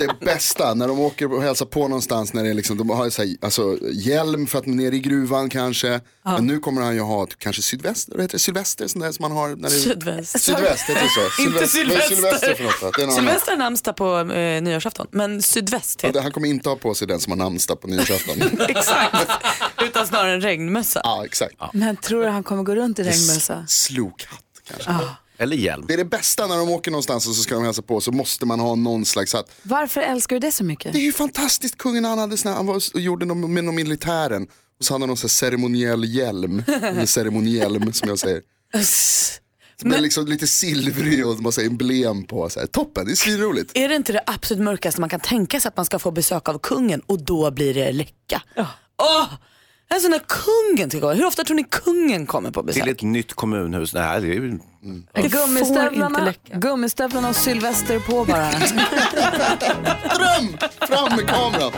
det 0.00 0.20
bästa 0.20 0.74
när 0.74 0.88
de 0.88 1.00
åker 1.00 1.32
och 1.32 1.42
hälsar 1.42 1.66
på 1.66 1.88
någonstans 1.88 2.32
när 2.32 2.44
det 2.44 2.50
är 2.50 2.54
liksom, 2.54 2.76
de 2.78 2.90
har 2.90 3.10
så 3.10 3.22
här, 3.22 3.36
alltså, 3.40 3.78
hjälm 3.92 4.46
för 4.46 4.58
att 4.58 4.66
man 4.66 4.80
är 4.80 4.84
nere 4.84 4.96
i 4.96 4.98
gruvan 5.00 5.48
kanske. 5.50 6.00
Men 6.24 6.46
nu 6.46 6.58
kommer 6.58 6.82
han 6.82 6.94
ju 6.94 7.00
ha 7.00 7.26
kanske 7.38 7.62
sydväster, 7.62 8.12
vad 8.12 8.22
heter 8.22 8.32
det, 8.34 8.38
sylvester 8.38 8.86
sånt 8.88 9.04
där 9.04 9.12
som 9.12 9.22
man 9.22 9.32
har. 9.32 9.48
När 9.48 9.56
det, 9.56 9.70
Sydväst. 9.70 10.40
Sydväst, 10.40 10.82
heter 10.88 11.02
det 11.02 11.08
så? 11.36 11.42
Inte 11.42 11.66
Sylvester- 11.66 11.96
är 11.96 12.00
sylvester. 12.00 12.16
sylvester 12.16 12.54
för 12.54 12.64
något? 12.64 12.80
då? 12.80 12.90
Det 12.90 13.02
är. 13.12 13.16
Sylvester 13.16 13.50
har 13.52 13.58
namnsdag 13.58 13.96
på 13.96 14.18
eh, 14.18 14.62
nyårsafton, 14.62 15.06
men 15.10 15.42
sydväst 15.42 16.00
Ja, 16.02 16.06
heter 16.08 16.18
det- 16.20 16.22
Han 16.22 16.32
kommer 16.32 16.48
inte 16.48 16.68
ha 16.68 16.76
på 16.76 16.94
sig 16.94 17.06
den 17.08 17.20
som 17.20 17.30
har 17.32 17.36
namnsdag 17.36 17.80
på 17.80 17.86
nyårsafton. 17.88 18.36
Exakt. 18.68 19.30
Utan 19.84 20.06
snarare 20.06 20.32
en 20.34 20.40
regnmössa. 20.40 21.00
ja, 21.04 21.24
exakt. 21.24 21.54
Men 21.72 21.96
tror 21.96 22.22
du 22.22 22.28
han 22.28 22.42
kommer 22.42 22.62
gå 22.62 22.74
runt 22.74 22.98
i 22.98 23.02
regnmössa? 23.02 23.64
Slokhatt 23.68 24.44
kanske. 24.68 24.90
Ah. 24.90 25.16
Eller 25.40 25.56
hjälm. 25.56 25.84
Det 25.88 25.94
är 25.94 25.98
det 25.98 26.04
bästa 26.04 26.46
när 26.46 26.56
de 26.56 26.70
åker 26.70 26.90
någonstans 26.90 27.28
och 27.28 27.34
så 27.34 27.42
ska 27.42 27.54
de 27.54 27.64
hälsa 27.64 27.82
på 27.82 28.00
så 28.00 28.12
måste 28.12 28.46
man 28.46 28.60
ha 28.60 28.74
någon 28.74 29.04
slags 29.04 29.34
att 29.34 29.50
Varför 29.62 30.00
älskar 30.00 30.36
du 30.36 30.40
det 30.40 30.52
så 30.52 30.64
mycket? 30.64 30.92
Det 30.92 30.98
är 30.98 31.02
ju 31.02 31.12
fantastiskt, 31.12 31.78
kungen 31.78 32.04
han 32.04 32.18
hade 32.18 32.36
såna, 32.36 32.54
han 32.54 32.66
var 32.66 32.74
och 32.94 33.00
gjorde 33.00 33.26
någon, 33.26 33.54
med 33.54 33.64
någon 33.64 33.74
militären 33.74 34.46
och 34.78 34.84
så 34.84 34.94
hade 34.94 35.02
han 35.02 35.08
någon 35.08 35.16
sån 35.16 35.26
här 35.26 35.28
ceremoniell 35.28 36.04
hjälm, 36.04 36.62
eller 36.82 37.06
ceremonielm 37.06 37.92
som 37.92 38.08
jag 38.08 38.18
säger. 38.18 38.42
Som 39.80 39.92
är 39.92 40.00
liksom 40.00 40.26
lite 40.26 40.46
silvrig 40.46 41.26
och 41.26 41.40
massa 41.40 41.62
emblem 41.62 42.24
på. 42.24 42.50
Så 42.50 42.60
här. 42.60 42.66
Toppen, 42.66 43.06
det 43.06 43.12
är 43.12 43.16
svinroligt. 43.16 43.70
Är 43.74 43.88
det 43.88 43.94
inte 43.94 44.12
det 44.12 44.22
absolut 44.26 44.62
mörkaste 44.62 45.00
man 45.00 45.10
kan 45.10 45.20
tänka 45.20 45.60
sig 45.60 45.68
att 45.68 45.76
man 45.76 45.86
ska 45.86 45.98
få 45.98 46.10
besök 46.10 46.48
av 46.48 46.58
kungen 46.58 47.00
och 47.06 47.22
då 47.22 47.50
blir 47.50 47.74
det 47.74 47.92
läcka? 47.92 48.42
Åh! 48.96 49.32
Alltså 49.90 50.08
när 50.08 50.18
kungen 50.18 50.90
ska 50.90 51.00
komma, 51.00 51.12
hur 51.12 51.26
ofta 51.26 51.44
tror 51.44 51.56
ni 51.56 51.64
kungen 51.64 52.26
kommer 52.26 52.50
på 52.50 52.62
besök? 52.62 52.82
Till 52.82 52.92
ett 52.92 53.02
nytt 53.02 53.34
kommunhus. 53.34 53.94
Nej, 53.94 54.20
det 54.20 54.26
är 54.26 54.32
ju... 54.32 54.50
Det 54.50 54.58
får 55.14 55.24
inte 55.24 55.36
Gummistövlarna, 55.38 56.24
läcka. 56.24 56.58
gummistövlarna 56.58 57.28
och 57.28 57.36
Sylvester 57.36 57.98
på 57.98 58.24
bara. 58.24 58.50
Dröm! 60.18 60.56
Fram 60.80 61.16
med 61.16 61.28
kameran! 61.28 61.72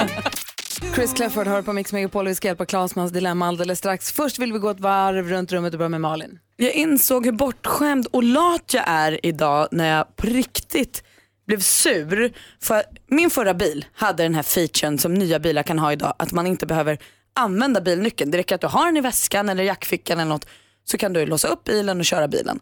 Chris 0.94 1.12
Clefford 1.12 1.46
hör 1.46 1.62
på 1.62 1.72
Mix 1.72 1.92
Megapol 1.92 2.26
och 2.26 2.30
vi 2.30 2.34
ska 2.34 2.48
hjälpa 2.48 2.66
Claes 2.66 2.94
med 2.94 3.02
hans 3.02 3.12
dilemma 3.12 3.48
alldeles 3.48 3.78
strax. 3.78 4.12
Först 4.12 4.38
vill 4.38 4.52
vi 4.52 4.58
gå 4.58 4.70
ett 4.70 4.80
varv 4.80 5.28
runt 5.28 5.52
rummet 5.52 5.72
och 5.72 5.78
börja 5.78 5.88
med 5.88 6.00
Malin. 6.00 6.38
Jag 6.56 6.72
insåg 6.72 7.24
hur 7.24 7.32
bortskämd 7.32 8.06
och 8.10 8.22
lat 8.22 8.74
jag 8.74 8.84
är 8.86 9.26
idag 9.26 9.68
när 9.70 9.96
jag 9.96 10.16
på 10.16 10.26
riktigt 10.26 11.02
blev 11.46 11.60
sur. 11.60 12.32
För 12.62 12.82
min 13.08 13.30
förra 13.30 13.54
bil 13.54 13.84
hade 13.94 14.22
den 14.22 14.34
här 14.34 14.42
featuren 14.42 14.98
som 14.98 15.14
nya 15.14 15.38
bilar 15.38 15.62
kan 15.62 15.78
ha 15.78 15.92
idag, 15.92 16.14
att 16.18 16.32
man 16.32 16.46
inte 16.46 16.66
behöver 16.66 16.98
använda 17.40 17.80
bilnyckeln. 17.80 18.30
Det 18.30 18.38
räcker 18.38 18.54
att 18.54 18.60
du 18.60 18.66
har 18.66 18.86
den 18.86 18.96
i 18.96 19.00
väskan 19.00 19.48
eller 19.48 19.64
jackfickan 19.64 20.20
eller 20.20 20.28
något 20.28 20.46
så 20.84 20.98
kan 20.98 21.12
du 21.12 21.26
låsa 21.26 21.48
upp 21.48 21.64
bilen 21.64 21.98
och 21.98 22.04
köra 22.04 22.28
bilen. 22.28 22.60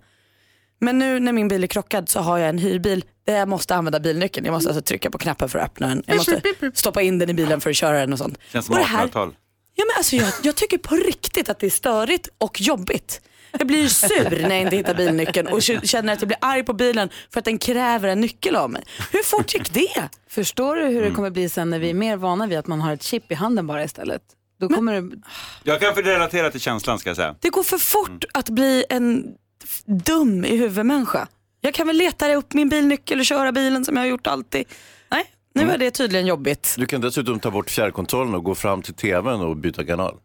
Men 0.81 0.99
nu 0.99 1.21
när 1.21 1.33
min 1.33 1.49
bil 1.49 1.62
är 1.64 1.67
krockad 1.67 2.09
så 2.09 2.21
har 2.21 2.38
jag 2.38 2.49
en 2.49 2.59
hyrbil 2.59 3.05
där 3.27 3.37
jag 3.37 3.49
måste 3.49 3.75
använda 3.75 4.01
bilnyckeln. 4.01 4.47
Jag 4.47 4.53
måste 4.53 4.69
alltså 4.71 4.83
trycka 4.83 5.11
på 5.11 5.19
knappen 5.19 5.49
för 5.49 5.59
att 5.59 5.64
öppna 5.64 5.88
den. 5.88 6.03
Jag 6.07 6.17
måste 6.17 6.43
stoppa 6.75 7.03
in 7.03 7.19
den 7.19 7.31
i 7.31 7.35
bilen 7.35 7.61
för 7.61 7.71
att 7.71 7.77
köra 7.77 7.99
den 8.01 8.12
och 8.12 8.19
sånt. 8.19 8.38
Känns 8.53 8.67
som 8.67 8.73
Och 8.73 8.79
det 8.79 8.85
här- 8.85 9.07
1800-tal. 9.07 9.35
Ja, 9.75 9.85
men 9.85 9.97
alltså, 9.99 10.17
jag, 10.17 10.33
jag 10.43 10.55
tycker 10.57 10.79
på 10.79 10.95
riktigt 10.95 11.49
att 11.49 11.59
det 11.59 11.67
är 11.67 11.71
störigt 11.71 12.29
och 12.38 12.61
jobbigt. 12.61 13.21
Jag 13.59 13.67
blir 13.67 13.88
sur 13.88 14.43
när 14.43 14.55
jag 14.55 14.61
inte 14.62 14.77
hittar 14.77 14.95
bilnyckeln 14.95 15.49
och 15.49 15.62
känner 15.62 16.12
att 16.12 16.21
jag 16.21 16.29
blir 16.29 16.38
arg 16.41 16.62
på 16.64 16.73
bilen 16.73 17.09
för 17.33 17.38
att 17.38 17.45
den 17.45 17.59
kräver 17.59 18.09
en 18.09 18.21
nyckel 18.21 18.57
av 18.57 18.71
mig. 18.71 18.83
Hur 19.12 19.23
fort 19.23 19.55
gick 19.55 19.73
det? 19.73 20.09
Förstår 20.29 20.77
du 20.77 20.87
hur 20.87 21.03
det 21.03 21.11
kommer 21.11 21.31
bli 21.31 21.49
sen 21.49 21.71
när 21.71 21.79
vi 21.79 21.91
är 21.91 21.95
mer 21.95 22.17
vana 22.17 22.47
vid 22.47 22.59
att 22.59 22.67
man 22.67 22.81
har 22.81 22.93
ett 22.93 23.03
chip 23.03 23.33
i 23.33 23.35
handen 23.35 23.67
bara 23.67 23.85
istället? 23.85 24.23
Då 24.59 24.68
kommer 24.68 25.01
det... 25.03 25.16
Jag 25.62 25.81
kan 25.81 25.94
få 25.94 26.01
relatera 26.01 26.51
till 26.51 26.61
känslan 26.61 26.99
ska 26.99 27.11
jag 27.11 27.16
säga. 27.16 27.35
Det 27.40 27.51
går 27.51 27.62
för 27.62 27.79
fort 27.79 28.25
att 28.35 28.49
bli 28.49 28.85
en 28.90 29.35
f- 29.64 29.83
dum 29.87 30.44
i 30.44 30.57
huvudmänniska. 30.57 31.29
Jag 31.61 31.75
kan 31.75 31.87
väl 31.87 31.97
leta 31.97 32.35
upp 32.35 32.55
min 32.55 32.68
bilnyckel 32.68 33.18
och 33.18 33.25
köra 33.27 33.53
bilen 33.53 33.85
som 33.85 33.97
jag 33.97 34.03
har 34.03 34.09
gjort 34.09 34.27
alltid. 34.27 34.64
Nej, 35.11 35.25
nu 35.55 35.71
är 35.71 35.79
det 35.79 35.90
tydligen 35.90 36.27
jobbigt. 36.27 36.75
Du 36.79 36.87
kan 36.87 37.01
dessutom 37.01 37.40
ta 37.40 37.51
bort 37.51 37.71
fjärrkontrollen 37.71 38.35
och 38.35 38.44
gå 38.44 38.55
fram 38.55 38.83
till 38.83 38.94
tvn 38.94 39.40
och 39.40 39.57
byta 39.57 39.85
kanal. 39.85 40.16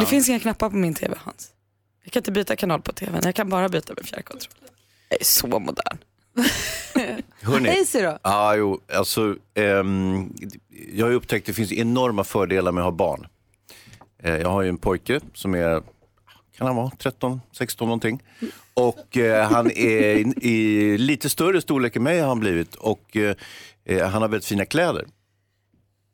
Det 0.00 0.06
finns 0.06 0.28
inga 0.28 0.40
knappar 0.40 0.70
på 0.70 0.76
min 0.76 0.94
tv 0.94 1.14
Hans. 1.24 1.50
Jag 2.04 2.12
kan 2.12 2.20
inte 2.20 2.32
byta 2.32 2.56
kanal 2.56 2.82
på 2.82 2.92
tvn, 2.92 3.20
jag 3.24 3.34
kan 3.34 3.48
bara 3.48 3.68
byta 3.68 3.94
med 3.94 4.06
fjärrkontroll. 4.06 4.52
Jag 5.08 5.20
är 5.20 5.24
så 5.24 5.46
modern. 5.46 5.98
Hörrni. 7.42 7.68
Daisy 7.68 8.02
då? 8.02 8.18
Ja, 8.22 8.56
jo, 8.56 8.80
alltså, 8.92 9.36
ehm, 9.54 10.32
jag 10.94 11.06
har 11.06 11.10
ju 11.10 11.16
upptäckt 11.16 11.42
att 11.42 11.46
det 11.46 11.52
finns 11.52 11.72
enorma 11.72 12.24
fördelar 12.24 12.72
med 12.72 12.80
att 12.80 12.86
ha 12.86 12.90
barn. 12.92 13.26
Eh, 14.22 14.36
jag 14.36 14.48
har 14.48 14.62
ju 14.62 14.68
en 14.68 14.78
pojke 14.78 15.20
som 15.34 15.54
är, 15.54 15.82
kan 16.56 16.66
han 16.66 16.76
vara 16.76 16.90
13, 16.98 17.40
16 17.52 17.88
någonting. 17.88 18.22
Och 18.74 19.16
eh, 19.16 19.50
han 19.50 19.70
är 19.70 20.16
i, 20.16 20.34
i 20.42 20.98
lite 20.98 21.28
större 21.28 21.60
storlek 21.60 21.96
än 21.96 22.02
mig 22.02 22.20
har 22.20 22.28
han 22.28 22.40
blivit 22.40 22.74
och 22.74 23.16
eh, 23.16 23.34
eh, 23.84 24.08
han 24.08 24.22
har 24.22 24.28
väldigt 24.28 24.48
fina 24.48 24.64
kläder. 24.64 25.04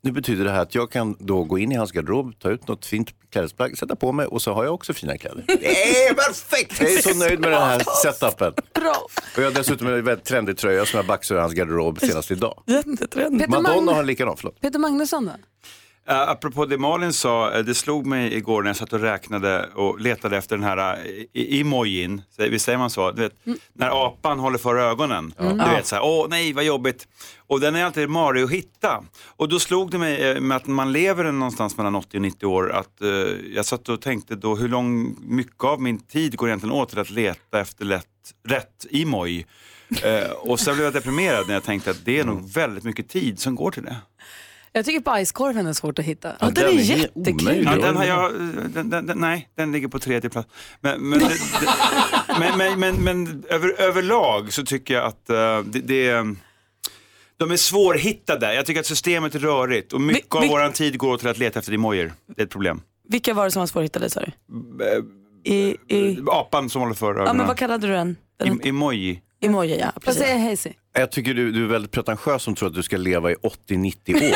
Nu 0.05 0.11
betyder 0.11 0.43
det 0.45 0.51
här 0.51 0.61
att 0.61 0.75
jag 0.75 0.91
kan 0.91 1.15
då 1.19 1.43
gå 1.43 1.57
in 1.59 1.71
i 1.71 1.75
hans 1.75 1.91
garderob, 1.91 2.39
ta 2.39 2.49
ut 2.49 2.67
något 2.67 2.85
fint 2.85 3.09
klädesplagg, 3.31 3.77
sätta 3.77 3.95
på 3.95 4.11
mig 4.11 4.25
och 4.25 4.41
så 4.41 4.53
har 4.53 4.63
jag 4.63 4.73
också 4.73 4.93
fina 4.93 5.17
kläder. 5.17 5.43
Det 5.47 6.07
är 6.07 6.13
perfekt! 6.13 6.81
Jag 6.81 6.91
är 6.93 6.97
så 7.01 7.13
nöjd 7.19 7.39
med 7.39 7.51
den 7.51 7.61
här 7.61 7.81
setupen. 8.03 8.53
Bra. 8.73 8.95
Och 9.35 9.41
jag 9.41 9.43
har 9.43 9.51
dessutom 9.51 9.87
en 9.87 10.03
väldigt 10.03 10.25
trendig 10.25 10.57
tröja 10.57 10.85
som 10.85 10.97
jag 10.97 11.05
baxade 11.05 11.37
i 11.39 11.41
hans 11.41 11.53
garderob 11.53 11.99
senast 11.99 12.31
idag. 12.31 12.63
Jättetrendigt. 12.65 13.45
Peter 13.51 13.61
Madonna 13.61 13.69
Magnus- 13.81 13.93
har 13.93 13.99
en 13.99 14.05
likadan, 14.07 14.37
förlåt. 14.37 14.61
Peter 14.61 14.79
Magnusson 14.79 15.25
då? 15.25 15.31
Uh, 16.09 16.29
apropå 16.29 16.65
det 16.65 16.77
Malin 16.77 17.13
sa, 17.13 17.51
eh, 17.51 17.63
det 17.63 17.75
slog 17.75 18.05
mig 18.05 18.33
igår 18.33 18.61
när 18.61 18.69
jag 18.69 18.75
satt 18.75 18.93
och 18.93 18.99
räknade 18.99 19.69
och 19.75 19.99
letade 19.99 20.37
efter 20.37 20.55
den 20.55 20.63
här 20.63 21.07
uh, 21.07 21.59
emojin, 21.59 22.21
visst 22.37 22.65
säger 22.65 22.77
man 22.77 22.89
så? 22.89 23.11
Du 23.11 23.21
vet, 23.21 23.33
När 23.73 24.05
apan 24.07 24.39
håller 24.39 24.57
för 24.57 24.75
ögonen. 24.75 25.33
Mm. 25.39 25.57
Du 25.57 25.63
vet 25.63 25.85
så 25.85 25.95
här, 25.95 26.03
åh 26.03 26.27
nej 26.29 26.53
vad 26.53 26.63
jobbigt. 26.63 27.07
Och 27.47 27.59
den 27.59 27.75
är 27.75 27.85
alltid 27.85 28.09
marig 28.09 28.43
att 28.43 28.51
hitta. 28.51 29.03
Och 29.27 29.49
då 29.49 29.59
slog 29.59 29.91
det 29.91 29.97
mig 29.97 30.41
med 30.41 30.57
att 30.57 30.67
man 30.67 30.91
lever 30.91 31.31
någonstans 31.31 31.77
mellan 31.77 31.95
80 31.95 32.17
och 32.17 32.21
90 32.21 32.45
år, 32.45 32.71
att 32.71 33.01
eh, 33.01 33.09
jag 33.55 33.65
satt 33.65 33.89
och 33.89 34.01
tänkte 34.01 34.35
då 34.35 34.55
hur 34.55 34.67
lång, 34.67 35.15
mycket 35.21 35.63
av 35.63 35.81
min 35.81 35.99
tid 35.99 36.37
går 36.37 36.49
egentligen 36.49 36.75
åt 36.75 36.89
till 36.89 36.99
att 36.99 37.09
leta 37.09 37.59
efter 37.59 37.85
lätt, 37.85 38.05
rätt 38.47 38.85
emoj. 38.91 39.45
Eh, 40.03 40.31
och 40.31 40.59
sen 40.59 40.75
blev 40.75 40.85
jag 40.85 40.93
deprimerad 40.93 41.47
när 41.47 41.53
jag 41.53 41.63
tänkte 41.63 41.91
att 41.91 42.05
det 42.05 42.19
är 42.19 42.23
nog 42.23 42.49
väldigt 42.49 42.83
mycket 42.83 43.09
tid 43.09 43.39
som 43.39 43.55
går 43.55 43.71
till 43.71 43.83
det. 43.83 43.95
Jag 44.77 44.85
tycker 44.85 44.99
bajskorven 44.99 45.67
är 45.67 45.73
svårt 45.73 45.99
att 45.99 46.05
hitta. 46.05 46.31
Ja, 46.39 46.49
den 46.49 47.95
har 47.95 48.03
jag, 48.05 48.33
den, 48.73 48.89
den, 48.89 49.05
den, 49.05 49.17
nej, 49.19 49.49
den 49.57 49.71
ligger 49.71 49.87
på 49.87 49.99
tredje 49.99 50.29
plats. 50.29 50.49
Men, 50.81 51.01
men, 51.09 51.19
det, 51.19 51.25
det, 51.25 51.67
men, 52.39 52.57
men, 52.57 52.79
men, 52.79 52.95
men 52.95 53.43
över, 53.49 53.81
överlag 53.81 54.53
så 54.53 54.65
tycker 54.65 54.93
jag 54.93 55.05
att 55.05 55.29
eh, 55.29 55.59
det, 55.65 55.79
det 55.79 56.07
är- 56.07 56.35
de 57.37 57.51
är 57.51 57.57
svårhittade. 57.57 58.53
Jag 58.55 58.65
tycker 58.65 58.79
att 58.79 58.85
systemet 58.85 59.35
är 59.35 59.39
rörigt 59.39 59.93
och 59.93 60.01
mycket 60.01 60.25
Vi- 60.33 60.37
av 60.37 60.41
vi- 60.41 60.49
våran 60.49 60.71
tid 60.73 60.97
går 60.97 61.17
till 61.17 61.27
att 61.27 61.37
leta 61.37 61.59
efter 61.59 61.73
emojer. 61.73 62.13
Det 62.35 62.41
är 62.41 62.45
ett 62.45 62.51
problem. 62.51 62.81
Vilka 63.09 63.33
var 63.33 63.45
det 63.45 63.51
som 63.51 63.59
var 63.59 63.67
svårhittade 63.67 64.09
sa 64.09 64.19
du? 64.21 64.31
Eh, 64.85 65.53
I, 65.53 65.77
i... 65.87 66.17
Apan 66.31 66.69
som 66.69 66.81
håller 66.81 66.93
för 66.95 67.07
ögonen. 67.09 67.27
Ja 67.27 67.33
men 67.33 67.47
vad 67.47 67.57
kallade 67.57 67.87
du 67.87 67.93
den? 67.93 68.15
den 68.39 68.59
Em- 68.61 68.67
emoji. 68.69 69.21
Emoji 69.45 69.79
ja, 69.79 69.91
Vad 69.95 70.03
precis. 70.03 70.21
säger 70.21 70.49
Hazy? 70.49 70.69
Jag 70.97 71.11
tycker 71.11 71.33
du, 71.33 71.51
du 71.51 71.63
är 71.63 71.67
väldigt 71.67 71.91
pretentiös 71.91 72.43
som 72.43 72.55
tror 72.55 72.69
att 72.69 72.75
du 72.75 72.83
ska 72.83 72.97
leva 72.97 73.31
i 73.31 73.35
80-90 73.69 74.31
år. 74.31 74.35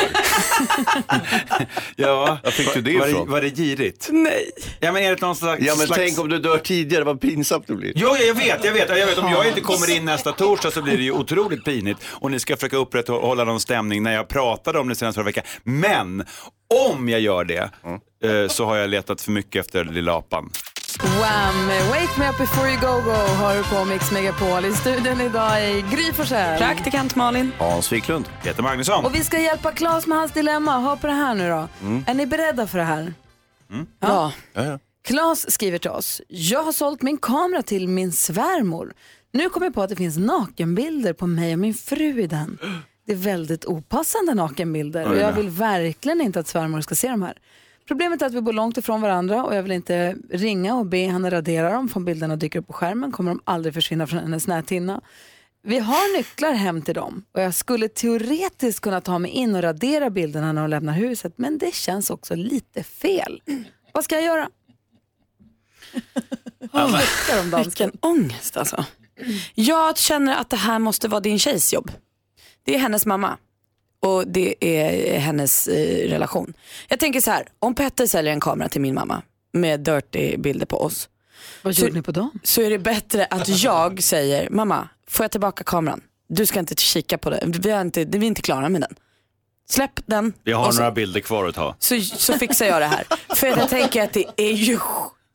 Ja, 1.96 2.38
Var 2.44 2.50
fick 2.50 2.74
du 2.74 2.80
det 2.80 2.98
var, 2.98 3.08
ifrån? 3.08 3.30
var 3.30 3.40
det 3.40 3.50
girigt? 3.56 4.08
Nej. 4.12 4.50
Ja 4.80 4.92
men 4.92 5.02
är 5.02 5.10
det 5.10 5.20
någon 5.20 5.36
slags... 5.36 5.62
Ja 5.62 5.74
men 5.76 5.86
slags... 5.86 6.00
tänk 6.02 6.18
om 6.18 6.28
du 6.28 6.38
dör 6.38 6.58
tidigare, 6.58 7.04
vad 7.04 7.20
pinsamt 7.20 7.66
det 7.66 7.74
blir. 7.74 7.92
Jo, 7.96 8.08
ja, 8.08 8.24
jag 8.24 8.34
vet, 8.34 8.64
jag 8.64 8.72
vet. 8.72 8.88
Jag 8.98 9.06
vet. 9.06 9.18
Om 9.18 9.30
jag 9.32 9.48
inte 9.48 9.60
kommer 9.60 9.90
in 9.96 10.04
nästa 10.04 10.32
torsdag 10.32 10.70
så 10.70 10.82
blir 10.82 10.96
det 10.96 11.02
ju 11.02 11.12
otroligt 11.12 11.64
pinigt. 11.64 12.00
Och 12.08 12.30
ni 12.30 12.38
ska 12.38 12.56
försöka 12.56 12.76
upprätthålla 12.76 13.44
någon 13.44 13.60
stämning 13.60 14.02
när 14.02 14.12
jag 14.12 14.28
pratade 14.28 14.78
om 14.78 14.88
det 14.88 14.94
senast 14.94 15.14
förra 15.14 15.24
veckan. 15.24 15.44
Men 15.62 16.24
om 16.90 17.08
jag 17.08 17.20
gör 17.20 17.44
det 17.44 17.70
eh, 18.24 18.48
så 18.48 18.64
har 18.64 18.76
jag 18.76 18.90
letat 18.90 19.20
för 19.20 19.32
mycket 19.32 19.64
efter 19.66 19.84
lilla 19.84 20.12
apan. 20.14 20.50
Wham! 20.98 21.68
Wake 21.90 22.18
me 22.18 22.28
up 22.28 22.38
before 22.38 22.68
you 22.70 22.80
go 22.80 23.00
go 23.04 23.12
hör 23.12 23.56
du 23.56 23.64
på 23.64 23.84
Mix 23.84 24.12
Megapol. 24.12 24.64
I 24.64 24.72
studion 24.72 25.20
idag 25.20 25.64
är 25.64 25.90
Gry 25.90 26.12
Forssell. 26.12 26.58
Praktikant 26.58 27.16
Malin. 27.16 27.52
Hans 27.58 27.92
Wiklund. 27.92 28.28
Peter 28.42 28.62
Magnusson. 28.62 29.04
Och 29.04 29.14
vi 29.14 29.24
ska 29.24 29.38
hjälpa 29.38 29.72
Claes 29.72 30.06
med 30.06 30.18
hans 30.18 30.32
dilemma. 30.32 30.80
Hör 30.80 30.96
på 30.96 31.06
det 31.06 31.12
här 31.12 31.34
nu 31.34 31.48
då. 31.48 31.68
Mm. 31.82 32.04
Är 32.06 32.14
ni 32.14 32.26
beredda 32.26 32.66
för 32.66 32.78
det 32.78 32.84
här? 32.84 33.14
Ja. 34.00 34.32
Ja, 34.52 34.64
ja. 34.64 34.78
Claes 35.04 35.50
skriver 35.50 35.78
till 35.78 35.90
oss. 35.90 36.20
Jag 36.28 36.62
har 36.62 36.72
sålt 36.72 37.02
min 37.02 37.18
kamera 37.18 37.62
till 37.62 37.88
min 37.88 38.12
svärmor. 38.12 38.92
Nu 39.32 39.48
kommer 39.48 39.66
jag 39.66 39.74
på 39.74 39.82
att 39.82 39.90
det 39.90 39.96
finns 39.96 40.18
nakenbilder 40.18 41.12
på 41.12 41.26
mig 41.26 41.52
och 41.52 41.58
min 41.58 41.74
fru 41.74 42.20
i 42.22 42.26
den. 42.26 42.58
Det 43.06 43.12
är 43.12 43.16
väldigt 43.16 43.64
opassande 43.64 44.34
nakenbilder 44.34 45.08
och 45.08 45.16
jag 45.16 45.32
vill 45.32 45.48
verkligen 45.48 46.20
inte 46.20 46.40
att 46.40 46.48
svärmor 46.48 46.80
ska 46.80 46.94
se 46.94 47.08
de 47.08 47.22
här. 47.22 47.34
Problemet 47.90 48.22
är 48.22 48.26
att 48.26 48.34
vi 48.34 48.40
bor 48.40 48.52
långt 48.52 48.76
ifrån 48.76 49.00
varandra 49.00 49.44
och 49.44 49.54
jag 49.54 49.62
vill 49.62 49.72
inte 49.72 50.16
ringa 50.30 50.74
och 50.74 50.86
be 50.86 51.06
henne 51.06 51.30
radera 51.30 51.72
dem. 51.72 51.88
Om 51.94 52.04
bilderna 52.04 52.36
dyker 52.36 52.58
upp 52.58 52.66
på 52.66 52.72
skärmen 52.72 53.12
kommer 53.12 53.30
de 53.30 53.40
aldrig 53.44 53.74
försvinna 53.74 54.06
från 54.06 54.18
hennes 54.18 54.46
näthinna. 54.46 55.00
Vi 55.62 55.78
har 55.78 56.16
nycklar 56.16 56.52
hem 56.52 56.82
till 56.82 56.94
dem 56.94 57.24
och 57.32 57.40
jag 57.42 57.54
skulle 57.54 57.88
teoretiskt 57.88 58.80
kunna 58.80 59.00
ta 59.00 59.18
mig 59.18 59.30
in 59.30 59.54
och 59.54 59.62
radera 59.62 60.10
bilderna 60.10 60.52
när 60.52 60.60
de 60.60 60.70
lämnar 60.70 60.92
huset 60.92 61.32
men 61.36 61.58
det 61.58 61.74
känns 61.74 62.10
också 62.10 62.34
lite 62.34 62.82
fel. 62.82 63.42
Vad 63.92 64.04
ska 64.04 64.14
jag 64.14 64.24
göra? 64.24 64.48
Oh, 66.72 67.62
Vilken 67.64 67.90
ångest 68.00 68.56
alltså. 68.56 68.84
Jag 69.54 69.98
känner 69.98 70.36
att 70.36 70.50
det 70.50 70.56
här 70.56 70.78
måste 70.78 71.08
vara 71.08 71.20
din 71.20 71.38
tjejs 71.38 71.72
jobb. 71.72 71.90
Det 72.64 72.74
är 72.74 72.78
hennes 72.78 73.06
mamma 73.06 73.38
och 74.02 74.28
det 74.28 74.54
är 74.64 75.18
hennes 75.18 75.68
eh, 75.68 76.08
relation. 76.08 76.54
Jag 76.88 77.00
tänker 77.00 77.20
så 77.20 77.30
här, 77.30 77.46
om 77.58 77.74
Petter 77.74 78.06
säljer 78.06 78.32
en 78.32 78.40
kamera 78.40 78.68
till 78.68 78.80
min 78.80 78.94
mamma 78.94 79.22
med 79.52 79.80
dirty 79.80 80.36
bilder 80.36 80.66
på 80.66 80.82
oss. 80.82 81.08
Vad 81.62 81.76
så, 81.76 81.80
gjorde 81.82 81.94
ni 81.94 82.02
på 82.02 82.12
dem? 82.12 82.30
Så 82.42 82.62
är 82.62 82.70
det 82.70 82.78
bättre 82.78 83.26
att 83.26 83.48
jag 83.48 84.02
säger, 84.02 84.50
mamma, 84.50 84.88
får 85.08 85.24
jag 85.24 85.30
tillbaka 85.30 85.64
kameran? 85.64 86.00
Du 86.28 86.46
ska 86.46 86.58
inte 86.58 86.74
kika 86.76 87.18
på 87.18 87.30
det, 87.30 87.42
vi 87.46 87.70
är 87.70 87.80
inte, 87.80 88.04
vi 88.04 88.18
är 88.18 88.22
inte 88.22 88.42
klara 88.42 88.68
med 88.68 88.80
den. 88.80 88.94
Släpp 89.70 90.06
den. 90.06 90.32
Vi 90.44 90.52
har 90.52 90.72
så- 90.72 90.78
några 90.78 90.90
bilder 90.92 91.20
kvar 91.20 91.46
att 91.48 91.54
ta. 91.54 91.76
så, 91.78 92.00
så 92.00 92.32
fixar 92.32 92.66
jag 92.66 92.82
det 92.82 92.86
här. 92.86 93.04
För 93.34 93.48
att 93.48 93.56
jag 93.58 93.68
tänker 93.68 94.02
att 94.04 94.12
det 94.12 94.24
är 94.36 94.52
ju 94.52 94.78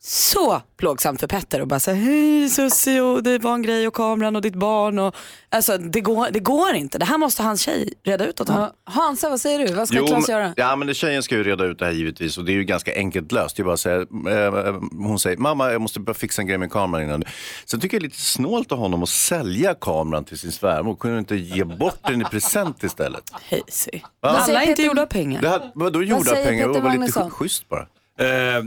så 0.08 0.62
plågsamt 0.76 1.20
för 1.20 1.26
Petter 1.26 1.60
och 1.60 1.66
bara 1.68 1.80
säga 1.80 1.96
hej 1.96 2.48
Susie 2.48 3.00
och 3.00 3.22
det 3.22 3.38
var 3.38 3.54
en 3.54 3.62
grej 3.62 3.86
och 3.86 3.94
kameran 3.94 4.36
och 4.36 4.42
ditt 4.42 4.54
barn. 4.54 4.98
Och, 4.98 5.14
alltså 5.48 5.78
det 5.78 6.00
går, 6.00 6.28
det 6.30 6.40
går 6.40 6.74
inte. 6.74 6.98
Det 6.98 7.04
här 7.04 7.18
måste 7.18 7.42
hans 7.42 7.60
tjej 7.60 7.92
reda 8.04 8.26
ut 8.26 8.40
åt 8.40 8.48
honom. 8.48 8.70
Hansa, 8.84 9.28
vad 9.30 9.40
säger 9.40 9.66
du? 9.66 9.74
Vad 9.74 9.88
ska 9.88 9.96
Jo, 9.96 10.06
Claes 10.06 10.28
göra? 10.28 10.52
Ja, 10.56 10.76
men 10.76 10.88
det, 10.88 10.94
tjejen 10.94 11.22
ska 11.22 11.34
ju 11.34 11.44
reda 11.44 11.64
ut 11.64 11.78
det 11.78 11.84
här 11.84 11.92
givetvis 11.92 12.38
och 12.38 12.44
det 12.44 12.52
är 12.52 12.54
ju 12.54 12.64
ganska 12.64 12.94
enkelt 12.94 13.32
löst. 13.32 13.56
Det 13.56 13.62
är 13.62 13.64
bara 13.64 13.74
att 13.74 13.80
säga, 13.80 14.00
eh, 14.00 14.74
hon 14.92 15.18
säger, 15.18 15.36
mamma 15.36 15.72
jag 15.72 15.80
måste 15.80 16.00
bara 16.00 16.14
fixa 16.14 16.42
en 16.42 16.48
grej 16.48 16.58
med 16.58 16.72
kameran 16.72 17.04
innan. 17.04 17.24
Sen 17.64 17.80
tycker 17.80 17.96
jag 17.96 18.02
det 18.02 18.06
är 18.06 18.08
lite 18.08 18.20
snålt 18.20 18.72
av 18.72 18.78
honom 18.78 19.02
att 19.02 19.08
sälja 19.08 19.74
kameran 19.74 20.24
till 20.24 20.38
sin 20.38 20.52
svärmor. 20.52 20.96
Kunde 20.96 21.18
inte 21.18 21.36
ge 21.36 21.64
bort 21.64 21.98
den 22.02 22.22
i 22.22 22.24
present 22.24 22.82
istället? 22.82 23.24
Hazy. 23.32 24.00
Va? 24.20 24.28
Alla 24.28 24.62
är 24.62 24.68
inte 24.68 24.82
gjorda 24.82 25.06
pengar. 25.06 25.42
Det 25.42 25.48
här, 25.48 25.70
vadå 25.74 26.02
gjorda 26.02 26.24
säger 26.24 26.46
pengar? 26.46 26.68
Det 26.68 26.80
var 26.80 26.96
lite 26.98 27.30
schysst 27.30 27.68
bara. 27.68 27.86
Eh, 28.18 28.64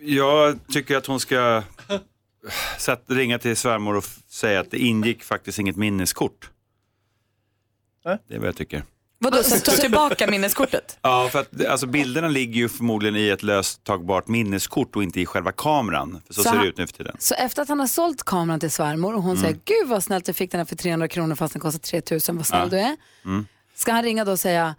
jag 0.00 0.58
tycker 0.72 0.96
att 0.96 1.06
hon 1.06 1.20
ska 1.20 1.62
sätt, 2.78 3.04
ringa 3.08 3.38
till 3.38 3.56
svärmor 3.56 3.96
och 3.96 4.04
säga 4.28 4.60
att 4.60 4.70
det 4.70 4.78
ingick 4.78 5.24
faktiskt 5.24 5.58
inget 5.58 5.76
minneskort. 5.76 6.50
Det 8.28 8.34
är 8.34 8.38
vad 8.38 8.48
jag 8.48 8.56
tycker. 8.56 8.82
Vadå, 9.20 9.42
så 9.42 9.58
ta 9.70 9.72
tillbaka 9.76 10.26
minneskortet? 10.30 10.98
Ja, 11.02 11.28
för 11.32 11.38
att 11.40 11.66
alltså, 11.66 11.86
bilderna 11.86 12.28
ligger 12.28 12.54
ju 12.54 12.68
förmodligen 12.68 13.16
i 13.16 13.28
ett 13.28 13.42
löstagbart 13.42 14.28
minneskort 14.28 14.96
och 14.96 15.02
inte 15.02 15.20
i 15.20 15.26
själva 15.26 15.52
kameran. 15.52 16.22
För 16.26 16.34
så, 16.34 16.42
Så 16.42 16.42
ser 16.42 16.50
han- 16.50 16.62
det 16.62 16.68
ut 16.68 16.76
nu 16.78 16.86
för 16.86 16.94
tiden. 16.94 17.16
Så 17.18 17.34
efter 17.34 17.62
att 17.62 17.68
han 17.68 17.80
har 17.80 17.86
sålt 17.86 18.22
kameran 18.24 18.60
till 18.60 18.70
svärmor 18.70 19.14
och 19.14 19.22
hon 19.22 19.36
Mm. 19.36 19.42
säger 19.42 19.58
gud 19.64 19.88
vad 19.88 20.04
snällt 20.04 20.26
jag 20.28 20.36
fick 20.36 20.50
den 20.50 20.58
här 20.58 20.64
för 20.64 20.76
300 20.76 21.08
kronor 21.08 21.34
fast 21.34 21.52
den 21.54 21.60
kostar 21.60 21.78
3000, 21.78 22.36
vad 22.36 22.46
snäll 22.46 22.60
Ja. 22.72 22.78
du 22.78 22.78
är. 22.78 22.96
Mm. 23.24 23.46
Ska 23.74 23.92
han 23.92 24.02
ringa 24.02 24.24
då 24.24 24.32
och 24.32 24.40
säga 24.40 24.74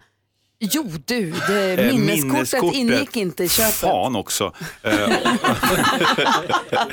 jo 0.60 0.82
du, 1.04 1.32
det, 1.48 1.70
Eh, 1.72 1.94
minneskortet, 1.94 2.74
ingick 2.74 3.16
inte 3.16 3.44
i 3.44 3.48
köpet. 3.48 3.74
Fan 3.74 4.16
också. 4.16 4.52
Eh, 4.82 5.08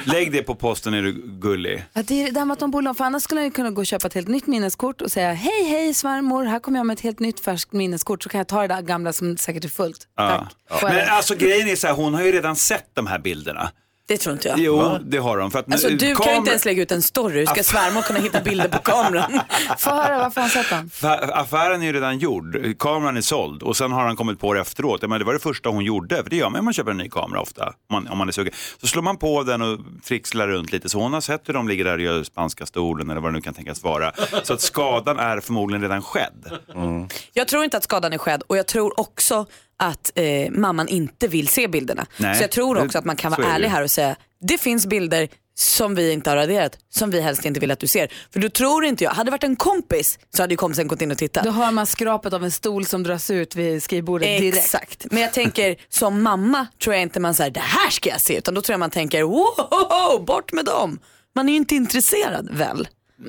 Lägg 0.04 0.32
det 0.32 0.44
på 0.44 0.56
posten 0.56 0.94
är 0.94 1.02
du 1.02 1.22
gullig. 1.42 1.86
Ja, 1.94 2.04
det 2.04 2.24
är 2.24 2.32
det 2.32 2.40
här 2.40 2.46
med 2.46 2.54
att 2.54 2.60
de 2.60 2.72
borde, 2.72 2.94
för 2.94 3.04
annars 3.06 3.24
skulle 3.24 3.44
ju 3.44 3.52
kunna 3.52 3.70
gå 3.72 3.82
och 3.82 3.86
köpa 3.86 4.08
ett 4.08 4.14
helt 4.14 4.28
nytt 4.28 4.48
minneskort 4.48 5.02
och 5.02 5.12
säga 5.12 5.34
hej 5.34 5.64
hej 5.64 5.94
svärmor, 5.94 6.44
här 6.46 6.60
kommer 6.60 6.80
jag 6.80 6.86
med 6.86 6.94
ett 6.94 7.02
helt 7.02 7.20
nytt 7.20 7.40
färskt 7.40 7.72
minneskort 7.74 8.24
så 8.24 8.30
kan 8.30 8.38
jag 8.38 8.48
ta 8.48 8.62
det 8.62 8.68
där 8.68 8.82
gamla 8.82 9.14
som 9.14 9.38
säkert 9.38 9.66
är 9.66 9.70
fullt. 9.70 10.08
Ja. 10.18 10.48
Får 10.70 10.90
jag 10.90 10.96
Men 10.96 11.06
det? 11.06 11.12
alltså 11.12 11.36
grejen 11.36 11.68
är 11.70 11.76
så 11.76 11.88
här, 11.88 11.94
hon 11.94 12.14
har 12.14 12.22
ju 12.24 12.32
redan 12.32 12.56
sett 12.56 12.90
de 12.94 13.08
här 13.08 13.20
bilderna. 13.20 13.72
Det 14.08 14.18
tror 14.18 14.34
inte 14.34 14.48
jag. 14.48 14.60
Jo, 14.60 14.98
det 15.06 15.18
har 15.18 15.38
de. 15.38 15.52
För 15.52 15.60
att, 15.60 15.72
Alltså, 15.72 15.90
du 15.90 16.16
kan 16.16 16.32
ju 16.32 16.38
inte 16.38 16.50
ens 16.50 16.66
lägga 16.66 16.82
ut 16.84 16.92
en 16.92 17.02
story. 17.02 17.40
Hur 17.40 17.46
ska 17.46 17.64
svärmor 17.64 18.02
kunna 18.02 18.20
hitta 18.20 18.42
bilder 18.42 18.68
på 18.68 18.80
kameran? 18.80 19.40
Få 19.78 19.90
höra, 19.90 20.18
varför 20.18 20.42
har 20.42 20.50
han 20.50 20.64
sett 20.64 20.70
den? 21.02 21.30
Affären 21.34 21.82
är 21.82 21.86
ju 21.86 21.94
redan 21.94 22.20
gjord, 22.20 22.58
kameran 22.80 23.18
är 23.18 23.22
såld 23.22 23.64
och 23.64 23.78
sen 23.78 23.92
har 23.92 24.04
han 24.04 24.16
kommit 24.16 24.40
på 24.40 24.54
det 24.54 24.60
efteråt. 24.62 25.02
Men 25.02 25.20
det 25.20 25.26
var 25.26 25.34
det 25.34 25.40
första 25.40 25.70
hon 25.70 25.86
gjorde, 25.86 26.24
för 26.24 26.30
det 26.30 26.36
gör 26.36 26.50
man 26.50 26.60
om 26.60 26.66
man 26.66 26.74
köper 26.74 26.92
en 26.92 26.98
ny 26.98 27.10
kamera 27.10 27.42
ofta, 27.42 27.66
om 27.66 27.74
man, 27.92 28.08
om 28.08 28.18
man 28.18 28.28
är 28.28 28.32
sugen. 28.32 28.54
Så 28.82 28.88
slår 28.88 29.02
man 29.04 29.18
på 29.18 29.44
den 29.44 29.62
och 29.62 29.80
trixlar 30.08 30.48
runt 30.48 30.72
lite, 30.72 30.90
så 30.90 31.00
hon 31.00 31.14
har 31.14 31.22
sett 31.22 31.50
hur 31.50 31.54
de 31.54 31.68
ligger 31.68 31.84
där 31.86 31.94
och 31.94 32.02
gör 32.02 32.24
spanska 32.24 32.66
stolen 32.66 33.10
eller 33.10 33.22
vad 33.22 33.32
det 33.32 33.36
nu 33.36 33.42
kan 33.42 33.54
tänkas 33.54 33.84
vara. 33.84 34.12
Så 34.44 34.54
att 34.54 34.62
skadan 34.62 35.20
är 35.20 35.40
förmodligen 35.40 35.82
redan 35.82 36.02
skedd. 36.02 36.60
Jag 37.34 37.48
tror 37.48 37.64
inte 37.64 37.78
att 37.78 37.84
skadan 37.84 38.14
är 38.14 38.18
skedd 38.18 38.44
och 38.48 38.58
jag 38.58 38.68
tror 38.68 39.00
också 39.00 39.46
att 39.80 40.12
eh, 40.16 40.52
mamman 40.52 40.88
inte 40.88 41.28
vill 41.28 41.48
se 41.48 41.68
bilderna. 41.68 42.06
Nej, 42.18 42.36
så 42.36 42.44
jag 42.44 42.52
tror 42.52 42.76
det- 42.76 42.82
också 42.82 42.98
att 42.98 43.06
man 43.06 43.16
kan 43.16 43.34
är 43.34 43.38
vara 43.38 43.48
ärlig 43.48 43.68
här 43.68 43.84
och 43.84 43.92
säga 43.92 44.16
det 44.42 44.58
finns 44.58 44.86
bilder 44.88 45.28
som 45.60 45.96
vi 45.96 46.12
inte 46.12 46.30
har 46.30 46.38
raderat, 46.38 46.78
som 46.90 47.10
vi 47.12 47.22
helst 47.22 47.46
inte 47.46 47.60
vill 47.60 47.72
att 47.72 47.80
du 47.80 47.88
ser. 47.88 48.12
För 48.34 48.40
då 48.40 48.50
tror 48.50 48.86
inte 48.86 49.04
jag, 49.04 49.12
hade 49.12 49.28
det 49.28 49.32
varit 49.32 49.44
en 49.44 49.56
kompis 49.56 50.20
så 50.36 50.44
hade 50.44 50.54
ju 50.54 50.58
kompisen 50.58 50.88
gått 50.88 51.02
in 51.02 51.12
och 51.12 51.18
tittat. 51.18 51.44
Då 51.44 51.52
hör 51.52 51.72
man 51.72 51.86
skrapet 51.86 52.34
av 52.34 52.44
en 52.44 52.52
stol 52.52 52.86
som 52.86 53.04
dras 53.04 53.30
ut 53.30 53.56
vid 53.56 53.84
skrivbordet 53.84 54.40
direkt. 54.42 54.58
Exakt, 54.58 55.06
men 55.12 55.22
jag 55.22 55.34
tänker 55.34 55.76
som 55.90 56.22
mamma 56.22 56.68
tror 56.84 56.96
jag 56.96 57.02
inte 57.02 57.20
man 57.20 57.34
säger 57.34 57.52
det 57.52 57.60
här 57.60 57.90
ska 57.90 58.10
jag 58.10 58.22
se 58.22 58.38
utan 58.38 58.54
då 58.54 58.62
tror 58.62 58.74
jag 58.74 58.80
man 58.80 58.90
tänker 58.90 59.24
wow, 59.24 60.26
bort 60.26 60.54
med 60.54 60.66
dem. 60.66 61.00
Man 61.36 61.50
är 61.50 61.54
ju 61.54 61.58
inte 61.58 61.76
intresserad 61.76 62.50
väl? 62.52 62.88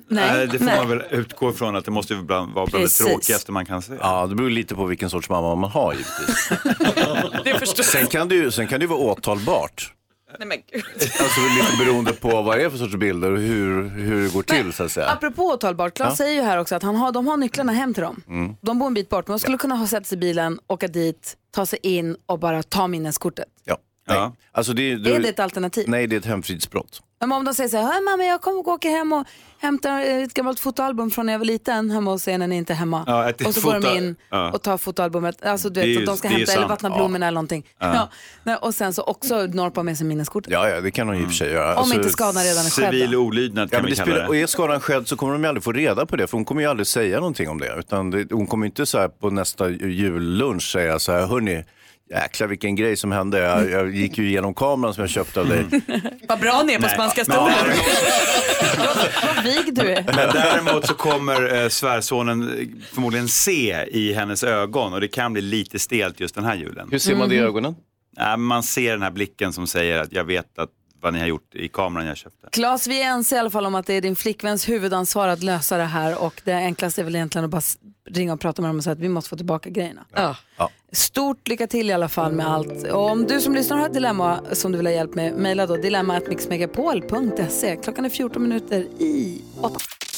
Nej, 0.08 0.46
det 0.46 0.58
får 0.58 0.64
Nej. 0.64 0.78
man 0.78 0.88
väl 0.88 1.02
utgå 1.10 1.50
ifrån 1.50 1.76
att 1.76 1.84
det 1.84 1.90
måste 1.90 2.14
ju 2.14 2.20
ibland 2.20 2.52
vara 2.54 2.66
bland 2.66 2.84
det 2.84 2.88
tråkigaste 2.88 3.52
man 3.52 3.66
kan 3.66 3.82
se. 3.82 3.92
Ja, 4.00 4.26
det 4.26 4.34
beror 4.34 4.50
lite 4.50 4.74
på 4.74 4.84
vilken 4.86 5.10
sorts 5.10 5.28
mamma 5.28 5.54
man 5.54 5.70
har 5.70 5.92
givetvis. 5.92 6.48
Det 7.44 7.58
förstår 7.58 7.82
Sen 7.82 8.06
kan 8.06 8.28
det 8.28 8.34
ju, 8.34 8.50
sen 8.50 8.66
kan 8.66 8.80
det 8.80 8.84
ju 8.84 8.88
vara 8.88 8.98
åtalbart. 9.00 9.92
Nej, 10.38 10.48
men 10.48 10.58
gud. 10.72 10.84
Alltså 11.00 11.40
lite 11.40 11.84
beroende 11.84 12.12
på 12.12 12.42
vad 12.42 12.58
det 12.58 12.64
är 12.64 12.70
för 12.70 12.78
sorts 12.78 12.96
bilder 12.96 13.32
och 13.32 13.38
hur, 13.38 13.88
hur 13.88 14.22
det 14.24 14.32
går 14.34 14.42
till 14.42 14.72
så 14.72 14.84
att 14.84 14.92
säga. 14.92 15.06
Apropå 15.10 15.42
åtalbart, 15.42 15.94
Claes 15.94 16.10
Ja. 16.10 16.16
säger 16.16 16.34
ju 16.34 16.42
här 16.42 16.58
också 16.58 16.74
att 16.74 16.82
han 16.82 16.96
har, 16.96 17.12
de 17.12 17.26
har 17.26 17.36
nycklarna 17.36 17.72
hem 17.72 17.94
till 17.94 18.02
dem. 18.02 18.22
Mm. 18.28 18.56
De 18.60 18.78
bor 18.78 18.86
en 18.86 18.94
bit 18.94 19.08
bort, 19.08 19.26
men 19.28 19.32
de 19.34 19.38
skulle 19.40 19.58
kunna 19.58 19.74
ha 19.74 19.86
sätta 19.86 20.04
sig 20.04 20.18
i 20.18 20.20
bilen, 20.20 20.58
åka 20.66 20.88
dit, 20.88 21.36
ta 21.54 21.66
sig 21.66 21.78
in 21.82 22.16
och 22.26 22.38
bara 22.38 22.62
ta 22.62 22.86
minneskortet. 22.86 23.44
Ja. 23.64 23.76
Nej. 24.08 24.30
Alltså 24.52 24.72
det, 24.72 24.92
Är 24.92 24.98
det 25.20 25.28
ett 25.28 25.40
alternativ? 25.40 25.84
Nej, 25.88 26.06
det 26.06 26.16
är 26.16 26.20
ett 26.20 26.26
hemfridsbrott. 26.26 27.02
Men 27.20 27.32
om 27.32 27.44
de 27.44 27.54
säger 27.54 27.68
så 27.70 27.76
här, 27.76 27.92
"Hej, 27.92 28.00
mamma 28.02 28.24
jag 28.24 28.40
kommer 28.40 28.62
gå 28.62 28.72
åka 28.72 28.88
hem 28.88 29.12
och 29.12 29.26
hämta 29.60 30.02
ett 30.02 30.34
gammalt 30.34 30.60
fotoalbum 30.60 31.10
från 31.10 31.26
när 31.26 31.32
jag 31.32 31.38
var 31.38 31.46
liten 31.46 31.90
hemma 31.90 32.10
hos 32.10 32.28
er 32.28 32.38
när 32.38 32.46
ni 32.46 32.56
inte 32.56 32.72
är 32.72 32.76
hemma. 32.76 33.04
Ja, 33.06 33.28
ett 33.30 33.46
och 33.46 33.54
så 33.54 33.60
går 33.60 33.80
de 33.80 33.96
in 33.96 34.16
ja. 34.30 34.50
och 34.52 34.62
tar 34.62 34.78
fotoalbumet, 34.78 35.44
alltså 35.44 35.68
du 35.68 35.74
Det 35.80 35.86
är 35.86 35.88
vet, 35.88 35.96
ju- 35.96 36.00
att 36.00 36.06
de 36.06 36.16
ska 36.16 36.28
det 36.28 36.34
är 36.34 36.36
hämta 36.36 36.52
ju 36.52 36.56
eller 36.56 36.68
sant. 36.68 36.70
vattna 36.70 36.88
Ja. 36.88 36.94
blommorna 36.96 37.26
eller 37.26 37.34
någonting. 37.34 37.66
Ja. 37.80 37.94
Ja. 37.94 38.08
Nej, 38.44 38.56
och 38.56 38.74
sen 38.74 38.92
så 38.92 39.02
också 39.02 39.46
norpa 39.46 39.82
med 39.82 39.98
sig 39.98 40.06
minneskortet. 40.06 40.52
Ja, 40.52 40.68
ja, 40.68 40.80
det 40.80 40.90
kan 40.90 41.06
de 41.06 41.16
i 41.16 41.22
och 41.22 41.26
för 41.26 41.34
sig 41.34 41.50
göra. 41.52 41.76
Om 41.80 41.92
inte 41.92 42.08
skadan 42.08 42.42
redan 42.42 42.66
är 42.66 42.70
skedd. 42.70 42.84
då. 42.86 42.90
Civil 42.92 43.16
olydnad 43.16 43.68
Ja, 43.72 43.76
kan 43.76 43.82
men 43.82 43.84
vi 43.84 43.90
det 43.90 43.96
kalla 43.96 44.06
spelar, 44.06 44.22
det. 44.22 44.28
och 44.28 44.36
är 44.36 44.46
skadan 44.46 44.80
skedd 44.80 45.08
så 45.08 45.16
kommer 45.16 45.32
de 45.32 45.42
ju 45.42 45.48
aldrig 45.48 45.64
få 45.64 45.72
reda 45.72 46.06
på 46.06 46.16
det, 46.16 46.26
för 46.26 46.36
hon 46.36 46.44
kommer 46.44 46.62
ju 46.62 46.68
aldrig 46.68 46.86
säga 46.86 47.16
någonting 47.18 47.48
om 47.48 47.60
det. 47.60 47.74
Utan 47.78 48.10
det, 48.10 48.26
hon 48.32 48.46
kommer 48.46 48.66
inte 48.66 48.86
så 48.86 48.98
här 48.98 49.08
på 49.08 49.30
nästa 49.30 49.68
jullunch 49.70 50.62
säga 50.72 50.98
så 50.98 51.12
här, 51.12 51.26
hörni, 51.26 51.64
jäklar 52.10 52.46
vilken 52.48 52.76
grej 52.76 52.96
som 52.96 53.12
hände. 53.12 53.38
Jag, 53.38 53.70
jag 53.70 53.94
gick 53.94 54.18
ju 54.18 54.28
igenom 54.28 54.54
kameran 54.54 54.94
som 54.94 55.00
jag 55.02 55.10
köpte 55.10 55.40
av 55.40 55.48
dig. 55.48 55.66
Vad 56.28 56.40
bra 56.40 56.62
ni 56.66 56.72
är 56.72 56.78
på 56.78 56.86
Nej, 56.86 56.94
spanska 56.94 57.24
stolen. 57.24 57.54
Vad 59.36 59.44
vig 59.44 59.74
du 59.74 59.92
är. 59.92 60.02
Men 60.02 60.32
däremot 60.32 60.86
så 60.86 60.94
kommer 60.94 61.62
eh, 61.62 61.68
svärsonen 61.68 62.42
eh, 62.42 62.66
förmodligen 62.94 63.28
se 63.28 63.84
i 63.90 64.12
hennes 64.12 64.44
ögon 64.44 64.92
och 64.92 65.00
det 65.00 65.08
kan 65.08 65.32
bli 65.32 65.42
lite 65.42 65.78
stelt 65.78 66.20
just 66.20 66.34
den 66.34 66.44
här 66.44 66.54
julen. 66.54 66.88
Hur 66.90 66.98
ser 66.98 67.16
man 67.16 67.28
det 67.28 67.34
i 67.34 67.38
ögonen? 67.38 67.74
Ja, 68.16 68.36
man 68.36 68.62
ser 68.62 68.90
den 68.92 69.02
här 69.02 69.10
blicken 69.10 69.52
som 69.52 69.66
säger 69.66 69.98
att 69.98 70.12
jag 70.12 70.24
vet 70.24 70.58
att 70.58 70.70
vad 71.00 71.12
ni 71.12 71.18
har 71.18 71.26
gjort 71.26 71.54
i 71.54 71.68
kameran 71.68 72.06
jag 72.06 72.16
köpte. 72.16 72.48
Claes, 72.52 72.86
vi 72.86 73.02
är 73.02 73.06
ense 73.06 73.36
i 73.36 73.38
alla 73.38 73.50
fall 73.50 73.66
om 73.66 73.74
att 73.74 73.86
det 73.86 73.94
är 73.94 74.00
din 74.00 74.16
flickväns 74.16 74.68
huvudansvar 74.68 75.28
att 75.28 75.42
lösa 75.42 75.76
det 75.76 75.84
här 75.84 76.22
och 76.22 76.42
det 76.44 76.52
enklaste 76.52 77.02
är 77.02 77.04
väl 77.04 77.14
egentligen 77.14 77.44
att 77.44 77.50
bara 77.50 77.62
ringa 78.10 78.32
och 78.32 78.40
prata 78.40 78.62
med 78.62 78.68
dem 78.68 78.76
och 78.76 78.84
säga 78.84 78.92
att 78.92 78.98
vi 78.98 79.08
måste 79.08 79.30
få 79.30 79.36
tillbaka 79.36 79.70
grejerna. 79.70 80.04
Ja. 80.14 80.36
Stort 80.92 81.48
lycka 81.48 81.66
till 81.66 81.90
i 81.90 81.92
alla 81.92 82.08
fall 82.08 82.32
med 82.32 82.48
allt. 82.48 82.86
Och 82.92 83.10
om 83.10 83.24
du 83.24 83.40
som 83.40 83.54
lyssnar 83.54 83.76
har 83.76 83.86
ett 83.86 83.94
dilemma 83.94 84.40
som 84.52 84.72
du 84.72 84.78
vill 84.78 84.86
ha 84.86 84.92
hjälp 84.92 85.14
med, 85.14 85.34
mejla 85.34 85.66
då 85.66 85.76
dilemma.mixmegapol.se. 85.76 87.76
Klockan 87.76 88.04
är 88.04 88.08
14 88.08 88.42
minuter 88.42 88.80
i 88.98 89.42
8. 89.60 89.74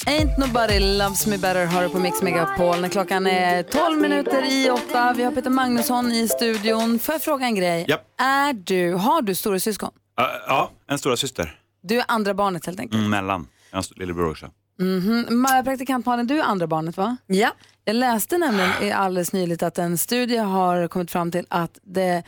Ain't 0.06 0.38
nobody 0.38 0.78
loves 0.78 1.26
me 1.26 1.38
better 1.38 1.66
har 1.66 1.82
du 1.82 1.88
på 1.88 1.98
Mix 1.98 2.22
Megapol 2.22 2.80
när 2.80 2.88
klockan 2.88 3.26
är 3.26 3.62
12 3.62 4.00
minuter 4.00 4.52
i 4.52 4.70
8. 4.70 5.12
Vi 5.16 5.22
har 5.22 5.32
Peter 5.32 5.50
Magnusson 5.50 6.12
i 6.12 6.28
studion. 6.28 6.98
Får 6.98 7.14
jag 7.14 7.22
fråga 7.22 7.46
en 7.46 7.54
grej? 7.54 7.84
Japp. 7.88 8.00
Är 8.20 8.52
du, 8.52 8.92
har 8.92 9.22
du 9.22 9.34
stora 9.34 9.60
syskon? 9.60 9.90
Ja, 10.46 10.70
en 10.86 10.98
stora 10.98 11.16
syster. 11.16 11.58
Du 11.82 11.98
är 11.98 12.04
andra 12.08 12.34
barnet 12.34 12.66
helt 12.66 12.80
enkelt. 12.80 12.98
Mm, 12.98 13.10
mellan. 13.10 13.46
Jag 13.70 13.76
har 13.78 13.82
en 13.82 14.00
lillebror 14.00 14.30
också. 14.30 14.50
Mhm. 14.80 15.26
Ma- 15.46 15.64
Praktikant 15.64 16.06
Malin, 16.06 16.26
du 16.26 16.38
är 16.38 16.42
andra 16.44 16.66
barnet 16.66 16.96
va? 16.96 17.16
Ja. 17.26 17.50
Jag 17.84 17.96
läste 17.96 18.38
nämligen 18.38 18.92
alldeles 18.98 19.32
nyligt 19.32 19.62
att 19.62 19.78
en 19.78 19.98
studie 19.98 20.36
har 20.36 20.88
kommit 20.88 21.10
fram 21.10 21.30
till 21.30 21.46
att 21.48 21.78
det 21.82 22.22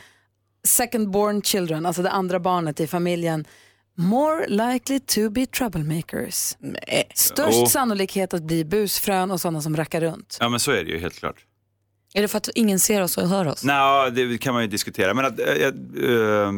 second 0.63 1.09
born 1.11 1.41
children, 1.41 1.85
alltså 1.85 2.01
det 2.01 2.09
andra 2.11 2.39
barnet 2.39 2.79
i 2.79 2.87
familjen, 2.87 3.45
more 3.97 4.47
likely 4.47 4.99
to 4.99 5.29
be 5.29 5.45
troublemakers. 5.45 6.57
Störst 7.15 7.57
Jo. 7.59 7.65
sannolikhet 7.65 8.33
att 8.33 8.43
bli 8.43 8.65
busfrön 8.65 9.31
och 9.31 9.41
sådana 9.41 9.61
som 9.61 9.75
rackar 9.77 10.01
runt. 10.01 10.37
Ja 10.39 10.49
men 10.49 10.59
så 10.59 10.71
är 10.71 10.83
det 10.83 10.91
ju 10.91 10.99
helt 10.99 11.15
klart. 11.15 11.45
Är 12.13 12.21
det 12.21 12.27
för 12.27 12.37
att 12.37 12.49
ingen 12.55 12.79
ser 12.79 13.01
oss 13.01 13.17
och 13.17 13.27
hör 13.27 13.47
oss? 13.47 13.63
Nej, 13.63 14.11
det 14.11 14.37
kan 14.37 14.53
man 14.53 14.63
ju 14.63 14.67
diskutera. 14.69 15.13
Men 15.13 15.25
att, 15.25 15.39
jag, 15.39 15.61
eh, 15.63 16.51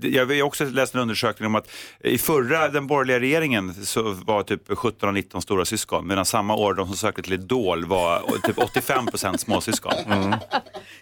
jag 0.00 0.26
har 0.26 0.42
också 0.42 0.64
läst 0.64 0.94
en 0.94 1.00
undersökning 1.00 1.46
om 1.46 1.54
att 1.54 1.68
i 2.00 2.18
förra, 2.18 2.68
den 2.68 2.86
borgerliga 2.86 3.20
regeringen, 3.20 3.74
så 3.74 4.02
var 4.02 4.42
typ 4.42 4.62
17 4.78 5.08
och 5.08 5.14
19 5.14 5.42
stora 5.42 5.64
syskon. 5.64 6.06
Medan 6.06 6.24
samma 6.24 6.54
år 6.56 6.74
de 6.74 6.86
som 6.86 6.96
sökte 6.96 7.22
till 7.22 7.32
Idol 7.32 7.84
var 7.86 8.22
typ 8.46 8.58
85 8.58 9.06
procent 9.06 9.40
småsyskon. 9.40 9.92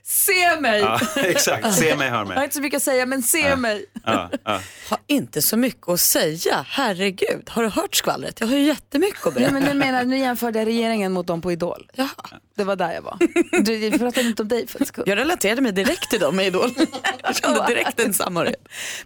Se 0.02 0.60
mig! 0.60 0.80
Ja, 0.80 1.00
exakt, 1.16 1.74
se 1.74 1.96
mig, 1.96 2.08
hör 2.08 2.16
Jag 2.16 2.24
har 2.26 2.34
mig. 2.34 2.44
inte 2.44 2.54
så 2.56 2.62
mycket 2.62 2.76
att 2.76 2.82
säga, 2.82 3.06
men 3.06 3.22
se 3.22 3.38
Ja. 3.48 3.56
mig. 3.56 3.86
Ja, 4.04 4.30
ja. 4.44 4.60
Har 4.88 4.98
inte 5.06 5.42
så 5.42 5.56
mycket 5.56 5.88
att 5.88 6.00
säga. 6.00 6.66
Herregud, 6.68 7.42
har 7.50 7.62
du 7.62 7.68
hört 7.68 7.94
skvallret? 7.94 8.40
Jag 8.40 8.46
har 8.46 8.56
ju 8.56 8.62
jättemycket 8.62 9.26
att 9.26 9.34
Nej, 9.34 9.50
berätta. 9.50 9.52
men 9.52 9.62
nu, 9.62 9.74
menar, 9.84 10.04
nu 10.04 10.18
jämförde 10.18 10.58
jag 10.58 10.66
regeringen 10.66 11.12
mot 11.12 11.26
dem 11.26 11.40
på 11.40 11.52
Idol. 11.52 11.90
Ja. 11.94 12.08
Det 12.56 12.64
var 12.64 12.76
där 12.76 12.92
jag 12.92 13.02
var. 13.02 13.18
Du, 13.62 13.76
jag 13.76 13.98
pratade 14.00 14.26
inte 14.26 14.42
om 14.42 14.48
dig 14.48 14.66
för 14.66 14.80
ett 14.80 14.86
sekund. 14.86 15.08
Jag 15.08 15.18
relaterade 15.18 15.60
mig 15.62 15.72
direkt 15.72 16.10
till 16.10 16.20
dem 16.20 16.40
i 16.40 16.46
Idol. 16.46 16.70
Jag 17.22 17.36
kände 17.36 17.64
direkt 17.68 18.00
en 18.00 18.14
samhörighet. 18.14 18.53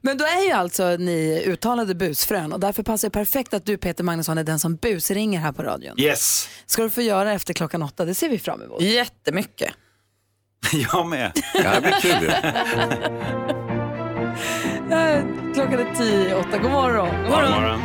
Men 0.00 0.18
då 0.18 0.24
är 0.24 0.46
ju 0.46 0.52
alltså 0.52 0.96
ni 0.96 1.42
uttalade 1.46 1.94
busfrön 1.94 2.52
och 2.52 2.60
därför 2.60 2.82
passar 2.82 3.08
det 3.08 3.12
perfekt 3.12 3.54
att 3.54 3.66
du 3.66 3.76
Peter 3.76 4.04
Magnusson 4.04 4.38
är 4.38 4.44
den 4.44 4.58
som 4.58 4.76
busringer 4.76 5.40
här 5.40 5.52
på 5.52 5.62
radion. 5.62 6.00
Yes, 6.00 6.48
Ska 6.66 6.82
du 6.82 6.90
få 6.90 7.02
göra 7.02 7.32
efter 7.32 7.54
klockan 7.54 7.82
åtta, 7.82 8.04
det 8.04 8.14
ser 8.14 8.28
vi 8.28 8.38
fram 8.38 8.62
emot. 8.62 8.82
Jättemycket. 8.82 9.72
jag 10.92 11.06
med. 11.06 11.32
Det 11.52 11.80
blir 11.80 12.00
kul 12.00 12.32
Klockan 15.54 15.78
är 15.78 15.94
tio 15.94 16.30
i 16.30 16.34
åtta. 16.34 16.58
God 16.58 16.70
morgon. 16.70 17.08
God 17.22 17.30
God 17.30 17.50
morgon. 17.50 17.82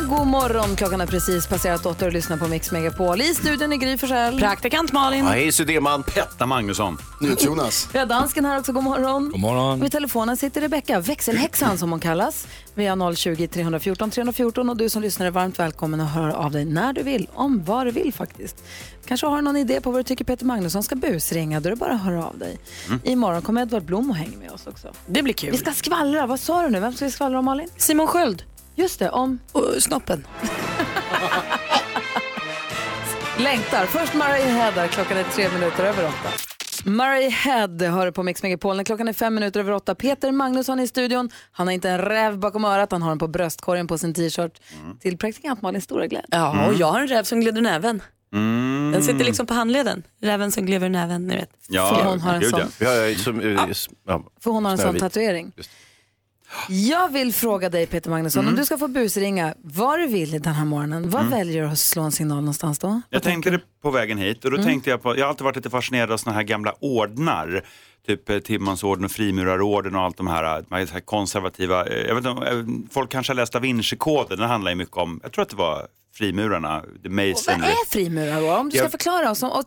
Men 0.00 0.08
god 0.08 0.26
morgon. 0.26 0.76
Klockan 0.76 1.00
är 1.00 1.06
precis 1.06 1.46
passerat 1.46 1.86
åtta 1.86 2.06
och 2.06 2.12
lyssnar 2.12 2.36
på 2.36 2.48
Mix 2.48 2.72
Megapol. 2.72 3.20
I 3.20 3.34
studion 3.34 3.72
är 3.72 3.76
Gry 3.76 3.98
Forssell. 3.98 4.38
Praktikant 4.38 4.92
Malin. 4.92 5.24
Ja, 5.24 5.30
hej 5.30 5.52
Sudéman. 5.52 6.02
Petta 6.02 6.46
Magnusson. 6.46 6.98
Jonas. 7.38 7.88
Vi 7.92 7.98
har 7.98 8.06
dansken 8.06 8.44
här 8.44 8.58
också. 8.58 8.72
God 8.72 8.84
morgon. 8.84 9.30
God 9.30 9.40
morgon. 9.40 9.80
Vid 9.80 9.92
telefonen 9.92 10.36
sitter 10.36 10.60
Rebecka, 10.60 11.00
växelhäxan 11.00 11.78
som 11.78 11.90
hon 11.90 12.00
kallas. 12.00 12.46
Vi 12.74 12.86
har 12.86 13.14
020 13.14 13.48
314 13.48 14.10
314 14.10 14.70
och 14.70 14.76
du 14.76 14.88
som 14.88 15.02
lyssnar 15.02 15.26
är 15.26 15.30
varmt 15.30 15.58
välkommen 15.58 16.00
att 16.00 16.10
höra 16.10 16.34
av 16.36 16.50
dig 16.50 16.64
när 16.64 16.92
du 16.92 17.02
vill, 17.02 17.28
om 17.34 17.64
vad 17.64 17.86
du 17.86 17.90
vill 17.90 18.12
faktiskt. 18.12 18.64
Kanske 19.06 19.26
har 19.26 19.42
någon 19.42 19.56
idé 19.56 19.80
på 19.80 19.90
vad 19.90 20.00
du 20.00 20.04
tycker 20.04 20.24
Peter 20.24 20.46
Magnusson 20.46 20.82
ska 20.82 20.94
busringa, 20.96 21.60
då 21.60 21.68
är 21.68 21.70
det 21.70 21.76
bara 21.76 21.92
att 21.92 22.04
höra 22.04 22.26
av 22.26 22.38
dig. 22.38 22.58
Imorgon 23.04 23.42
kommer 23.42 23.62
Edvard 23.62 23.82
Blom 23.82 24.10
och 24.10 24.16
hänger 24.16 24.38
med 24.38 24.50
oss 24.50 24.66
också. 24.66 24.92
Det 25.06 25.22
blir 25.22 25.34
kul. 25.34 25.50
Vi 25.50 25.56
ska 25.58 25.72
skvallra, 25.72 26.26
vad 26.26 26.40
sa 26.40 26.62
du 26.62 26.70
nu? 26.70 26.80
Vem 26.80 26.92
ska 26.92 27.04
vi 27.04 27.10
skvallra 27.10 27.38
om 27.38 27.44
Malin? 27.44 27.68
Simon 27.76 28.06
Sköld. 28.06 28.44
Just 28.78 28.98
det, 28.98 29.10
om... 29.10 29.38
Och 29.52 29.82
snoppen. 29.82 30.26
Längtar. 33.38 33.86
Först 33.86 34.14
Murray 34.14 34.42
Head, 34.42 34.88
klockan 34.88 35.16
är 35.16 35.24
tre 35.24 35.48
minuter 35.50 35.84
över 35.84 36.04
åtta. 36.04 36.28
Murray 36.84 37.28
Head 37.28 37.78
hör 37.82 38.10
på 38.10 38.22
Mix 38.22 38.42
Megapol 38.42 38.76
när 38.76 38.84
klockan 38.84 39.08
är 39.08 39.12
fem 39.12 39.34
minuter 39.34 39.60
över 39.60 39.72
åtta. 39.72 39.94
Peter 39.94 40.32
Magnusson 40.32 40.80
i 40.80 40.86
studion. 40.86 41.30
Han 41.52 41.66
har 41.66 41.74
inte 41.74 41.90
en 41.90 41.98
räv 41.98 42.38
bakom 42.38 42.64
örat, 42.64 42.92
han 42.92 43.02
har 43.02 43.08
den 43.08 43.18
på 43.18 43.28
bröstkorgen 43.28 43.86
på 43.86 43.98
sin 43.98 44.14
t-shirt. 44.14 44.60
Till 45.00 45.18
praktikant 45.18 45.62
Malins 45.62 45.84
stora 45.84 46.06
glädje. 46.06 46.28
Ja, 46.30 46.66
och 46.66 46.74
jag 46.74 46.86
har 46.86 47.00
en 47.00 47.08
räv 47.08 47.22
som 47.22 47.40
glider 47.40 47.60
näven. 47.60 48.02
Mm. 48.32 48.90
Den 48.92 49.02
sitter 49.02 49.24
liksom 49.24 49.46
på 49.46 49.54
handleden. 49.54 50.02
Räven 50.22 50.52
som 50.52 50.66
glider 50.66 50.88
näven, 50.88 51.26
ni 51.26 51.36
vet. 51.36 51.50
Ja, 51.68 51.94
För 51.94 52.04
hon 52.04 52.20
har 52.20 52.34
en 52.34 52.50
sån. 52.50 52.60
ja. 52.60 52.66
Ja, 52.78 52.94
ja, 52.94 53.18
som, 53.18 53.40
ja. 54.06 54.24
För 54.40 54.50
hon 54.50 54.64
har 54.64 54.72
en 54.72 54.78
sån 54.78 54.96
tatuering. 54.98 55.52
Just. 55.56 55.70
Jag 56.68 57.12
vill 57.12 57.32
fråga 57.32 57.68
dig 57.70 57.86
Peter 57.86 58.10
Magnusson, 58.10 58.40
Mm. 58.40 58.54
om 58.54 58.58
du 58.60 58.64
ska 58.66 58.78
få 58.78 58.88
busringa 58.88 59.54
var 59.62 59.98
du 59.98 60.06
vill 60.06 60.30
den 60.42 60.54
här 60.54 60.64
morgonen, 60.64 61.10
var 61.10 61.22
väljer 61.22 61.62
du 61.62 61.68
att 61.68 61.78
slå 61.78 62.02
en 62.02 62.12
signal 62.12 62.38
någonstans 62.38 62.78
då? 62.78 63.00
Jag 63.10 63.22
tänkte 63.22 63.50
det 63.50 63.60
på 63.82 63.90
vägen 63.90 64.18
hit 64.18 64.44
och 64.44 64.50
då 64.50 64.62
tänkte 64.62 64.90
jag 64.90 65.02
på, 65.02 65.16
jag 65.16 65.24
har 65.24 65.28
alltid 65.30 65.44
varit 65.44 65.56
lite 65.56 65.70
fascinerad 65.70 66.12
av 66.12 66.16
såna 66.16 66.36
här 66.36 66.42
gamla 66.42 66.72
ordnar. 66.80 67.64
Typ 68.06 68.30
eh, 68.30 68.38
Timmonsorden 68.38 69.04
och 69.04 69.10
Frimurarorden 69.10 69.94
och 69.94 70.02
allt 70.02 70.16
de 70.16 70.26
här, 70.26 70.56
eh, 70.58 70.64
de 70.68 70.74
här 70.92 71.00
konservativa, 71.00 71.86
eh, 71.86 72.06
jag 72.06 72.14
vet 72.14 72.26
inte, 72.26 72.66
folk 72.94 73.10
kanske 73.10 73.30
har 73.32 73.36
läst 73.36 73.52
Da 73.52 73.58
Vinci-koden, 73.58 74.38
den 74.38 74.48
handlar 74.48 74.70
ju 74.70 74.74
mycket 74.74 74.96
om, 74.96 75.20
jag 75.22 75.32
tror 75.32 75.42
att 75.42 75.48
det 75.48 75.56
var 75.56 75.86
frimurarna, 76.16 76.80
the 76.80 76.86
Vad 77.08 77.12
masonry. 77.12 77.66
är 77.66 77.90
frimurare? 77.90 78.58
Om 78.58 78.68
du 78.68 78.76
ska 78.76 78.84
Jag- 78.84 78.90
förklara 78.90 79.30
oss, 79.30 79.42
om, 79.42 79.50
och, 79.50 79.64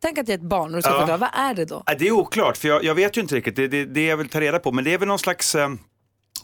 tänk 0.00 0.18
att 0.18 0.28
jag 0.28 0.34
är 0.34 0.38
ett 0.38 0.48
barn 0.48 0.70
och 0.70 0.76
du 0.76 0.82
ska 0.82 0.90
Ja. 0.90 0.98
förklara, 0.98 1.16
vad 1.18 1.30
är 1.34 1.54
det 1.54 1.64
då? 1.64 1.82
Ja, 1.86 1.94
Det 1.98 2.06
är 2.06 2.12
oklart, 2.12 2.56
för 2.56 2.68
jag, 2.68 2.84
jag 2.84 2.94
vet 2.94 3.16
ju 3.16 3.20
inte 3.20 3.34
riktigt. 3.34 3.56
Det, 3.56 3.68
det, 3.68 3.84
det 3.84 4.06
jag 4.06 4.16
vill 4.16 4.28
ta 4.28 4.40
reda 4.40 4.58
på. 4.58 4.72
Men 4.72 4.84
det 4.84 4.94
är 4.94 4.98
väl 4.98 5.08
någon 5.08 5.18
slags 5.18 5.54
eh, 5.54 5.68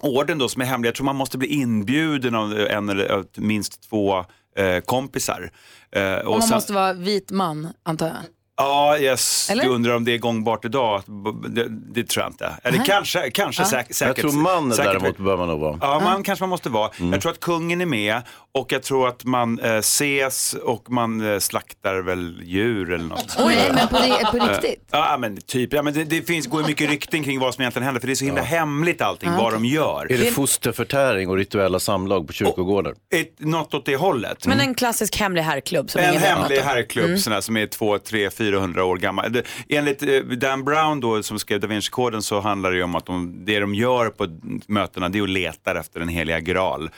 orden 0.03 0.39
då 0.39 0.49
som 0.49 0.63
är 0.63 0.67
hemlig. 0.67 0.89
Jag 0.89 0.95
tror 0.95 1.05
man 1.05 1.17
måste 1.17 1.39
bli 1.39 1.49
inbjuden 1.49 2.35
av 2.35 2.59
en 2.59 2.89
eller 2.89 3.09
av 3.13 3.27
minst 3.37 3.83
två 3.91 4.19
eh, 4.57 4.81
kompisar. 4.85 5.51
Eh, 5.93 6.15
Och 6.15 6.31
man 6.33 6.43
sen- 6.43 6.57
måste 6.57 6.73
vara 6.73 6.93
vit 6.93 7.31
man, 7.31 7.69
antar 7.83 8.07
jag. 8.07 8.17
Ja, 8.63 8.99
yes. 8.99 9.51
Eller? 9.51 9.65
Du 9.65 9.71
undrar 9.71 9.95
om 9.97 10.05
det 10.05 10.15
är 10.15 10.19
gångbart 10.19 10.65
idag? 10.65 11.03
Det, 11.49 11.67
det 11.69 12.05
tror 12.09 12.23
jag 12.25 12.31
inte. 12.33 12.51
Eller 12.63 12.79
Nej. 12.79 12.87
kanske, 12.87 13.31
kanske 13.31 13.63
Ja. 13.63 13.67
säk, 13.67 13.95
säkert. 13.95 14.19
Jag 14.19 14.31
tror 14.31 14.41
man 14.43 14.73
säkert- 14.73 14.93
däremot 14.93 15.19
bör 15.19 15.37
man 15.37 15.49
nog 15.49 15.61
vara. 15.61 15.79
Ja, 15.81 16.01
man 16.05 16.23
kanske 16.23 16.43
man 16.43 16.49
måste 16.51 16.69
vara. 16.71 16.91
Jag 17.13 17.21
tror 17.21 17.33
att 17.33 17.41
kungen 17.41 17.81
är 17.81 17.87
med 17.87 18.21
och 18.55 18.73
jag 18.73 18.83
tror 18.83 19.09
att 19.09 19.25
man 19.25 19.59
eh, 19.61 19.73
ses 19.77 20.55
och 20.55 20.91
man 20.91 21.33
eh, 21.33 21.39
slaktar 21.39 21.95
väl 22.03 22.41
djur 22.45 22.93
eller 22.93 23.05
något. 23.05 23.37
Oj, 23.39 23.57
men 23.75 23.89
på, 23.89 23.97
på 24.39 24.47
riktigt? 24.47 24.89
Ja, 24.91 25.17
men 25.21 25.37
typ. 25.41 25.73
Ja, 25.73 25.83
men 25.83 25.95
det, 25.95 26.05
det 26.05 26.23
finns, 26.23 26.47
går 26.47 26.65
mycket 26.67 26.91
rykten 26.91 27.25
kring 27.25 27.41
vad 27.41 27.55
som 27.55 27.63
egentligen 27.63 27.85
händer 27.85 28.01
för 28.01 28.07
det 28.07 28.13
är 28.13 28.15
så 28.15 28.25
himla 28.25 28.43
hemligt 28.43 29.01
allting, 29.03 29.29
Ah, 29.31 29.39
vad 29.43 29.53
de 29.53 29.65
gör. 29.65 30.13
Är 30.13 30.19
det 30.19 30.31
fosterförtäring 30.31 31.29
och 31.29 31.37
rituella 31.37 31.81
samlag 31.81 32.27
på 32.27 32.33
kyrkogårdar? 32.33 32.95
Ett, 33.15 33.35
något 33.41 33.75
åt 33.75 33.87
det 33.87 33.97
hållet. 33.97 34.47
Men 34.47 34.61
en 34.61 34.75
klassisk 34.75 35.17
hemlig 35.21 35.43
herrklubb 35.43 35.91
som 35.91 36.01
En 36.01 36.17
hemlig 36.17 36.57
herrklubb 36.59 37.07
Mm. 37.07 37.19
sån 37.19 37.33
här, 37.33 37.41
som 37.41 37.57
är 37.57 37.67
2, 37.67 37.99
3, 37.99 38.31
400 38.53 38.85
år 38.85 38.97
gammal. 38.97 39.43
Enligt 39.69 40.03
eh, 40.03 40.21
Dan 40.21 40.65
Brown 40.65 41.01
då, 41.01 41.23
som 41.23 41.39
skrev 41.39 41.61
Da 41.61 41.67
Vinci-koden 41.67 42.23
så 42.23 42.41
handlar 42.41 42.71
det 42.71 42.77
ju 42.77 42.83
om 42.83 42.95
att 42.95 43.07
de, 43.07 43.45
det 43.45 43.61
de 43.61 43.75
gör 43.75 44.09
på 44.09 44.27
mötena 44.67 45.09
det 45.09 45.19
är 45.19 45.23
att 45.23 45.29
leta 45.29 45.79
efter 45.81 46.01
den 46.01 46.09
heliga 46.09 46.41
graal. 46.41 46.91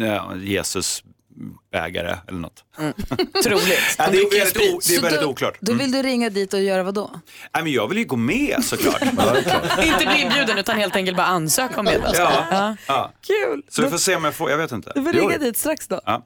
Ja, 0.00 0.36
Jesus 0.36 1.04
bägare 1.72 2.16
eller 2.28 2.38
något. 2.38 2.64
Troligt. 3.44 3.78
Ja, 3.98 4.06
det, 4.10 4.18
är 4.18 4.38
väldigt, 4.38 4.74
o, 4.74 4.80
det 4.88 4.96
är 4.96 5.02
väldigt 5.02 5.20
då, 5.20 5.26
oklart. 5.28 5.56
Då 5.60 5.72
vill 5.72 5.92
du 5.92 6.02
ringa 6.02 6.30
dit 6.30 6.54
och 6.54 6.62
göra 6.62 6.82
vad 6.82 6.94
då? 6.94 7.10
Nej, 7.54 7.62
men 7.62 7.72
jag 7.72 7.88
vill 7.88 7.98
ju 7.98 8.04
gå 8.04 8.16
med 8.16 8.64
såklart. 8.64 9.02
Inte 9.84 10.06
bli 10.06 10.22
inbjuden 10.22 10.58
utan 10.58 10.78
helt 10.78 10.96
enkelt 10.96 11.16
bara 11.16 11.26
ansöka 11.26 11.80
om 11.80 11.84
medlemskap. 11.84 12.32
ja, 12.50 12.76
ja. 12.86 13.12
Kul! 13.26 13.62
Så 13.68 13.82
vi 13.82 13.88
får 13.88 13.98
se 13.98 14.16
om 14.16 14.24
jag 14.24 14.34
får, 14.34 14.50
jag 14.50 14.58
vet 14.58 14.72
inte. 14.72 14.92
Du 14.94 15.02
får 15.02 15.12
ringa 15.12 15.38
dit 15.38 15.56
strax 15.56 15.88
då. 15.88 16.00
Ja. 16.04 16.24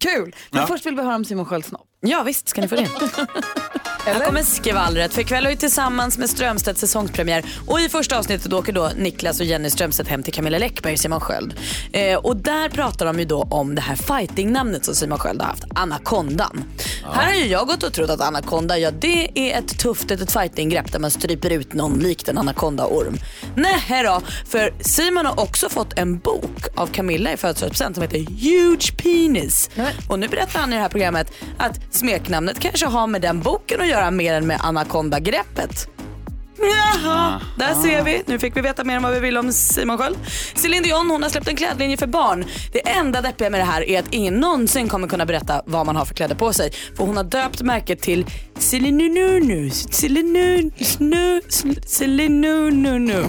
Kul! 0.00 0.34
Men 0.50 0.60
Ja. 0.60 0.66
först 0.66 0.86
vill 0.86 0.96
vi 0.96 1.02
höra 1.02 1.14
om 1.14 1.24
Simon 1.24 1.44
Skölds 1.46 1.68
snopp. 1.68 1.86
Ja 2.00 2.22
visst 2.22 2.48
ska 2.48 2.60
ni 2.60 2.68
få 2.68 2.74
det. 2.76 2.88
Här 4.06 4.26
kommer 4.26 4.42
skvallret. 4.42 5.14
För 5.14 5.20
ikväll 5.20 5.44
har 5.44 5.50
vi 5.50 5.56
tillsammans 5.56 6.18
med 6.18 6.30
Strömstedt 6.30 6.78
säsongspremiär. 6.78 7.44
Och 7.66 7.80
i 7.80 7.88
första 7.88 8.18
avsnittet 8.18 8.52
åker 8.52 8.72
då 8.72 8.90
Niklas 8.96 9.40
och 9.40 9.46
Jenny 9.46 9.70
Strömstedt 9.70 10.08
hem 10.08 10.22
till 10.22 10.32
Camilla 10.32 10.58
Läckberg, 10.58 10.96
Simon 10.96 11.20
Sköld. 11.20 11.54
Eh, 11.92 12.18
och 12.18 12.36
där 12.36 12.68
pratar 12.68 13.06
de 13.06 13.18
ju 13.18 13.24
då 13.24 13.42
om 13.42 13.74
det 13.74 13.80
här 13.80 13.96
fightingnamnet 13.96 14.84
som 14.84 14.94
Simon 14.94 15.18
Sköld 15.18 15.40
har 15.40 15.48
haft, 15.48 15.64
Anakondan. 15.74 16.64
Här 17.12 17.26
har 17.26 17.34
ju 17.34 17.46
jag 17.46 17.66
gått 17.66 17.82
och 17.82 17.92
trott 17.92 18.10
att 18.10 18.20
Anakonda, 18.20 18.78
ja 18.78 18.90
det 18.90 19.30
är 19.34 19.58
ett 19.58 19.78
tufft 19.78 20.10
ett 20.10 20.32
fightinggrepp 20.32 20.92
där 20.92 20.98
man 20.98 21.10
stryper 21.10 21.50
ut 21.52 21.72
någon 21.72 21.98
likt 21.98 22.28
en 22.28 22.38
anakondaorm. 22.38 23.18
Nej 23.54 24.02
då, 24.04 24.20
för 24.46 24.74
Simon 24.80 25.26
har 25.26 25.40
också 25.40 25.68
fått 25.68 25.98
en 25.98 26.18
bok 26.18 26.66
av 26.76 26.86
Camilla 26.86 27.32
i 27.32 27.36
födelsedagspresent 27.36 27.96
som 27.96 28.02
heter 28.02 28.18
Huge 28.18 28.96
Penis. 29.02 29.70
Och 30.08 30.18
nu 30.18 30.28
berättar 30.28 30.60
han 30.60 30.72
i 30.72 30.76
det 30.76 30.82
här 30.82 30.88
programmet 30.88 31.32
att 31.56 31.80
smeknamnet 31.90 32.60
kanske 32.60 32.86
har 32.86 33.06
med 33.06 33.22
den 33.22 33.40
boken 33.40 33.80
att 33.80 33.88
göra 33.88 33.95
mer 34.10 34.34
än 34.34 34.46
med 34.46 34.60
anakondagreppet. 34.62 35.88
Jaha, 36.58 37.40
där 37.58 37.74
ser 37.74 38.02
vi. 38.02 38.22
Nu 38.26 38.38
fick 38.38 38.56
vi 38.56 38.60
veta 38.60 38.84
mer 38.84 38.96
om 38.96 39.02
vad 39.02 39.12
vi 39.12 39.20
vill 39.20 39.36
om 39.36 39.52
Simon 39.52 39.98
Sköld. 39.98 40.16
Céline 40.54 40.82
Dion 40.82 41.10
hon 41.10 41.22
har 41.22 41.30
släppt 41.30 41.48
en 41.48 41.56
klädlinje 41.56 41.96
för 41.96 42.06
barn. 42.06 42.44
Det 42.72 42.88
enda 42.88 43.20
deppiga 43.20 43.50
med 43.50 43.60
det 43.60 43.64
här 43.64 43.88
är 43.88 43.98
att 43.98 44.06
ingen 44.10 44.34
någonsin 44.34 44.88
kommer 44.88 45.08
kunna 45.08 45.26
berätta 45.26 45.62
vad 45.66 45.86
man 45.86 45.96
har 45.96 46.04
för 46.04 46.14
kläder 46.14 46.34
på 46.34 46.52
sig. 46.52 46.70
För 46.96 47.04
hon 47.04 47.16
har 47.16 47.24
döpt 47.24 47.62
märket 47.62 48.00
till 48.00 48.26
Celinununu. 48.58 49.70
Celinunu. 49.70 50.70
Celinununu. 51.86 53.24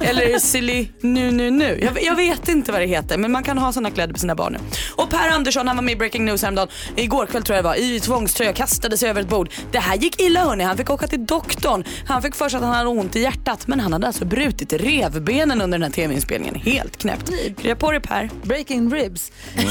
Eller 0.00 0.38
Celinununu. 0.38 1.78
Jag, 1.82 2.02
jag 2.02 2.16
vet 2.16 2.48
inte 2.48 2.72
vad 2.72 2.80
det 2.80 2.86
heter 2.86 3.18
men 3.18 3.32
man 3.32 3.42
kan 3.42 3.58
ha 3.58 3.72
såna 3.72 3.90
kläder 3.90 4.12
på 4.14 4.20
sina 4.20 4.34
barn 4.34 4.52
nu. 4.52 4.58
Och 4.96 5.10
Per 5.10 5.28
Andersson 5.28 5.66
han 5.66 5.76
var 5.76 5.82
med 5.82 5.92
i 5.92 5.96
Breaking 5.96 6.24
News 6.24 6.42
häromdagen. 6.42 6.68
Igår 6.96 7.26
kväll 7.26 7.42
tror 7.42 7.56
jag 7.56 7.64
det 7.64 7.68
var. 7.68 7.76
I 7.76 8.00
tvångströja 8.00 8.52
kastade 8.52 8.96
sig 8.96 9.10
över 9.10 9.20
ett 9.20 9.28
bord. 9.28 9.50
Det 9.72 9.78
här 9.78 9.96
gick 9.96 10.20
illa 10.20 10.44
hörni. 10.44 10.64
Han 10.64 10.76
fick 10.76 10.90
åka 10.90 11.06
till 11.06 11.26
doktorn. 11.26 11.84
Han 12.06 12.22
fick 12.22 12.34
för 12.34 12.48
sig 12.48 12.56
att 12.56 12.64
han 12.64 12.74
hade 12.74 12.88
ont 12.88 13.16
i 13.16 13.20
hjärtat 13.20 13.66
men 13.66 13.80
han 13.80 13.92
hade 13.92 14.06
alltså 14.06 14.24
brutit 14.24 14.72
revbenen 14.72 15.62
under 15.62 15.78
den 15.78 15.82
här 15.82 15.90
tv-inspelningen. 15.90 16.54
Helt 16.54 16.96
knäppt. 16.96 17.30
Krya 17.58 17.76
på 17.76 17.90
dig 17.92 18.00
Per. 18.00 18.30
Breaking 18.42 18.90
ribs. 18.94 19.32
Vad 19.56 19.66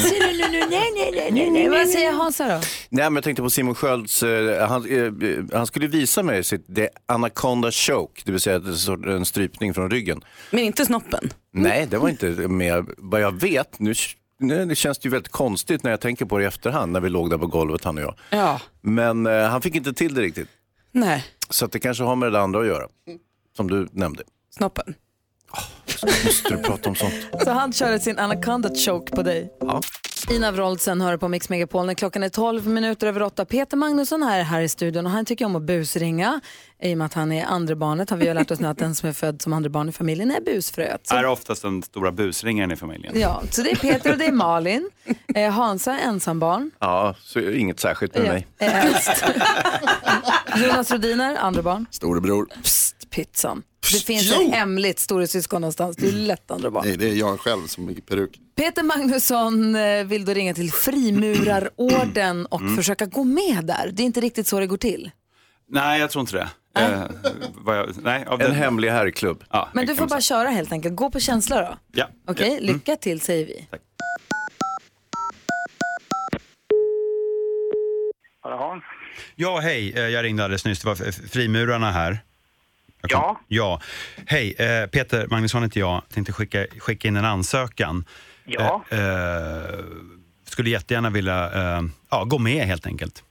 säger 1.89 2.11
Hansa 2.11 2.47
då? 2.47 2.53
Nej, 2.89 3.05
men 3.05 3.15
jag 3.15 3.23
tänkte 3.23 3.41
på 3.43 3.49
Simon 3.49 3.75
Skölds, 3.75 4.23
eh, 4.23 4.67
han, 4.67 4.85
eh, 4.91 5.43
han 5.53 5.67
skulle 5.67 5.87
visa 5.87 6.23
mig 6.23 6.43
sitt 6.43 6.63
det 6.67 6.89
anaconda 7.05 7.71
choke, 7.71 8.21
det 8.25 8.31
vill 8.31 8.41
säga 8.41 8.61
en 9.07 9.25
strypning 9.25 9.73
från 9.73 9.91
ryggen. 9.91 10.21
Men 10.51 10.59
inte 10.59 10.85
snoppen. 10.85 11.29
Nej, 11.51 11.87
det 11.89 11.97
var 11.97 12.09
inte 12.09 12.25
med. 12.29 12.85
Vad 12.97 13.21
jag 13.21 13.41
vet, 13.41 13.79
nu, 13.79 13.93
nu 14.39 14.65
det 14.65 14.75
känns 14.75 14.99
det 14.99 15.05
ju 15.07 15.11
väldigt 15.11 15.31
konstigt 15.31 15.83
när 15.83 15.91
jag 15.91 16.01
tänker 16.01 16.25
på 16.25 16.37
det 16.37 16.43
i 16.43 16.47
efterhand, 16.47 16.91
när 16.91 16.99
vi 16.99 17.09
låg 17.09 17.29
där 17.29 17.37
på 17.37 17.47
golvet 17.47 17.83
han 17.83 17.97
och 17.97 18.03
jag. 18.03 18.15
Ja. 18.29 18.61
Men 18.81 19.25
eh, 19.25 19.47
han 19.47 19.61
fick 19.61 19.75
inte 19.75 19.93
till 19.93 20.13
det 20.13 20.21
riktigt. 20.21 20.49
Nej. 20.91 21.25
Så 21.49 21.65
att 21.65 21.71
det 21.71 21.79
kanske 21.79 22.03
har 22.03 22.15
med 22.15 22.31
det 22.31 22.41
andra 22.41 22.59
att 22.59 22.67
göra, 22.67 22.87
som 23.57 23.69
du 23.69 23.87
nämnde. 23.91 24.23
Snoppen. 24.49 24.93
Måste 26.25 26.49
du 26.49 26.57
prata 26.57 26.89
om 26.89 26.95
sånt? 26.95 27.13
Så 27.43 27.51
han 27.51 27.73
körde 27.73 27.99
sin 27.99 28.19
anaconda 28.19 28.69
choke 28.75 29.15
på 29.15 29.23
dig. 29.23 29.53
Ja. 29.59 29.81
Ina 30.31 30.51
Wroldsen 30.51 31.01
hör 31.01 31.17
på 31.17 31.27
Mix 31.27 31.49
Megapol 31.49 31.85
när 31.85 31.93
klockan 31.93 32.23
är 32.23 32.29
12 32.29 32.67
minuter 32.67 33.07
över 33.07 33.21
8. 33.23 33.45
Peter 33.45 33.77
Magnusson 33.77 34.23
är 34.23 34.43
här 34.43 34.61
i 34.61 34.69
studion 34.69 35.05
och 35.05 35.11
han 35.11 35.25
tycker 35.25 35.45
om 35.45 35.55
att 35.55 35.61
busringa. 35.61 36.41
I 36.81 36.93
och 36.93 36.97
med 36.97 37.05
att 37.05 37.13
han 37.13 37.31
är 37.31 37.45
andra 37.45 37.75
barnet 37.75 38.09
har 38.09 38.17
vi 38.17 38.25
ju 38.25 38.33
lärt 38.33 38.51
oss 38.51 38.59
nu 38.59 38.67
att 38.67 38.77
den 38.77 38.95
som 38.95 39.09
är 39.09 39.13
född 39.13 39.41
som 39.41 39.53
andra 39.53 39.69
barn 39.69 39.89
i 39.89 39.91
familjen 39.91 40.31
är 40.31 40.41
busfröet. 40.41 41.07
Så, 41.07 41.15
Är 41.15 41.25
oftast 41.25 41.61
den 41.61 41.83
stora 41.83 42.11
busringaren 42.11 42.71
i 42.71 42.75
familjen. 42.75 43.19
ja, 43.19 43.41
så 43.51 43.61
det 43.61 43.71
är 43.71 43.75
Peter 43.75 44.11
och 44.11 44.17
det 44.17 44.25
är 44.25 44.31
Malin. 44.31 44.89
Eh, 45.35 45.51
Hansa 45.51 45.93
är 45.99 46.07
ensambarn. 46.07 46.71
Ja, 46.79 47.15
så 47.23 47.39
inget 47.39 47.79
särskilt 47.79 48.15
med 48.15 48.25
Ja, 48.27 48.31
mig. 48.33 48.47
är 48.57 48.85
äldst. 48.87 49.23
Jonas 50.57 50.91
Rodiner, 50.91 51.35
andra 51.35 51.61
barn. 51.61 51.85
Storebror. 51.91 52.47
Psst, 52.63 53.00
pizzan. 53.15 53.63
Det 53.91 53.97
finns 54.05 54.33
Jo! 54.35 54.47
ett 54.47 54.53
hemligt 54.55 54.99
storasyskon 54.99 55.61
någonstans. 55.61 55.95
Du 55.97 56.07
är 56.07 56.11
lätt 56.11 56.51
andra 56.51 56.71
barn. 56.71 56.83
Nej, 56.87 56.97
det 56.97 57.09
är 57.09 57.13
jag 57.13 57.39
själv 57.39 57.67
som 57.67 57.89
är 57.89 57.93
peruk. 57.93 58.39
Peter 58.55 58.83
Magnusson 58.83 59.75
eh, 59.75 60.03
vill 60.03 60.25
då 60.25 60.33
ringa 60.33 60.53
till 60.53 60.71
Frimurarorden 60.71 62.45
och 62.45 62.61
Mm. 62.61 62.75
försöka 62.77 63.05
gå 63.05 63.23
med 63.23 63.65
där. 63.65 63.89
Det 63.93 64.03
är 64.03 64.05
inte 64.05 64.21
riktigt 64.21 64.47
så 64.47 64.59
det 64.59 64.67
går 64.67 64.77
till. 64.77 65.11
Nej, 65.69 65.99
jag 65.99 66.11
tror 66.11 66.19
inte 66.21 66.35
det. 66.35 66.49
Eh, 66.81 67.03
vad 67.55 67.77
jag, 67.77 67.89
nej, 68.03 68.25
av 68.25 68.41
En 68.41 68.47
den- 68.47 68.55
hemlig 68.55 68.89
herrklubb. 68.89 69.43
Ja, 69.49 69.69
Men 69.73 69.85
det 69.85 69.93
du 69.93 69.97
får 69.97 70.07
bara 70.07 70.21
köra 70.21 70.49
helt 70.49 70.71
enkelt. 70.71 70.95
Gå 70.95 71.11
på 71.11 71.19
känsla 71.19 71.61
då. 71.61 71.77
Ja. 71.91 72.09
Okej, 72.27 72.47
Ja. 72.47 72.53
Mm. 72.57 72.65
lycka 72.73 72.95
till 72.95 73.21
säger 73.21 73.45
vi. 73.45 73.67
Jaha. 78.43 78.81
Ja, 79.35 79.59
hej. 79.59 79.93
Eh, 79.95 80.01
Jag 80.01 80.23
ringde 80.23 80.43
alldeles 80.43 80.65
nyss. 80.65 80.79
Det 80.81 80.87
var 80.87 81.27
frimurarna 81.27 81.91
här. 81.91 82.19
Ja. 83.07 83.39
Ja. 83.47 83.81
Hej, 84.27 84.53
eh, 84.57 84.87
Peter 84.87 85.27
Magnusson 85.27 85.63
heter 85.63 85.79
jag. 85.79 86.01
Tänkte 86.13 86.33
skicka, 86.33 86.65
skicka 86.79 87.07
in 87.07 87.15
en 87.17 87.25
ansökan. 87.25 88.05
Ja. 88.45 88.83
Eh, 88.89 88.99
eh, 88.99 89.79
skulle 90.47 90.69
jättegärna 90.69 91.09
vilja 91.09 91.51
eh, 91.53 91.81
ja, 92.11 92.23
gå 92.23 92.37
med 92.37 92.65
helt 92.65 92.85
enkelt. 92.85 93.23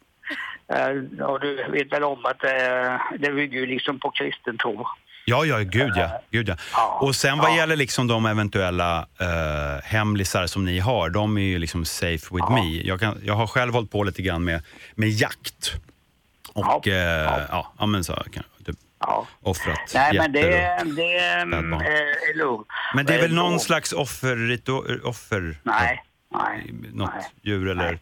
Eh, 0.73 1.25
Och 1.25 1.41
du 1.41 1.65
vet 1.71 1.93
väl 1.93 2.05
om 2.05 2.25
att 2.27 2.45
eh, 2.45 3.19
det 3.19 3.33
bygger 3.33 3.61
ju 3.61 3.67
liksom 3.67 4.01
på 4.01 4.11
kristen 4.11 4.59
tro. 4.59 4.87
Ja, 5.25 5.45
ja, 5.45 5.59
gud 5.59 5.93
ja. 5.97 6.21
Gud, 6.31 6.49
ja. 6.49 6.99
Och 7.01 7.15
sen 7.17 7.39
vad 7.39 7.57
gäller 7.57 7.77
liksom 7.77 8.07
de 8.07 8.27
eventuella 8.27 9.07
eh, 9.21 9.85
hemlisar 9.85 10.47
som 10.47 10.65
ni 10.65 10.79
har, 10.79 11.11
de 11.11 11.37
är 11.39 11.43
ju 11.43 11.59
liksom 11.59 11.85
safe 11.85 12.35
with 12.35 12.51
me. 12.51 12.83
Jag, 12.83 13.01
kan, 13.01 13.21
jag 13.25 13.35
har 13.35 13.47
själv 13.47 13.73
hållit 13.75 13.91
på 13.91 14.05
lite 14.05 14.23
grann 14.23 14.45
med, 14.45 14.63
med 14.95 15.09
jakt. 15.09 15.73
Och 16.53 16.87
ja, 16.87 17.41
ja. 17.51 17.73
ja 17.79 17.87
men 17.87 18.05
så 18.05 18.13
kan, 18.33 18.45
typ, 18.67 18.77
offrat 19.43 19.79
Nej, 19.95 20.19
men 20.19 20.33
det, 20.33 20.41
det 20.41 20.79
spädbarn. 20.81 21.73
eh, 21.73 22.31
är 22.31 22.35
lugnt. 22.39 22.67
Men 22.95 23.07
det 23.07 23.15
är 23.15 23.21
väl 23.21 23.31
Eh, 23.31 23.37
någon 23.37 23.53
då- 23.53 23.59
slags 23.59 23.93
offer, 23.93 24.61
offer 25.05 25.57
Nej, 25.63 26.03
nej. 26.31 26.71
något 26.93 27.11
djur 27.43 27.69
eller 27.69 27.99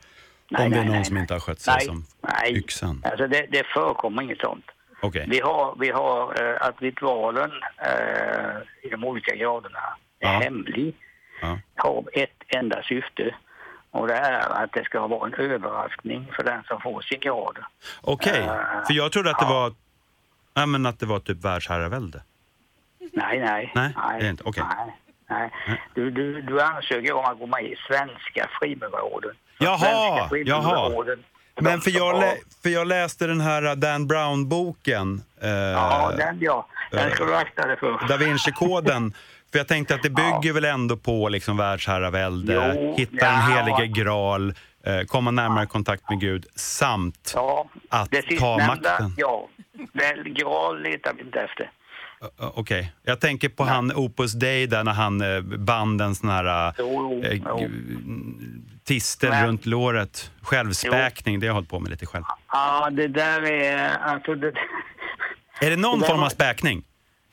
Nej, 0.51 0.65
om 0.65 0.71
det 0.71 0.77
är 0.77 0.81
nej, 0.81 0.85
någon 0.85 0.95
nej, 0.97 1.05
som 1.05 1.15
nej. 1.15 1.21
inte 1.21 1.35
har 1.35 1.41
skött 1.41 1.61
sig 1.61 1.75
Nej, 1.77 1.87
som 1.87 2.05
nej. 2.23 2.57
yxan. 2.59 3.03
Alltså 3.05 3.27
det, 3.27 3.47
det 3.51 3.67
förekommer 3.75 4.23
inget 4.23 4.41
sånt. 4.41 4.65
Okej. 5.03 5.27
Vi 5.29 5.41
har, 5.41 5.77
vi 5.81 5.91
har 5.91 6.43
eh, 6.43 6.67
att 6.67 6.83
ritualen 6.83 7.51
eh, 7.83 8.57
i 8.83 8.89
de 8.91 9.05
olika 9.05 9.35
graderna 9.35 9.79
är 10.21 10.33
Ja. 10.33 10.39
hemlig. 10.41 10.95
Ja. 11.41 11.59
Har 11.77 12.05
ett 12.13 12.31
enda 12.49 12.83
syfte. 12.83 13.35
Och 13.91 14.09
det 14.09 14.15
är 14.15 14.63
att 14.65 14.73
det 14.73 14.85
ska 14.85 15.07
vara 15.07 15.27
en 15.27 15.35
överraskning 15.35 16.33
för 16.37 16.43
den 16.45 16.63
som 16.65 16.81
får 16.81 17.01
sin 17.03 17.21
grad. 17.21 17.59
Okej, 18.01 18.39
Eh, 18.41 18.87
för 18.87 18.95
jag 18.95 19.13
trodde 19.13 19.31
att 19.31 19.39
det 19.39 19.45
var 19.47 19.73
Ja, 20.61 20.67
men 20.67 20.87
att 20.87 21.01
det 21.01 21.07
var 21.07 21.21
typ 21.21 21.45
världsherravälde. 21.45 22.23
Nej, 23.13 23.39
nej. 23.41 23.73
Nej, 23.75 23.93
det 24.21 24.27
är 24.27 24.31
inte. 24.31 24.43
Okej. 24.47 24.65
Nej, 24.77 24.95
nej. 25.31 25.51
Du, 25.95 26.11
du, 26.11 26.43
du 26.43 26.61
ansöker 26.63 27.13
om 27.13 27.25
att 27.25 27.39
gå 27.39 27.47
med 27.47 27.65
i 27.65 27.77
Svenska 27.89 28.49
Frimurarorden. 28.61 29.31
Jaha, 29.59 29.79
Svenska 29.79 30.29
Frimurarorden. 30.29 31.25
Men 31.61 31.81
för 31.81 31.91
jag, 31.91 32.21
lä- 32.21 32.37
för 32.63 32.69
jag 32.71 32.87
läste 32.87 33.27
den 33.27 33.41
här 33.41 33.77
Dan 33.77 34.07
Brown-boken. 34.07 35.23
eh, 35.43 35.49
Ja, 35.51 36.13
den 36.17 36.39
ja. 36.41 36.67
Den 36.91 37.11
ska 37.11 37.25
du 37.25 37.37
akta 37.37 37.67
dig 37.67 37.77
för. 37.77 38.09
Da 38.09 38.17
Vinci-koden. 38.17 39.13
För 39.53 39.59
jag 39.59 39.69
tänkte 39.69 39.95
att 39.95 40.03
det 40.03 40.11
bygger 40.11 40.53
väl 40.53 40.65
ändå 40.65 40.97
på 40.97 41.29
liksom 41.29 41.57
världsherravälde, 41.57 42.75
hitta 42.97 43.17
ja. 43.27 43.27
den 43.27 43.41
helige 43.41 43.87
graal, 44.03 44.49
eh, 44.49 44.55
komma 45.07 45.31
närmare 45.31 45.67
kontakt 45.67 46.11
med 46.11 46.21
Gud 46.21 46.47
samt 46.55 47.33
Ja, 47.35 47.69
att 47.91 48.11
det 48.11 48.23
ta 48.39 48.59
makten. 48.67 49.15
ja. 49.17 49.49
Väl, 49.93 50.23
graal 50.29 50.83
letar 50.83 51.15
vi 51.15 51.23
inte 51.23 51.41
efter. 51.41 51.71
Okej, 52.39 52.93
jag 53.03 53.21
tänker 53.21 53.49
på 53.49 53.65
han 53.65 53.93
Opus 53.97 54.33
Dei 54.33 54.67
där 54.67 54.85
när 54.85 54.93
han 54.93 55.21
eh, 55.21 55.41
band 55.41 56.01
en 56.01 56.15
sån 56.15 56.29
här 56.31 56.75
Jo, 56.79 57.23
eh, 57.25 57.41
jo. 57.47 57.57
g- 57.59 57.69
tistel 58.85 59.31
Men- 59.31 59.47
runt 59.47 59.67
låret. 59.67 60.33
Självspäkning, 60.43 61.41
det 61.41 61.47
har 61.47 61.49
jag 61.49 61.55
hållit 61.55 61.69
på 61.71 61.81
med 61.81 61.91
lite 61.91 62.07
själv. 62.07 62.25
Ja, 62.53 62.89
det 62.93 63.09
där 63.09 63.43
är... 63.43 63.89
Alltså 63.99 64.35
det, 64.35 64.53
Är 65.61 65.71
det 65.71 65.77
någon 65.77 66.01
Det 66.01 66.07
form 66.07 66.23
av 66.23 66.29
späkning? 66.29 66.83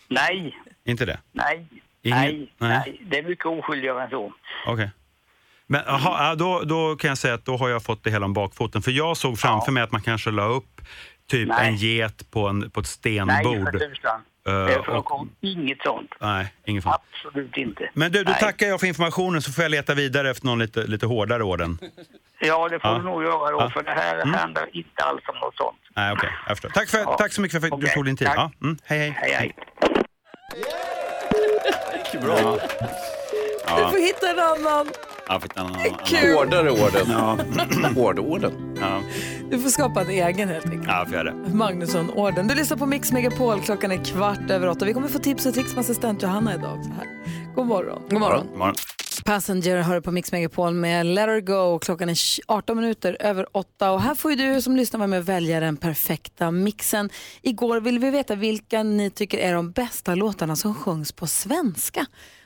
nej, 0.07 0.57
Inte 0.85 1.05
det? 1.05 1.19
nej, 1.31 1.67
Ingen- 2.01 2.19
nej, 2.19 2.51
nej. 2.57 2.69
nej. 2.85 3.01
Det 3.09 3.17
är 3.19 3.23
mycket 3.23 3.45
oskyldigare 3.45 4.03
än 4.03 4.09
så. 4.09 4.33
Okej. 4.67 4.89
Men 5.67 5.81
aha, 5.87 6.27
ja, 6.29 6.35
då, 6.35 6.61
då 6.63 6.95
kan 6.95 7.07
jag 7.07 7.17
säga 7.17 7.33
att 7.33 7.45
då 7.45 7.57
har 7.57 7.69
jag 7.69 7.83
fått 7.83 8.03
det 8.03 8.11
hela 8.11 8.25
om 8.25 8.33
bakfoten. 8.33 8.81
För 8.81 8.91
jag 8.91 9.17
såg 9.17 9.39
framför 9.39 9.71
mig 9.71 9.83
att 9.83 9.91
man 9.91 10.01
kanske 10.01 10.31
la 10.31 10.45
upp 10.45 10.81
typ 11.29 11.47
Nej. 11.47 11.67
en 11.67 11.75
get 11.75 12.31
på, 12.31 12.47
en, 12.47 12.61
på 12.71 12.79
ett 12.79 12.85
Nej, 12.85 12.85
stenbord. 12.85 13.71
för 13.71 13.79
tusan. 13.79 14.21
Eh, 14.47 14.53
Det 14.53 14.77
och- 14.79 14.85
förekommer 14.85 15.31
inget 15.41 15.81
sånt. 15.83 16.11
Nej, 16.21 16.53
ingen 16.65 16.81
fara. 16.81 16.97
Absolut 17.13 17.57
inte. 17.57 17.89
Men 17.93 18.11
du, 18.11 18.23
då 18.23 18.31
Nej. 18.31 18.39
tackar 18.39 18.67
jag 18.67 18.79
för 18.79 18.87
informationen 18.87 19.41
så 19.41 19.51
får 19.51 19.61
jag 19.63 19.71
leta 19.71 19.93
vidare 19.93 20.29
efter 20.29 20.45
någon 20.45 20.59
lite, 20.59 20.87
lite 20.87 21.05
hårdare 21.05 21.43
orden. 21.43 21.77
Ja, 22.39 22.69
det 22.69 22.79
får 22.79 22.91
Ja. 22.91 22.97
du 22.97 23.03
nog 23.03 23.23
göra 23.23 23.51
då, 23.51 23.57
Ja. 23.59 23.69
för 23.69 23.83
det 23.83 23.91
här 23.91 24.15
Mm. 24.15 24.33
handlar 24.33 24.75
inte 24.77 25.03
alls 25.03 25.21
om 25.27 25.35
något 25.39 25.55
sånt. 25.55 25.77
Nej, 25.95 26.13
okej, 26.13 26.29
jag 26.47 26.57
förstår. 26.57 26.69
Tack, 26.69 26.89
för, 26.89 26.97
Ja. 26.97 27.15
tack 27.19 27.33
så 27.33 27.41
mycket 27.41 27.61
för 27.61 27.67
att 27.67 27.79
du 27.79 27.85
Okej, 27.85 27.95
tog 27.95 28.05
din 28.05 28.17
tid. 28.17 28.27
Ja, 28.35 28.51
mm, 28.61 28.77
hej, 28.85 28.99
hej. 28.99 29.13
Hej, 29.15 29.33
hej. 29.33 29.55
Bra. 32.21 32.35
Du 33.77 33.83
får 33.91 34.05
hitta 34.05 34.29
en 34.29 34.39
annan. 34.39 34.87
Kul. 36.05 36.35
Hårdare 36.35 36.71
orden. 36.71 37.05
Ja. 37.09 37.37
Hårdorden. 37.95 38.77
Ja. 38.81 39.01
Du 39.51 39.59
får 39.59 39.69
skapa 39.69 40.01
en 40.01 40.09
egen 40.09 40.49
helt 40.49 40.65
enkelt. 40.65 40.87
Ja, 40.87 41.05
får 41.09 41.23
det. 41.23 41.33
Magnusson-orden. 41.53 42.47
Du 42.47 42.55
lyssnar 42.55 42.77
på 42.77 42.85
Mix 42.85 43.11
Megapol. 43.11 43.61
Klockan 43.61 43.91
är 43.91 44.05
kvart 44.05 44.49
över 44.49 44.67
åtta. 44.67 44.85
Vi 44.85 44.93
kommer 44.93 45.07
få 45.07 45.19
tips 45.19 45.45
och 45.45 45.53
tricks 45.53 45.71
med 45.71 45.79
assistent 45.79 46.21
Johanna 46.23 46.55
idag. 46.55 46.83
Så 46.83 46.91
här. 46.91 47.07
God 47.55 47.65
morgon. 47.67 48.01
God 48.09 48.19
morgon. 48.19 48.47
God 48.47 48.57
morgon. 48.57 48.75
Passenger 49.25 49.77
hör 49.81 50.01
på 50.01 50.11
Mix 50.11 50.31
Megapol 50.31 50.73
med 50.73 51.05
Let 51.05 51.25
Her 51.29 51.41
Go. 51.41 51.79
Klockan 51.79 52.09
är 52.09 52.17
18 52.47 52.77
minuter 52.77 53.17
över 53.19 53.57
åtta. 53.57 53.91
Och 53.91 54.01
här 54.01 54.15
får 54.15 54.31
ju 54.31 54.37
du 54.37 54.61
som 54.61 54.75
lyssnar 54.75 54.97
vara 54.97 55.07
med 55.07 55.19
och 55.19 55.29
välja 55.29 55.59
den 55.59 55.77
perfekta 55.77 56.51
mixen. 56.51 57.09
Igår 57.41 57.79
ville 57.81 57.99
vi 57.99 58.09
veta 58.09 58.35
vilka 58.35 58.83
ni 58.83 59.09
tycker 59.09 59.37
är 59.37 59.53
de 59.53 59.71
bästa 59.71 60.15
låtarna 60.15 60.55
som 60.55 60.75
sjungs 60.75 61.11
på 61.11 61.27
svenska. 61.27 62.05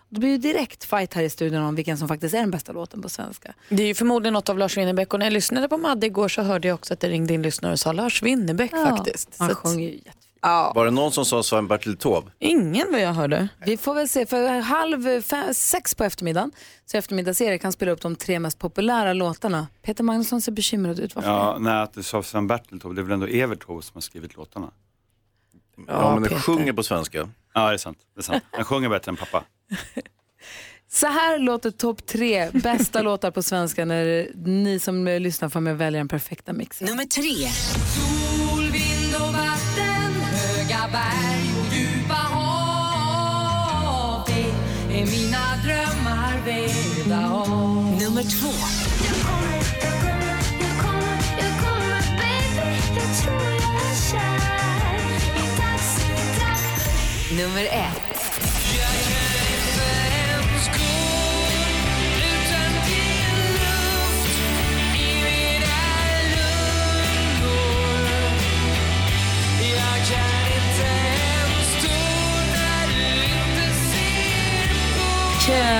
Det 0.09 0.19
blir 0.19 0.29
ju 0.29 0.37
direkt 0.37 0.83
fight 0.83 1.13
här 1.13 1.23
i 1.23 1.29
studion 1.29 1.63
om 1.63 1.75
vilken 1.75 1.97
som 1.97 2.07
faktiskt 2.07 2.35
är 2.35 2.39
den 2.39 2.51
bästa 2.51 2.71
låten 2.71 3.01
på 3.01 3.09
svenska. 3.09 3.53
Det 3.69 3.83
är 3.83 3.87
ju 3.87 3.95
förmodligen 3.95 4.33
något 4.33 4.49
av 4.49 4.57
Lars 4.57 4.77
Winnerbäck 4.77 5.13
och 5.13 5.19
när 5.19 5.25
jag 5.25 5.33
lyssnade 5.33 5.69
på 5.69 5.77
Madde 5.77 6.07
igår 6.07 6.27
så 6.27 6.41
hörde 6.41 6.67
jag 6.67 6.75
också 6.75 6.93
att 6.93 6.99
det 6.99 7.09
ringde 7.09 7.33
in 7.33 7.41
lyssnare 7.41 7.71
och 7.73 7.79
sa 7.79 7.91
Lars 7.91 8.23
Winnerbäck 8.23 8.71
Ja, 8.73 8.85
faktiskt. 8.97 9.35
han 9.39 9.55
sjunger 9.55 9.89
ju 9.89 9.99
Ja. 10.41 10.71
Var 10.75 10.85
det 10.85 10.91
någon 10.91 11.11
som 11.11 11.25
sa 11.25 11.43
Sven-Bertil 11.43 11.97
Taube? 11.97 12.31
Ingen 12.39 12.91
vad 12.91 13.01
jag 13.01 13.13
hörde. 13.13 13.47
Vi 13.65 13.77
får 13.77 13.93
väl 13.93 14.09
se, 14.09 14.25
för 14.25 14.59
halv 14.59 15.21
fem, 15.21 15.53
sex 15.53 15.95
på 15.95 16.03
eftermiddagen 16.03 16.51
så 16.85 16.97
eftermiddags-Erik 16.97 17.61
kan 17.61 17.71
spela 17.73 17.91
upp 17.91 18.01
de 18.01 18.15
tre 18.15 18.39
mest 18.39 18.59
populära 18.59 19.13
låtarna. 19.13 19.67
Peter 19.81 20.03
Magnusson 20.03 20.41
ser 20.41 20.51
bekymrad 20.51 20.99
ut. 20.99 21.15
Varför? 21.15 21.29
Ja, 21.29 21.57
nej, 21.59 21.73
att 21.81 21.93
du 21.93 22.03
sa 22.03 22.23
Sven-Bertil 22.23 22.79
Taube, 22.79 22.95
det 22.95 23.01
är 23.01 23.03
väl 23.03 23.11
ändå 23.13 23.27
Evert 23.27 23.65
Taube 23.65 23.81
som 23.83 23.91
har 23.93 24.01
skrivit 24.01 24.35
låtarna? 24.35 24.71
Ja, 25.87 26.13
men 26.13 26.23
Peter. 26.23 26.35
den 26.35 26.41
sjunger 26.43 26.73
på 26.73 26.83
svenska. 26.83 27.29
Ja, 27.53 27.67
det 27.67 27.73
är 27.73 27.77
sant. 27.77 27.97
Det 28.15 28.19
är 28.19 28.23
sant. 28.23 28.43
Han 28.51 28.65
sjunger 28.65 28.89
bättre 28.89 29.09
än 29.09 29.15
pappa. 29.15 29.43
Så 30.91 31.07
här 31.07 31.39
låter 31.39 31.71
topp 31.71 32.05
tre 32.05 32.49
bästa 32.53 33.01
låtar 33.01 33.31
på 33.31 33.43
svenska 33.43 33.85
när 33.85 34.27
ni 34.45 34.79
som 34.79 35.05
lyssnar 35.05 35.49
får 35.49 35.59
med 35.59 35.77
välja 35.77 35.99
den 35.99 36.07
perfekta 36.07 36.53
mixen. 36.53 36.87
Nummer 36.87 37.05
tre. 37.05 37.49
Sol, 37.95 38.63
vind 38.71 39.15
och 39.15 39.33
vatten, 39.33 40.13
höga 40.21 40.89
berg 40.91 41.49
och 41.59 41.73
djupa 41.75 42.13
hav. 42.13 44.23
Det 44.27 44.99
är 45.01 45.05
mina 45.05 45.55
drömmar 45.63 46.45
vävda 46.45 47.29
av. 47.31 48.01
Nummer 48.01 48.23
två. 48.23 48.53
Nummer 57.35 57.65
ett. 57.65 58.08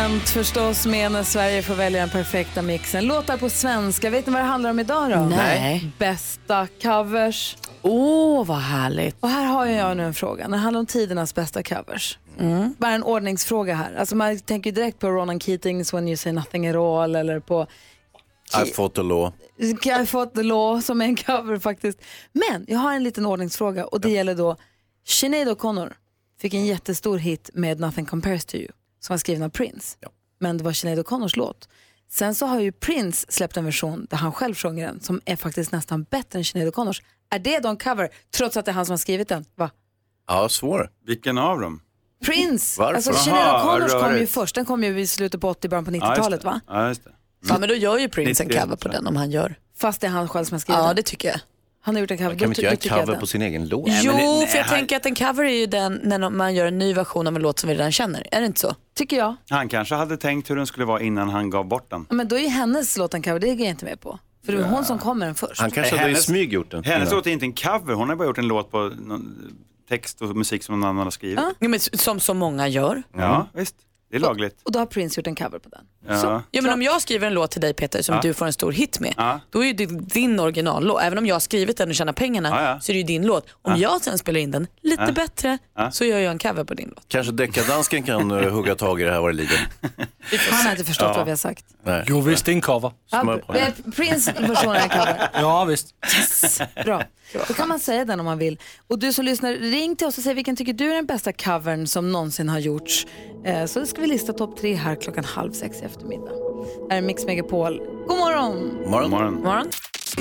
Kent 0.10 0.30
förstås 0.30 0.86
med 0.86 1.12
när 1.12 1.24
Sverige 1.24 1.62
får 1.64 1.74
välja 1.76 2.00
den 2.00 2.10
perfekta 2.10 2.62
mixen. 2.62 3.06
Låtar 3.06 3.38
på 3.38 3.50
svenska. 3.50 4.10
Vet 4.10 4.26
ni 4.26 4.34
vad 4.34 4.42
det 4.42 4.46
handlar 4.46 4.70
om 4.70 4.80
idag 4.80 5.12
då? 5.12 5.16
Nej. 5.16 5.92
Bästa 5.98 6.68
covers. 6.82 7.58
Åh, 7.82 8.46
vad 8.46 8.58
härligt. 8.58 9.16
Och 9.20 9.30
här 9.30 9.46
har 9.46 9.66
jag 9.66 9.98
nu 9.98 10.04
en 10.04 10.14
fråga. 10.14 10.48
Det 10.48 10.58
handlar 10.58 10.80
om 10.80 10.86
tidernas 10.86 11.36
bästa 11.36 11.64
covers. 11.64 12.18
Bara 12.78 12.92
en 12.92 13.04
ordningsfråga 13.04 13.76
här. 13.76 13.96
Alltså 13.96 14.16
man 14.16 14.40
tänker 14.40 14.70
ju 14.70 14.76
direkt 14.76 15.00
på 15.00 15.10
Ronan 15.10 15.40
Keatings 15.40 15.94
When 15.94 16.08
You 16.08 16.18
Say 16.18 16.32
Nothing 16.32 16.68
At 16.68 16.76
All 16.76 17.16
eller 17.16 17.40
på 17.40 17.68
I 18.64 18.72
fought 18.72 18.96
the 18.96 19.04
law. 19.04 19.34
I 20.02 20.06
fought 20.06 20.34
the 20.36 20.44
law 20.44 20.82
som 20.82 21.02
är 21.02 21.06
en 21.06 21.16
cover 21.16 21.60
faktiskt. 21.60 22.00
Men 22.32 22.66
jag 22.68 22.80
har 22.80 22.94
en 22.94 23.04
liten 23.04 23.26
ordningsfråga 23.26 23.86
och 23.86 24.02
det 24.02 24.10
gäller 24.10 24.36
då 24.36 24.56
Sinead 25.08 25.48
O'Connor. 25.48 25.94
fick 26.42 26.54
en 26.54 26.66
jättestor 26.66 27.18
hit 27.18 27.50
med 27.54 27.80
Nothing 27.80 28.06
Compares 28.06 28.46
To 28.46 28.56
You 28.58 28.70
som 29.00 29.14
var 29.14 29.18
skriven 29.18 29.44
av 29.44 29.50
Prince. 29.50 29.98
Men 30.40 30.58
det 30.58 30.64
var 30.64 30.72
Sinéad 30.72 31.00
O'Connors 31.06 31.38
låt. 31.38 31.70
Sen 32.12 32.36
så 32.36 32.46
har 32.46 32.60
ju 32.60 32.72
Prince 32.72 33.26
släppt 33.30 33.58
en 33.58 33.66
version 33.66 34.08
där 34.10 34.18
han 34.18 34.32
själv 34.32 34.56
sjunger 34.56 34.88
den 34.88 35.00
som 35.02 35.22
är 35.26 35.36
faktiskt 35.36 35.72
nästan 35.72 36.04
bättre 36.04 36.40
än 36.40 36.46
Sinéad 36.46 36.74
O'Connors. 36.74 37.02
Är 37.32 37.40
det 37.40 37.60
då 37.60 37.70
en 37.70 37.78
cover 37.78 38.10
trots 38.38 38.58
att 38.58 38.66
det 38.66 38.72
är 38.72 38.74
han 38.74 38.86
som 38.86 38.94
har 38.94 38.98
skrivit 38.98 39.28
den? 39.28 39.46
Va? 39.56 39.70
Ja, 40.28 40.50
svår. 40.50 40.90
Vilken 41.06 41.38
av 41.38 41.60
dem? 41.60 41.82
Prince! 42.26 42.82
Varför? 42.82 42.94
Alltså 42.96 43.10
Aha, 43.12 43.20
Sinéad 43.20 43.62
O'Connors 43.64 44.04
kom 44.04 44.18
ju 44.20 44.28
först, 44.28 44.56
den 44.56 44.66
kom 44.66 44.84
ju 44.84 45.00
i 45.00 45.08
slutet 45.08 45.42
på 45.42 45.50
80 45.50 45.68
början 45.70 45.86
på 45.86 45.92
Ja, 45.92 45.96
just 45.96 46.06
90-talet 46.06 46.42
det. 46.42 46.48
va? 46.48 46.60
Ja, 46.68 46.88
just 46.88 47.04
det. 47.04 47.12
Ja, 47.50 47.58
men 47.60 47.70
då 47.70 47.76
gör 47.76 47.98
ju 47.98 48.10
Prince 48.10 48.44
en 48.44 48.48
90, 48.48 48.62
cover 48.62 48.76
på 48.76 48.88
den 48.88 49.08
om 49.08 49.16
han 49.16 49.32
gör. 49.32 49.56
Fast 49.78 50.02
det 50.02 50.08
är 50.08 50.12
han 50.12 50.28
själv 50.28 50.46
som 50.46 50.56
har 50.56 50.60
skrivit 50.60 50.80
Ja, 50.80 50.88
den. 50.88 50.96
det 50.96 51.02
tycker 51.04 51.28
jag. 51.30 51.40
Han 51.90 51.96
har 51.96 52.00
gjort 52.02 52.12
en 52.12 52.18
cover. 52.18 52.30
Kan 52.30 52.38
Då 52.40 52.46
inte 52.46 52.62
göra 52.62 53.00
en 53.00 53.06
cover 53.06 53.20
på 53.20 53.28
sin 53.28 53.42
egen 53.42 53.68
låt? 53.70 53.90
jo, 54.02 54.12
nej, 54.12 54.48
för 54.48 54.58
jag 54.58 54.66
han- 54.66 54.76
tänker 54.78 54.96
att 54.98 55.06
en 55.06 55.16
cover 55.16 55.44
är 55.44 55.50
ju 55.60 55.66
den 55.66 56.00
när 56.04 56.30
man 56.30 56.56
gör 56.56 56.66
en 56.66 56.78
ny 56.78 56.94
version 56.94 57.28
av 57.28 57.36
en 57.36 57.42
låt 57.42 57.60
som 57.60 57.70
vi 57.70 57.76
redan 57.76 57.92
känner. 57.92 58.28
Är 58.32 58.40
det 58.40 58.46
inte 58.46 58.60
så? 58.60 58.76
Tycker 58.96 59.18
jag. 59.18 59.36
Han 59.50 59.70
kanske 59.70 59.96
hade 59.96 60.18
tänkt 60.18 60.50
hur 60.50 60.56
den 60.56 60.68
skulle 60.68 60.86
vara 60.86 61.02
innan 61.02 61.30
han 61.30 61.50
gav 61.50 61.66
bort 61.68 61.90
den. 61.90 62.06
Men 62.10 62.28
då 62.28 62.36
är 62.36 62.40
ju 62.40 62.48
hennes 62.48 62.98
låt 62.98 63.14
en 63.14 63.22
cover, 63.24 63.40
det 63.40 63.48
går 63.48 63.60
jag 63.60 63.70
inte 63.70 63.86
med 63.86 64.02
på. 64.02 64.20
För 64.46 64.52
det 64.54 64.62
var 64.62 64.70
hon 64.70 64.86
som 64.86 65.00
kom 65.00 65.20
med 65.20 65.28
den 65.28 65.36
först. 65.36 65.62
Han 65.62 65.72
kanske 65.72 65.96
hade 65.96 66.10
i 66.10 66.14
Hennes- 66.14 66.26
smyg 66.26 66.54
gjort 66.54 66.72
den. 66.72 66.84
Hennes 66.84 67.12
låt 67.12 67.28
är 67.28 67.32
inte 67.32 67.46
en 67.46 67.54
cover, 67.54 67.94
hon 67.94 68.10
har 68.10 68.16
bara 68.16 68.28
gjort 68.28 68.38
en 68.38 68.48
låt 68.48 68.72
på 68.72 68.78
någon 69.00 69.38
text 69.90 70.22
och 70.22 70.36
musik 70.36 70.64
som 70.64 70.80
någon 70.80 70.90
annan 70.90 71.04
har 71.04 71.12
skrivit. 71.12 71.40
Ja. 71.60 71.68
Men 71.68 71.80
som 71.80 72.20
så 72.20 72.34
många 72.34 72.68
gör. 72.68 73.04
Ja, 73.18 73.48
visst. 73.54 73.76
Det 74.10 74.16
är 74.16 74.20
lagligt. 74.20 74.62
Och 74.64 74.72
då 74.72 74.80
har 74.80 74.86
Prince 74.86 75.20
gjort 75.20 75.28
en 75.28 75.36
cover 75.36 75.60
på 75.60 75.70
den. 75.70 75.82
Ja. 76.08 76.42
Ja, 76.52 76.62
men 76.62 76.74
om 76.74 76.82
jag 76.82 77.02
skriver 77.02 77.28
en 77.28 77.34
låt 77.34 77.52
till 77.52 77.62
dig 77.62 77.74
Peter 77.74 78.02
som 78.02 78.16
Ja. 78.16 78.22
du 78.22 78.34
får 78.34 78.46
en 78.46 78.54
stor 78.54 78.72
hit 78.72 79.00
med, 79.00 79.14
Ja. 79.18 79.40
då 79.50 79.64
är 79.64 79.68
ju 79.68 79.74
det 79.74 79.86
din 79.86 80.40
originallåt. 80.40 81.02
Även 81.02 81.18
om 81.18 81.26
jag 81.26 81.36
har 81.36 81.40
skrivit 81.40 81.78
den 81.78 81.90
och 81.90 81.96
tjänar 81.96 82.14
pengarna 82.14 82.50
Ja, 82.50 82.64
ja. 82.64 82.80
så 82.80 82.92
är 82.92 82.94
det 82.94 82.98
ju 82.98 83.04
din 83.04 83.26
låt. 83.26 83.46
Om 83.62 83.78
jag 83.78 84.02
sen 84.02 84.18
spelar 84.18 84.40
in 84.40 84.52
den 84.52 84.68
lite 84.82 85.04
Ja. 85.08 85.12
bättre 85.12 85.58
Ja. 85.78 85.92
så 85.92 86.06
gör 86.06 86.20
jag 86.20 86.32
en 86.32 86.40
cover 86.40 86.64
på 86.64 86.74
din 86.74 86.92
låt. 86.96 87.06
Kanske 87.08 87.34
deckardansken 87.34 88.04
kan 88.04 88.32
uh, 88.32 88.50
hugga 88.52 88.76
tag 88.76 89.02
i 89.02 89.04
det 89.04 89.12
här 89.12 89.20
vad 89.22 89.30
det 89.30 89.36
lider. 89.38 89.68
Han 90.52 90.64
har 90.66 90.72
inte 90.72 90.84
förstått 90.86 91.08
Ja. 91.12 91.18
vad 91.18 91.26
vi 91.26 91.32
har 91.32 91.38
sagt. 91.38 91.66
Nej. 91.84 92.04
Jo 92.08 92.22
visst, 92.22 92.46
det 92.46 92.52
är 92.52 92.54
en 92.54 92.62
cover. 92.62 92.92
Eh, 93.14 93.70
Prince 93.96 94.34
version 94.40 94.76
är 94.76 94.80
en 94.80 94.90
cover. 94.90 95.30
Ja 95.34 95.66
visst. 95.66 95.96
Bra. 96.86 97.04
Då 97.48 97.54
kan 97.54 97.68
man 97.68 97.80
säga 97.80 98.06
den 98.06 98.20
om 98.20 98.26
man 98.26 98.38
vill. 98.38 98.60
Och 98.88 99.00
du 99.00 99.14
som 99.14 99.26
lyssnar, 99.26 99.52
ring 99.54 99.96
till 99.96 100.08
oss 100.08 100.18
och 100.18 100.24
säg 100.24 100.34
vilken 100.34 100.56
tycker 100.56 100.74
du 100.74 100.92
är 100.92 100.96
den 100.96 101.06
bästa 101.06 101.34
covern 101.34 101.88
som 101.88 102.12
någonsin 102.12 102.50
har 102.50 102.60
gjorts. 102.60 103.08
Eh, 103.46 103.66
så 103.66 103.86
ska 103.86 104.02
vi 104.02 104.08
lista 104.08 104.34
topp 104.34 104.58
tre 104.60 104.74
här 104.76 104.96
klockan 104.96 105.24
halv 105.24 105.52
sex 105.52 105.82
eftermiddag. 105.90 106.32
Här 106.90 106.98
är 106.98 107.02
Mix 107.02 107.26
Megapol. 107.26 107.78
God 108.08 108.18
morgon! 108.18 108.82
Morgon. 108.86 109.10
Morgon. 109.12 109.34
Morgon. 109.34 109.68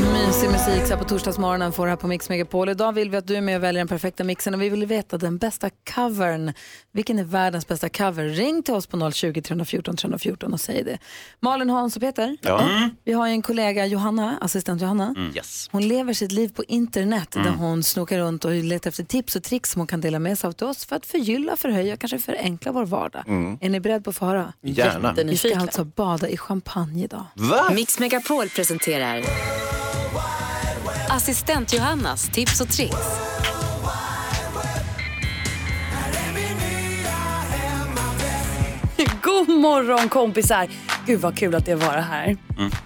Mysig 0.02 0.50
musik 0.50 0.82
så 0.86 0.88
här 0.94 0.96
på 0.96 1.04
torsdagsmorgonen 1.04 1.72
får 1.72 1.84
du 1.86 1.90
här 1.90 1.96
på 1.96 2.06
Mix 2.06 2.28
Megapol. 2.28 2.68
Idag 2.68 2.92
vill 2.92 3.10
vi 3.10 3.16
att 3.16 3.26
du 3.26 3.36
är 3.36 3.40
med 3.40 3.56
och 3.56 3.62
väljer 3.62 3.80
den 3.80 3.88
perfekta 3.88 4.24
mixen 4.24 4.54
och 4.54 4.62
vi 4.62 4.68
vill 4.68 4.86
veta 4.86 5.18
den 5.18 5.38
bästa 5.38 5.70
covern. 5.94 6.52
Vilken 6.92 7.18
är 7.18 7.24
världens 7.24 7.66
bästa 7.68 7.88
cover? 7.88 8.24
Ring 8.24 8.62
till 8.62 8.74
oss 8.74 8.86
på 8.86 9.10
020 9.12 9.42
314 9.42 9.96
314 9.96 10.52
och 10.52 10.60
säg 10.60 10.84
det. 10.84 10.98
Malin, 11.40 11.70
Hans 11.70 11.96
och 11.96 12.02
Peter, 12.02 12.36
Ja. 12.40 12.68
vi 13.04 13.12
har 13.12 13.26
ju 13.26 13.32
en 13.32 13.42
kollega, 13.42 13.86
Johanna, 13.86 14.38
assistent 14.40 14.82
Johanna. 14.82 15.14
Yes. 15.34 15.68
Hon 15.72 15.88
lever 15.88 16.12
sitt 16.12 16.32
liv 16.32 16.48
på 16.54 16.64
internet 16.64 17.30
där 17.30 17.50
hon 17.58 17.82
snokar 17.82 18.18
runt 18.18 18.44
och 18.44 18.50
letar 18.54 18.88
efter 18.90 19.04
tips 19.04 19.36
och 19.36 19.42
tricks 19.42 19.70
som 19.70 19.80
hon 19.80 19.86
kan 19.86 20.00
dela 20.00 20.18
med 20.18 20.38
sig 20.38 20.48
av 20.48 20.52
till 20.52 20.66
oss 20.66 20.84
för 20.86 20.96
att 20.96 21.06
förgylla, 21.06 21.56
förhöja, 21.56 21.96
kanske 21.96 22.18
förenkla 22.18 22.72
vår 22.72 22.86
vardag. 22.86 23.22
Är 23.60 23.68
ni 23.68 23.80
beredda 23.80 24.00
på 24.04 24.10
att 24.10 24.16
få 24.16 24.24
höra? 24.26 24.52
Gärna. 24.62 25.12
Vi 25.12 25.36
ska 25.36 25.58
alltså 25.58 25.84
bada 25.84 26.28
i 26.28 26.36
champagne 26.36 27.04
idag. 27.04 27.24
Va? 27.34 27.70
Mix 27.74 27.98
Megapol 27.98 28.48
presenterar 28.48 29.22
Assistent 31.18 31.72
Johannas 31.72 32.28
tips 32.28 32.60
och 32.60 32.68
tricks. 32.68 32.96
God 39.22 39.48
morgon 39.48 40.08
kompisar! 40.08 40.68
Gud 41.06 41.20
vad 41.20 41.38
kul 41.38 41.54
att 41.54 41.66
det 41.66 41.74
var 41.74 41.96
här. 41.96 42.36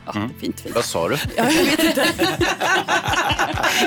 Ja, 0.06 0.12
fint, 0.40 0.60
fint. 0.60 0.74
Vad 0.74 0.84
sa 0.84 1.08
du? 1.08 1.16
Ja, 1.36 1.44
jag 1.50 1.64
vet 1.64 1.84
inte. 1.84 2.06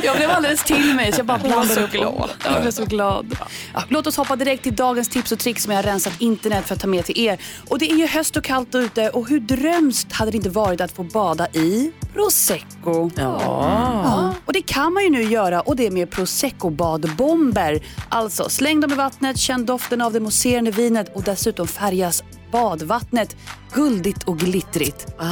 jag 0.04 0.16
blev 0.18 0.30
alldeles 0.32 0.64
till 0.64 0.96
mig 0.96 1.12
så 1.12 1.20
jag 1.20 1.26
bara 1.26 1.38
blandade 1.38 1.84
upp. 1.84 1.92
glad. 1.92 2.30
Jag 2.46 2.62
blev 2.62 2.72
så 2.72 2.86
glad. 2.86 3.38
Ja, 3.74 3.84
låt 3.90 4.08
oss 4.08 4.18
hoppa 4.18 4.36
direkt 4.36 4.64
till 4.64 4.76
dagens 4.76 5.10
tips 5.10 5.32
och 5.32 5.40
tricks 5.40 5.64
som 5.64 5.72
jag 5.72 5.78
har 5.78 5.84
rensat 5.84 6.22
internet 6.22 6.68
för 6.68 6.76
att 6.76 6.82
ta 6.82 6.88
med 6.88 7.06
till 7.06 7.20
er. 7.20 7.40
Och 7.70 7.80
det 7.80 7.92
är 7.92 7.96
ju 7.96 8.08
höst 8.08 8.38
och 8.38 8.44
kallt 8.44 8.76
ute 8.76 9.10
och 9.10 9.30
hur 9.30 9.40
drömskt 9.40 10.14
hade 10.14 10.32
det 10.32 10.38
inte 10.38 10.50
varit 10.50 10.82
att 10.82 10.92
få 10.92 11.04
bada 11.04 11.48
i 11.48 11.92
prosecco. 12.14 13.12
Ja. 13.16 14.34
Och 14.46 14.54
det 14.54 14.62
kan 14.62 14.94
man 14.94 15.04
ju 15.04 15.10
nu 15.10 15.24
göra 15.24 15.62
och 15.62 15.76
det 15.76 15.92
med 15.92 16.10
prosecco-badbomber. 16.10 17.84
Alltså 18.10 18.50
släng 18.50 18.80
dem 18.82 18.92
i 18.92 18.96
vattnet, 18.96 19.38
känn 19.38 19.66
doften 19.66 20.02
av 20.02 20.14
det 20.14 20.20
mousserande 20.20 20.72
vinet 20.72 21.16
och 21.16 21.24
dessutom 21.24 21.68
färgas 21.68 22.24
badvattnet 22.52 23.36
guldigt 23.74 24.24
och 24.24 24.40
glittrigt. 24.40 25.08
Det 25.18 25.24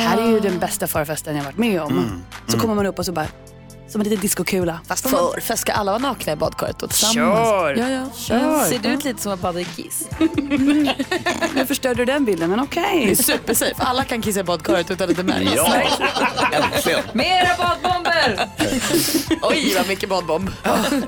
här 0.00 0.18
är 0.18 0.28
ju 0.28 0.40
den 0.40 0.58
bästa 0.58 0.86
förfesten 0.86 1.36
jag 1.36 1.44
varit 1.44 1.58
med 1.58 1.80
om. 1.82 2.22
Så 2.48 2.58
kommer 2.58 2.74
man 2.74 2.86
upp 2.86 2.98
och 2.98 3.06
så 3.06 3.12
bara, 3.12 3.26
som 3.92 4.00
en 4.00 4.04
liten 4.04 4.20
diskokula. 4.20 4.80
Fast 4.88 5.08
förfest, 5.08 5.62
ska 5.62 5.72
alla 5.72 5.92
vara 5.92 6.02
nakna 6.02 6.32
i 6.32 6.36
badkaret 6.36 6.78
då 6.78 6.86
tillsammans? 6.86 7.14
Kör! 7.14 7.74
Ja, 7.76 7.90
ja. 7.90 8.06
Kör! 8.16 8.64
Ser 8.64 8.78
du 8.78 8.88
ut 8.88 9.04
lite 9.04 9.22
som 9.22 9.32
att 9.32 9.40
bada 9.40 9.60
i 9.60 9.64
kiss? 9.64 10.08
Nu 11.54 11.66
förstörde 11.66 11.94
du 11.94 12.04
den 12.04 12.24
bilden, 12.24 12.50
men 12.50 12.58
Det 12.58 12.64
okej. 12.64 13.10
är 13.10 13.14
supersafe. 13.14 13.74
Alla 13.78 14.04
kan 14.04 14.22
kissa 14.22 14.40
i 14.40 14.44
badkaret 14.44 14.90
utan 14.90 15.10
att 15.10 15.16
det 15.16 15.22
märks. 15.22 15.52
Ja, 15.56 15.74
äntligen. 16.52 17.00
Mera 17.12 17.48
badbomber! 17.58 18.48
Oj, 19.42 19.74
vad 19.76 19.88
mycket 19.88 20.08
badbomb. 20.08 20.50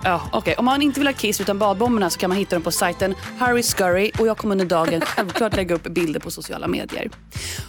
Ja, 0.02 0.20
okej. 0.32 0.54
Om 0.58 0.64
man 0.64 0.82
inte 0.82 1.00
vill 1.00 1.06
ha 1.06 1.14
kiss 1.14 1.40
utan 1.40 1.58
badbomberna 1.58 2.10
så 2.10 2.18
kan 2.18 2.30
man 2.30 2.38
hitta 2.38 2.56
dem 2.56 2.62
på 2.62 2.70
sajten 2.70 3.14
Harry 3.38 3.62
Scurry 3.62 4.10
och 4.18 4.26
jag 4.26 4.36
kommer 4.36 4.54
under 4.54 4.64
dagen 4.66 5.00
självklart 5.00 5.56
lägga 5.56 5.74
upp 5.74 5.82
bilder 5.82 6.20
på 6.20 6.30
sociala 6.30 6.68
medier. 6.68 7.10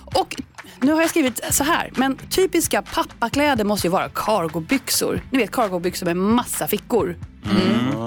Och 0.06 0.36
nu 0.82 0.92
har 0.94 1.02
jag 1.02 1.10
skrivit 1.10 1.42
så 1.54 1.64
här, 1.64 1.92
men 1.96 2.18
typiska 2.30 2.82
pappakläder 2.82 3.64
måste 3.64 3.88
ju 3.88 3.92
vara 3.92 4.10
cargobyxor. 4.10 5.22
Ni 5.32 5.38
vet 5.38 5.52
cargobyxor 5.52 6.06
med 6.06 6.18
massa 6.18 6.68
fickor. 6.68 7.16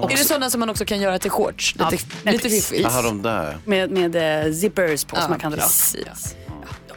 Är 0.02 0.08
det 0.16 0.24
sådana 0.24 0.50
som 0.50 0.60
man 0.60 0.70
också 0.70 0.84
kan 0.84 1.00
göra 1.00 1.18
till 1.18 1.30
shorts? 1.30 1.74
Lite, 1.74 2.04
Ja, 2.22 2.32
lite 2.32 2.48
fiffigt. 2.48 2.82
Jaha, 2.82 3.02
de 3.02 3.22
där. 3.22 3.58
Med, 3.64 3.90
med 3.90 4.46
eh, 4.46 4.52
zippers 4.52 5.04
på 5.04 5.16
som 5.16 5.30
man 5.30 5.38
kan 5.38 5.52
dra. 5.52 5.60
precis. 5.60 6.36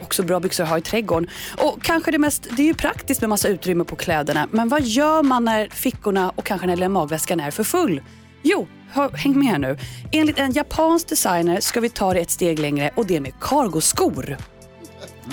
Också 0.00 0.22
bra 0.22 0.40
byxor 0.40 0.64
att 0.64 0.70
ha 0.70 0.78
i 0.78 0.80
trädgården. 0.80 1.30
Och 1.58 1.82
kanske 1.82 2.10
det 2.10 2.18
mest, 2.18 2.46
det 2.50 2.62
är 2.62 2.66
ju 2.66 2.74
praktiskt 2.74 3.20
med 3.20 3.30
massa 3.30 3.48
utrymme 3.48 3.84
på 3.84 3.96
kläderna. 3.96 4.48
Men 4.50 4.68
vad 4.68 4.82
gör 4.82 5.22
man 5.22 5.44
när 5.44 5.68
fickorna 5.68 6.30
och 6.30 6.44
kanske 6.44 6.66
när 6.66 6.88
magväskan 6.88 7.40
är 7.40 7.50
för 7.50 7.64
full? 7.64 8.02
Jo, 8.42 8.66
hör, 8.90 9.10
häng 9.10 9.38
med 9.38 9.48
här 9.48 9.58
nu. 9.58 9.78
Enligt 10.12 10.38
en 10.38 10.52
japansk 10.52 11.08
designer 11.08 11.60
ska 11.60 11.80
vi 11.80 11.88
ta 11.88 12.14
det 12.14 12.20
ett 12.20 12.30
steg 12.30 12.58
längre 12.58 12.90
och 12.96 13.06
det 13.06 13.20
med 13.20 13.32
cargoskor. 13.40 14.36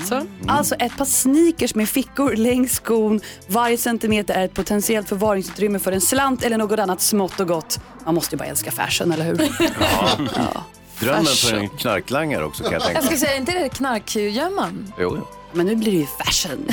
Så. 0.09 0.21
Alltså 0.47 0.75
ett 0.75 0.97
par 0.97 1.05
sneakers 1.05 1.75
med 1.75 1.89
fickor 1.89 2.35
längs 2.35 2.71
skon. 2.75 3.21
Varje 3.47 3.77
centimeter 3.77 4.33
är 4.33 4.45
ett 4.45 4.53
potentiellt 4.53 5.09
förvaringsutrymme 5.09 5.79
för 5.79 5.91
en 5.91 6.01
slant 6.01 6.43
eller 6.43 6.57
något 6.57 6.79
annat 6.79 7.01
smått 7.01 7.39
och 7.39 7.47
gott. 7.47 7.79
Man 8.05 8.15
måste 8.15 8.35
ju 8.35 8.39
bara 8.39 8.45
älska 8.45 8.71
fashion, 8.71 9.11
eller 9.11 9.25
hur? 9.25 9.49
Ja. 10.35 10.63
Drömmen 10.99 11.25
för 11.25 11.31
Fashion. 11.47 11.59
en 11.59 11.69
knarklangare 11.69 12.45
också 12.45 12.63
kan 12.63 12.73
jag 12.73 12.81
tänka 12.81 13.01
Jag 13.01 13.03
ska 13.03 13.17
säga, 13.17 13.35
inte 13.37 13.51
det 13.51 13.69
knarkgömman? 13.69 14.93
Jo, 14.99 15.13
jo. 15.17 15.27
Men 15.53 15.65
nu 15.65 15.75
blir 15.75 15.91
det 15.91 15.97
ju 15.97 16.05
fashion. 16.05 16.67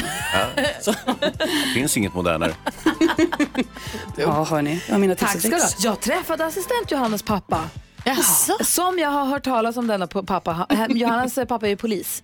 Det 1.21 1.75
finns 1.75 1.97
inget 1.97 2.15
modernare. 2.15 2.55
Ja, 4.17 4.45
hörni. 4.45 4.83
Jag 4.89 5.01
mina 5.01 5.15
Tack 5.15 5.39
ska 5.41 5.49
du 5.49 5.57
ha. 5.57 5.69
Jag 5.79 6.01
träffade 6.01 6.45
assistent 6.47 6.91
Johannas 6.91 7.23
pappa. 7.23 7.61
Jaså? 8.05 8.57
Som 8.65 8.99
jag 8.99 9.09
har 9.11 9.25
hört 9.25 9.45
talas 9.45 9.77
om 9.77 9.87
denna 9.87 10.07
pappa. 10.07 10.53
Ha- 10.53 10.87
Johannas 10.89 11.35
pappa 11.35 11.67
är 11.67 11.71
ju 11.71 11.77
polis. 11.77 12.23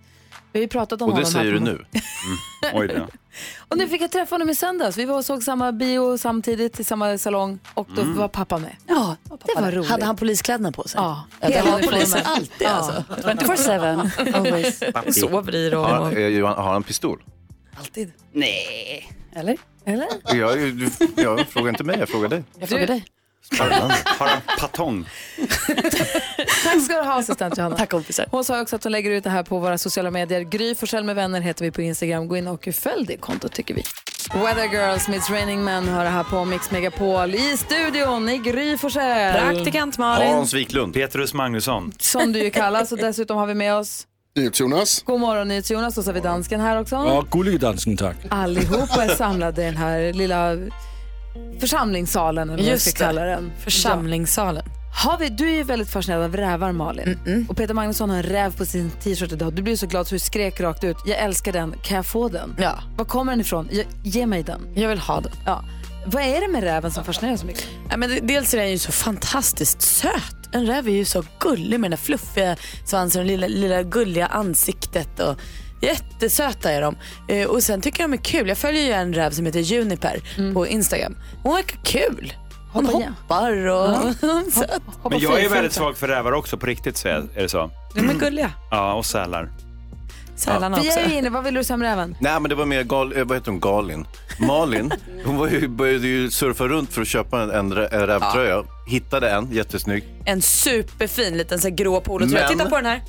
Vi 0.52 0.58
har 0.58 0.62
ju 0.62 0.68
pratat 0.68 1.02
om 1.02 1.08
Och 1.10 1.18
det 1.18 1.24
honom. 1.24 1.34
här 1.34 1.42
säger 1.42 1.52
du 1.52 1.58
på- 1.58 1.64
nu. 1.64 1.84
Oj 2.72 2.88
då. 2.88 3.06
Och 3.68 3.78
nu 3.78 3.88
fick 3.88 4.02
jag 4.02 4.10
träffa 4.10 4.34
honom 4.34 4.50
i 4.50 4.54
söndags. 4.54 4.96
Vi 4.98 5.04
var 5.04 5.16
och 5.16 5.24
såg 5.24 5.42
samma 5.42 5.72
bio 5.72 6.18
samtidigt 6.18 6.80
i 6.80 6.84
samma 6.84 7.18
salong 7.18 7.58
och 7.74 7.88
då 7.96 8.02
var 8.02 8.28
pappa 8.28 8.58
med. 8.58 8.76
Ja, 8.88 9.16
Det 9.28 9.60
var 9.60 9.72
roligt. 9.72 9.90
Hade 9.90 10.04
han 10.04 10.16
poliskläderna 10.16 10.72
på 10.72 10.88
sig? 10.88 11.00
Ja, 11.00 11.24
Ja, 11.40 11.48
det 11.48 11.54
hela 11.54 11.70
har 11.70 11.78
poliser 11.78 11.98
uniformen. 11.98 12.26
alltid 12.26 12.66
Ja. 12.66 12.68
alltså. 12.70 13.04
24-7, 13.70 14.34
always. 14.34 14.82
Sover 15.20 15.54
i 15.54 15.70
dem. 15.70 15.84
Har, 15.84 16.12
eh, 16.18 16.26
Johan, 16.26 16.56
har 16.64 16.72
han 16.72 16.82
pistol? 16.82 17.22
Alltid. 17.78 18.12
Nej. 18.32 19.12
Eller? 19.34 19.56
Eller? 19.84 20.08
Jag, 20.34 20.58
du, 20.58 20.90
jag 21.16 21.40
frågar 21.48 21.68
inte 21.68 21.84
mig, 21.84 21.98
jag 21.98 22.08
frågar 22.08 22.28
dig. 22.28 22.44
Jag 22.58 22.68
frågar 22.68 22.86
dig. 22.86 23.04
Spännande. 23.42 23.94
Har 24.04 24.26
han 24.26 24.40
patong? 24.58 25.08
Tack 26.64 26.84
ska 26.84 26.94
du 26.94 27.02
ha 27.02 27.18
assistent 27.18 27.58
Johanna. 27.58 27.76
Tack 27.76 27.90
kompisar. 27.90 28.26
Hon 28.30 28.44
sa 28.44 28.60
också 28.62 28.76
att 28.76 28.84
hon 28.84 28.92
lägger 28.92 29.10
ut 29.10 29.24
det 29.24 29.30
här 29.30 29.42
på 29.42 29.58
våra 29.58 29.78
sociala 29.78 30.10
medier. 30.10 30.40
Gry 30.40 30.74
Forssell 30.74 31.04
med 31.04 31.16
vänner 31.16 31.40
heter 31.40 31.64
vi 31.64 31.70
på 31.70 31.82
Instagram. 31.82 32.28
Gå 32.28 32.36
in 32.36 32.48
och 32.48 32.68
följ 32.74 33.06
det 33.06 33.16
kontot 33.16 33.52
tycker 33.52 33.74
vi. 33.74 33.82
Weather 34.34 34.64
Girls 34.64 35.08
meets 35.08 35.30
Raining 35.30 35.64
Men 35.64 35.88
hör 35.88 36.04
det 36.04 36.10
här 36.10 36.24
på 36.24 36.44
Mix 36.44 36.70
Megapol. 36.70 37.34
I 37.34 37.56
studion 37.56 38.28
i 38.28 38.38
Gry 38.38 38.78
Forssell. 38.78 39.40
Praktikant 39.40 39.98
Malin. 39.98 40.32
Hans 40.32 40.54
Wiklund. 40.54 40.94
Petrus 40.94 41.34
Magnusson. 41.34 41.92
Som 41.98 42.32
du 42.32 42.38
ju 42.38 42.50
kallas 42.50 42.92
och 42.92 42.98
dessutom 42.98 43.36
har 43.36 43.46
vi 43.46 43.54
med 43.54 43.74
oss 43.74 44.06
Jonas. 44.54 45.02
God 45.02 45.20
morgon 45.20 45.48
NyhetsJonas 45.48 45.98
och 45.98 46.04
så 46.04 46.10
har 46.10 46.14
vi 46.14 46.20
dansken 46.20 46.60
här 46.60 46.80
också. 46.80 46.94
Ja, 46.94 47.24
gullige 47.30 47.58
dansken 47.58 47.96
tack. 47.96 48.16
Allihopa 48.30 49.04
är 49.04 49.08
samlade 49.08 49.62
i 49.62 49.64
den 49.64 49.76
här 49.76 50.12
lilla 50.12 50.56
församlingssalen 51.60 52.50
eller 52.50 52.62
vad 52.62 52.72
jag 52.72 52.80
ska 52.80 53.04
kalla 53.04 53.24
den. 53.24 53.52
Församlingssalen. 53.58 54.64
Har 55.04 55.18
vi, 55.18 55.28
du 55.28 55.48
är 55.48 55.54
ju 55.54 55.62
väldigt 55.62 55.90
fascinerad 55.90 56.22
av 56.24 56.36
rävar 56.36 56.72
Malin. 56.72 57.46
Och 57.48 57.56
Peter 57.56 57.74
Magnusson 57.74 58.10
har 58.10 58.16
en 58.16 58.22
räv 58.22 58.56
på 58.56 58.66
sin 58.66 58.90
t-shirt 58.90 59.32
idag. 59.32 59.52
Du 59.52 59.62
blir 59.62 59.76
så 59.76 59.86
glad 59.86 60.06
så 60.06 60.14
du 60.14 60.18
skrek 60.18 60.60
rakt 60.60 60.84
ut. 60.84 60.96
Jag 61.06 61.18
älskar 61.18 61.52
den, 61.52 61.74
kan 61.82 61.96
jag 61.96 62.06
få 62.06 62.28
den? 62.28 62.54
Ja. 62.58 62.78
Var 62.96 63.04
kommer 63.04 63.32
den 63.32 63.40
ifrån? 63.40 63.68
Jag, 63.72 63.86
ge 64.04 64.26
mig 64.26 64.42
den. 64.42 64.60
Jag 64.74 64.88
vill 64.88 64.98
ha 64.98 65.20
den. 65.20 65.32
Ja. 65.46 65.64
Vad 66.06 66.22
är 66.22 66.40
det 66.40 66.48
med 66.48 66.62
räven 66.62 66.90
som 66.90 67.04
fascinerar 67.04 67.36
så 67.36 67.46
mycket? 67.46 67.66
Ja, 67.90 67.96
men 67.96 68.10
det- 68.10 68.20
dels 68.20 68.54
är 68.54 68.58
den 68.58 68.70
ju 68.70 68.78
så 68.78 68.92
fantastiskt 68.92 69.82
söt. 69.82 70.36
En 70.52 70.66
räv 70.66 70.88
är 70.88 70.92
ju 70.92 71.04
så 71.04 71.24
gullig 71.40 71.80
med 71.80 71.90
den 71.90 71.98
där 71.98 72.04
fluffiga 72.04 72.56
svansen 72.84 73.20
och 73.20 73.26
lilla, 73.26 73.46
lilla 73.46 73.82
gulliga 73.82 74.26
ansiktet. 74.26 75.20
Och 75.20 75.36
jättesöta 75.82 76.72
är 76.72 76.80
de. 76.82 76.96
Eh, 77.28 77.48
och 77.48 77.62
sen 77.62 77.80
tycker 77.80 78.00
jag 78.02 78.10
de 78.10 78.16
är 78.16 78.22
kul. 78.22 78.48
Jag 78.48 78.58
följer 78.58 78.82
ju 78.82 78.92
en 78.92 79.12
räv 79.14 79.30
som 79.30 79.46
heter 79.46 79.60
Juniper 79.60 80.20
på 80.54 80.66
Instagram. 80.66 81.16
Hon 81.42 81.54
verkar 81.54 81.78
kul. 81.84 82.32
Hon 82.72 82.86
Hoppa 82.86 82.98
igen. 82.98 83.14
hoppar 83.28 83.66
och 83.66 84.14
söt. 84.52 84.82
Men 85.10 85.18
jag 85.20 85.44
är 85.44 85.48
väldigt 85.48 85.72
svag 85.72 85.96
för 85.96 86.08
rävar 86.08 86.32
också, 86.32 86.56
på 86.56 86.66
riktigt 86.66 86.96
så 86.96 87.08
är 87.08 87.12
är 87.14 87.42
det 87.42 87.48
så. 87.48 87.70
De 87.94 88.10
är 88.10 88.14
gulliga. 88.14 88.50
Ja, 88.70 88.92
och 88.94 89.06
sälar. 89.06 89.52
Sälarna 90.36 90.78
Vi 90.82 90.88
också. 90.88 91.00
är 91.00 91.08
ju 91.08 91.14
inne, 91.18 91.30
vad 91.30 91.44
vill 91.44 91.54
du 91.54 91.64
säga 91.64 91.74
om 91.74 91.82
räven? 91.82 92.16
Nej 92.20 92.40
men 92.40 92.48
det 92.48 92.54
var 92.54 92.66
mer 92.66 92.82
gal, 92.82 93.16
eh, 93.16 93.24
vad 93.24 93.36
heter 93.36 93.50
hon, 93.50 93.60
Galin. 93.60 94.06
Malin, 94.38 94.92
hon 95.24 95.36
var 95.36 95.48
ju, 95.48 95.68
började 95.68 96.06
ju 96.06 96.30
surfa 96.30 96.64
runt 96.68 96.92
för 96.92 97.02
att 97.02 97.08
köpa 97.08 97.42
en, 97.42 97.50
en 97.50 97.72
rä- 97.74 97.88
en 97.94 98.06
rävtröja. 98.06 98.62
Hittade 98.86 99.30
en, 99.30 99.52
jättesnygg. 99.52 100.04
En 100.24 100.42
superfin 100.42 101.36
liten 101.36 101.58
så 101.58 101.68
här 101.68 101.74
grå 101.76 102.00
polotröja. 102.00 102.48
Men- 102.48 102.58
Titta 102.58 102.70
på 102.70 102.76
den 102.76 102.86
här. 102.86 103.02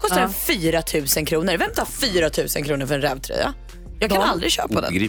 Kostar 0.00 0.16
Ja. 0.20 0.22
den 0.22 0.32
4 0.34 0.82
000 1.16 1.26
kronor. 1.26 1.56
Vem 1.58 1.70
tar 1.74 1.84
4 1.84 2.30
000 2.56 2.64
kronor 2.66 2.86
för 2.86 2.94
en 2.94 3.00
rävtröja? 3.02 3.54
Jag 4.00 4.10
kan 4.10 4.20
Ja. 4.20 4.26
aldrig 4.26 4.52
köpa 4.52 4.80
den. 4.80 5.08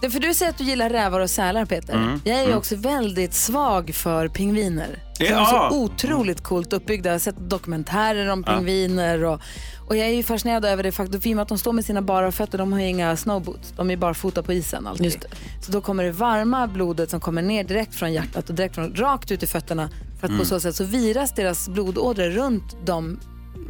Det 0.00 0.10
för 0.10 0.20
du 0.20 0.34
säger 0.34 0.50
att 0.52 0.58
du 0.58 0.64
gillar 0.64 0.90
rävar 0.90 1.20
och 1.20 1.30
sälar 1.30 1.64
Peter. 1.64 1.94
Mm. 1.94 2.20
Jag 2.24 2.34
är 2.36 2.40
ju 2.40 2.46
Mm. 2.46 2.58
också 2.58 2.76
väldigt 2.76 3.34
svag 3.34 3.94
för 3.94 4.28
pingviner. 4.28 5.02
De 5.18 5.26
är 5.26 5.30
Ja. 5.30 5.68
så 5.70 5.76
otroligt 5.78 6.42
coolt 6.42 6.72
uppbyggda. 6.72 7.08
Jag 7.10 7.14
har 7.14 7.18
sett 7.18 7.50
dokumentärer 7.50 8.28
om 8.28 8.44
Ja. 8.46 8.52
pingviner. 8.56 9.24
Och, 9.24 9.40
och 9.88 9.96
jag 9.96 10.06
är 10.08 10.12
ju 10.12 10.22
fascinerad 10.22 10.64
över 10.64 10.82
det 10.82 10.92
faktum, 10.92 11.20
i 11.24 11.32
och 11.32 11.36
med 11.36 11.42
att 11.42 11.48
de 11.48 11.58
står 11.58 11.72
med 11.72 11.84
sina 11.84 12.02
bara 12.02 12.32
fötter, 12.32 12.58
de 12.58 12.72
har 12.72 12.80
ju 12.80 12.86
inga 12.86 13.16
snowboots. 13.16 13.72
De 13.76 13.90
är 13.90 13.96
bara 13.96 14.14
fota 14.14 14.42
på 14.42 14.52
isen 14.52 14.86
alltid. 14.86 15.24
Så 15.66 15.72
då 15.72 15.80
kommer 15.80 16.04
det 16.04 16.12
varma 16.12 16.66
blodet 16.66 17.10
som 17.10 17.20
kommer 17.20 17.42
ner 17.42 17.64
direkt 17.64 17.94
från 17.94 18.12
hjärtat 18.12 18.48
och 18.48 18.54
direkt 18.54 18.74
från, 18.74 18.94
rakt 18.94 19.30
ut 19.30 19.42
i 19.42 19.46
fötterna. 19.46 19.88
För 20.20 20.26
att 20.26 20.30
Mm. 20.30 20.38
på 20.38 20.44
så 20.46 20.60
sätt 20.60 20.76
så 20.76 20.84
viras 20.84 21.32
deras 21.34 21.68
blodådror 21.68 22.30
runt 22.30 22.76
de 22.86 23.20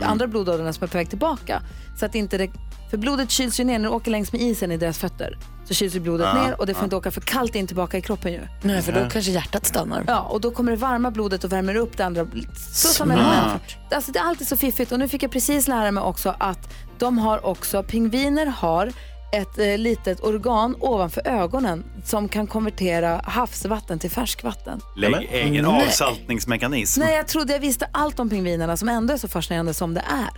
andra 0.00 0.26
blodådrorna 0.26 0.72
som 0.72 0.84
är 0.84 0.88
på 0.88 0.98
väg 0.98 1.08
tillbaka. 1.08 1.62
Så 1.98 2.06
att 2.06 2.14
inte 2.14 2.38
det, 2.38 2.50
för 2.90 2.96
blodet 2.96 3.30
kyls 3.30 3.60
ju 3.60 3.64
ner 3.64 3.78
när 3.78 3.88
det 3.88 3.94
åker 3.94 4.10
längs 4.10 4.32
med 4.32 4.40
isen 4.40 4.72
i 4.72 4.76
deras 4.76 4.98
fötter. 4.98 5.38
Så 5.64 5.74
kyls 5.74 5.94
ju 5.94 6.00
blodet 6.00 6.26
Ja, 6.34 6.42
ner 6.42 6.60
och 6.60 6.66
det 6.66 6.74
får 6.74 6.80
ja. 6.80 6.84
inte 6.84 6.96
åka 6.96 7.10
för 7.10 7.20
kallt 7.20 7.54
in 7.54 7.66
tillbaka 7.66 7.98
i 7.98 8.00
kroppen 8.00 8.32
ju. 8.32 8.40
Nej, 8.62 8.82
för 8.82 8.92
då 8.92 9.10
kanske 9.10 9.30
hjärtat 9.30 9.66
stannar. 9.66 10.04
Ja, 10.06 10.20
och 10.20 10.40
då 10.40 10.50
kommer 10.50 10.70
det 10.70 10.76
varma 10.78 11.10
blodet 11.10 11.44
och 11.44 11.52
värmer 11.52 11.74
upp 11.74 11.96
det 11.96 12.04
andra. 12.04 12.26
Så 12.56 12.88
som 12.88 13.10
element. 13.10 13.62
Alltså, 13.90 14.12
det 14.12 14.18
är 14.18 14.24
alltid 14.24 14.48
så 14.48 14.56
fiffigt. 14.56 14.92
Och 14.92 14.98
nu 14.98 15.08
fick 15.08 15.22
jag 15.22 15.30
precis 15.30 15.68
lära 15.68 15.90
mig 15.90 16.02
också 16.02 16.34
att 16.38 16.74
de 16.98 17.18
har 17.18 17.46
också, 17.46 17.82
pingviner 17.82 18.46
har 18.46 18.92
ett 19.32 19.58
eh, 19.58 19.78
litet 19.78 20.20
organ 20.20 20.76
ovanför 20.80 21.28
ögonen 21.28 21.84
som 22.04 22.28
kan 22.28 22.46
konvertera 22.46 23.20
havsvatten 23.24 23.98
till 23.98 24.10
färskvatten. 24.10 24.80
Lägg 24.96 25.28
egen 25.32 25.64
Nej. 25.64 25.86
avsaltningsmekanism. 25.86 27.00
Nej, 27.00 27.14
jag 27.16 27.28
trodde 27.28 27.52
jag 27.52 27.60
visste 27.60 27.88
allt 27.92 28.20
om 28.20 28.30
pingvinerna 28.30 28.76
som 28.76 28.88
ändå 28.88 29.12
är 29.14 29.18
så 29.18 29.28
fascinerande 29.28 29.74
som 29.74 29.94
det 29.94 30.00
är. 30.00 30.28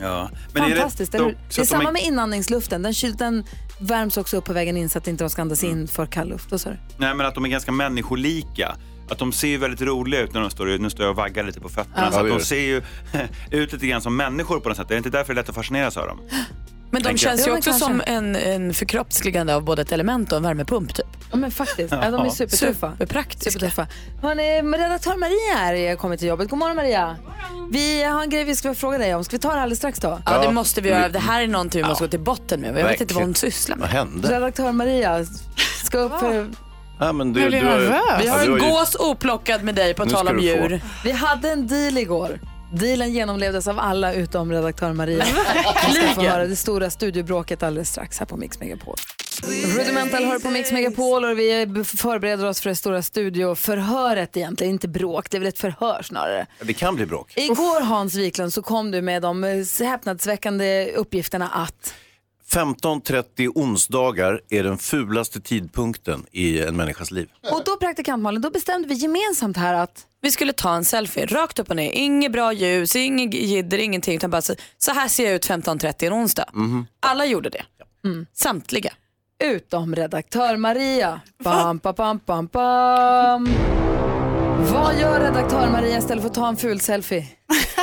Ja. 0.00 0.30
Fantastiskt, 0.54 1.14
är 1.14 1.18
eller 1.18 1.28
det, 1.28 1.34
hur? 1.34 1.38
dock 1.38 1.48
Det 1.54 1.58
är 1.58 1.62
att 1.62 1.68
de 1.68 1.76
samma 1.76 1.88
är- 1.88 1.92
med 1.92 2.02
inandningsluften. 2.02 2.82
Den, 2.82 2.94
kyl, 2.94 3.16
den 3.16 3.44
värms 3.78 4.16
också 4.16 4.36
upp 4.36 4.44
på 4.44 4.52
vägen 4.52 4.76
in 4.76 4.88
så 4.88 4.98
att 4.98 5.08
inte 5.08 5.24
de 5.24 5.30
ska 5.30 5.42
andas 5.42 5.64
in 5.64 5.88
för 5.88 6.06
kall 6.06 6.28
luft. 6.28 6.50
Vad 6.50 6.60
sa 6.60 6.70
du? 6.70 6.76
Nej, 6.96 7.14
men 7.14 7.26
att 7.26 7.34
de 7.34 7.44
är 7.44 7.48
ganska 7.48 7.72
människolika. 7.72 8.76
Att 9.10 9.18
de 9.18 9.32
ser 9.32 9.48
ju 9.48 9.56
väldigt 9.58 9.80
roliga 9.80 10.20
ut 10.20 10.34
när 10.34 10.40
de 10.40 10.50
står 10.50 10.78
Nu 10.78 10.90
står 10.90 11.04
jag 11.04 11.10
och 11.10 11.16
vaggar 11.16 11.44
lite 11.44 11.60
på 11.60 11.68
fötterna. 11.68 11.96
Ja. 12.04 12.10
Så 12.10 12.16
Ja, 12.16 12.20
att 12.20 12.26
det 12.26 12.38
de 12.38 12.44
ser 12.44 12.60
ju 12.60 12.82
ut 13.50 13.72
lite 13.72 13.86
grann 13.86 14.02
som 14.02 14.16
människor 14.16 14.60
på 14.60 14.68
något 14.68 14.78
sätt. 14.78 14.86
Är 14.86 14.94
det 14.94 14.96
inte 14.96 15.10
därför 15.10 15.34
det 15.34 15.40
är 15.40 15.42
lätt 15.42 15.48
att 15.48 15.54
fascineras 15.54 15.96
av 15.96 16.06
dem? 16.06 16.20
Men 16.94 17.02
de 17.02 17.18
känns 17.18 17.46
ju 17.46 17.52
också 17.52 17.70
kanske. 17.70 17.86
som 17.86 18.02
en, 18.06 18.36
en 18.36 18.74
förkroppsligande 18.74 19.54
av 19.54 19.62
både 19.64 19.82
ett 19.82 19.92
element 19.92 20.32
och 20.32 20.36
en 20.36 20.42
värmepump. 20.42 20.94
Typ. 20.94 21.06
Ja, 21.30 21.36
men 21.36 21.50
faktiskt. 21.50 21.92
Ja, 21.92 22.10
de 22.10 22.26
är 22.26 22.30
supertuffa. 22.30 22.92
Superpraktiska. 22.92 23.50
Supertuffa. 23.50 23.86
Hörrni, 24.22 24.62
redaktör 24.78 25.16
Maria 25.16 25.54
här 25.56 25.74
är 25.74 25.96
kommit 25.96 26.18
till 26.20 26.28
jobbet. 26.28 26.48
God 26.50 26.58
morgon 26.58 26.76
Maria. 26.76 27.16
Vi 27.70 28.04
har 28.04 28.22
en 28.22 28.30
grej 28.30 28.44
vi 28.44 28.56
ska 28.56 28.74
fråga 28.74 28.98
dig 28.98 29.14
om. 29.14 29.24
Ska 29.24 29.36
vi 29.36 29.40
ta 29.40 29.54
det 29.54 29.60
alldeles 29.60 29.78
strax 29.78 29.98
då? 29.98 30.20
Ja, 30.26 30.42
det 30.46 30.52
måste 30.52 30.80
vi 30.80 30.88
göra. 30.88 31.08
Det 31.08 31.18
här 31.18 31.42
är 31.42 31.46
någonting 31.46 31.82
vi 31.82 31.88
måste 31.88 32.04
gå 32.04 32.08
till 32.10 32.20
botten 32.20 32.60
med. 32.60 32.78
Jag 32.78 32.88
vet 32.88 33.00
inte 33.00 33.14
vad 33.14 33.22
hon 33.22 33.34
sysslar 33.34 33.76
Vad 33.76 33.88
med. 33.88 33.98
hände? 33.98 34.28
Redaktör 34.28 34.72
Maria 34.72 35.26
ska 35.84 35.98
upp 35.98 36.20
för... 36.20 36.50
Ja, 37.00 37.12
men 37.12 37.32
du, 37.32 37.50
du 37.50 37.66
har. 37.66 37.78
Vi 38.22 38.28
har 38.28 38.38
en 38.42 38.50
har 38.50 38.58
ju- 38.58 38.70
gås 38.70 38.94
oplockad 38.94 39.62
med 39.64 39.74
dig 39.74 39.94
på 39.94 40.06
tal 40.06 40.28
om 40.28 40.38
djur. 40.40 40.80
Vi 41.04 41.12
hade 41.12 41.50
en 41.50 41.66
deal 41.66 41.98
igår. 41.98 42.38
Dealen 42.80 43.12
genomlevdes 43.12 43.68
av 43.68 43.78
alla 43.78 44.14
utom 44.14 44.52
redaktör 44.52 44.92
Maria. 44.92 45.24
Vi 45.88 45.94
ska 45.94 46.08
få 46.08 46.20
höra 46.20 46.46
det 46.46 46.56
stora 46.56 46.90
studiobråket 46.90 47.62
alldeles 47.62 47.90
strax 47.90 48.18
här 48.18 48.26
på 48.26 48.36
Mix 48.36 48.60
Megapol. 48.60 48.96
Rudimental 49.76 50.24
hör 50.24 50.38
på 50.38 50.50
Mix 50.50 50.72
Megapol 50.72 51.24
och 51.24 51.38
vi 51.38 51.84
förbereder 51.84 52.46
oss 52.46 52.60
för 52.60 52.70
det 52.70 52.76
stora 52.76 53.02
studioförhöret 53.02 54.36
egentligen, 54.36 54.72
inte 54.72 54.88
bråk, 54.88 55.30
det 55.30 55.36
är 55.36 55.38
väl 55.38 55.48
ett 55.48 55.58
förhör 55.58 56.02
snarare. 56.02 56.46
Det 56.62 56.72
kan 56.72 56.96
bli 56.96 57.06
bråk. 57.06 57.32
Igår 57.36 57.80
Hans 57.80 58.14
Wiklund 58.14 58.52
så 58.52 58.62
kom 58.62 58.90
du 58.90 59.02
med 59.02 59.22
de 59.22 59.44
eh, 59.44 59.86
häpnadsväckande 59.86 60.92
uppgifterna 60.96 61.48
att 61.48 61.94
15.30 62.52 63.52
onsdagar 63.54 64.40
är 64.50 64.62
den 64.62 64.78
fulaste 64.78 65.40
tidpunkten 65.40 66.26
i 66.32 66.60
en 66.62 66.76
människas 66.76 67.10
liv. 67.10 67.28
och 67.50 67.62
då 67.64 67.76
praktikant 67.76 68.22
Malin, 68.22 68.42
då 68.42 68.50
bestämde 68.50 68.88
vi 68.88 68.94
gemensamt 68.94 69.56
här 69.56 69.74
att 69.74 70.06
Vi 70.24 70.30
skulle 70.30 70.52
ta 70.52 70.74
en 70.74 70.84
selfie, 70.84 71.26
rakt 71.26 71.58
upp 71.58 71.70
och 71.70 71.76
ner. 71.76 71.90
Inget 71.92 72.32
bra 72.32 72.52
ljus, 72.52 72.96
inget 72.96 73.34
jidder, 73.34 73.78
ingenting. 73.78 74.16
Utan 74.16 74.30
bara 74.30 74.42
så, 74.42 74.54
så 74.78 74.92
här 74.92 75.08
ser 75.08 75.24
jag 75.24 75.34
ut 75.34 75.48
15.30 75.48 76.06
en 76.06 76.12
onsdag. 76.12 76.44
Alla 77.00 77.26
gjorde 77.26 77.50
det. 77.50 77.62
Mm. 78.04 78.26
Samtliga. 78.34 78.92
utom 79.44 79.94
redaktör 79.94 80.56
Maria. 80.56 81.20
Bam, 81.44 81.78
bam, 81.78 81.94
bam, 81.96 82.20
bam, 82.26 82.46
bam. 82.46 83.48
Vad 84.72 85.00
gör 85.00 85.20
redaktör 85.20 85.70
Maria 85.70 85.98
istället 85.98 86.22
för 86.22 86.28
att 86.28 86.34
ta 86.34 86.48
en 86.48 86.56
ful 86.56 86.80
selfie? 86.80 87.26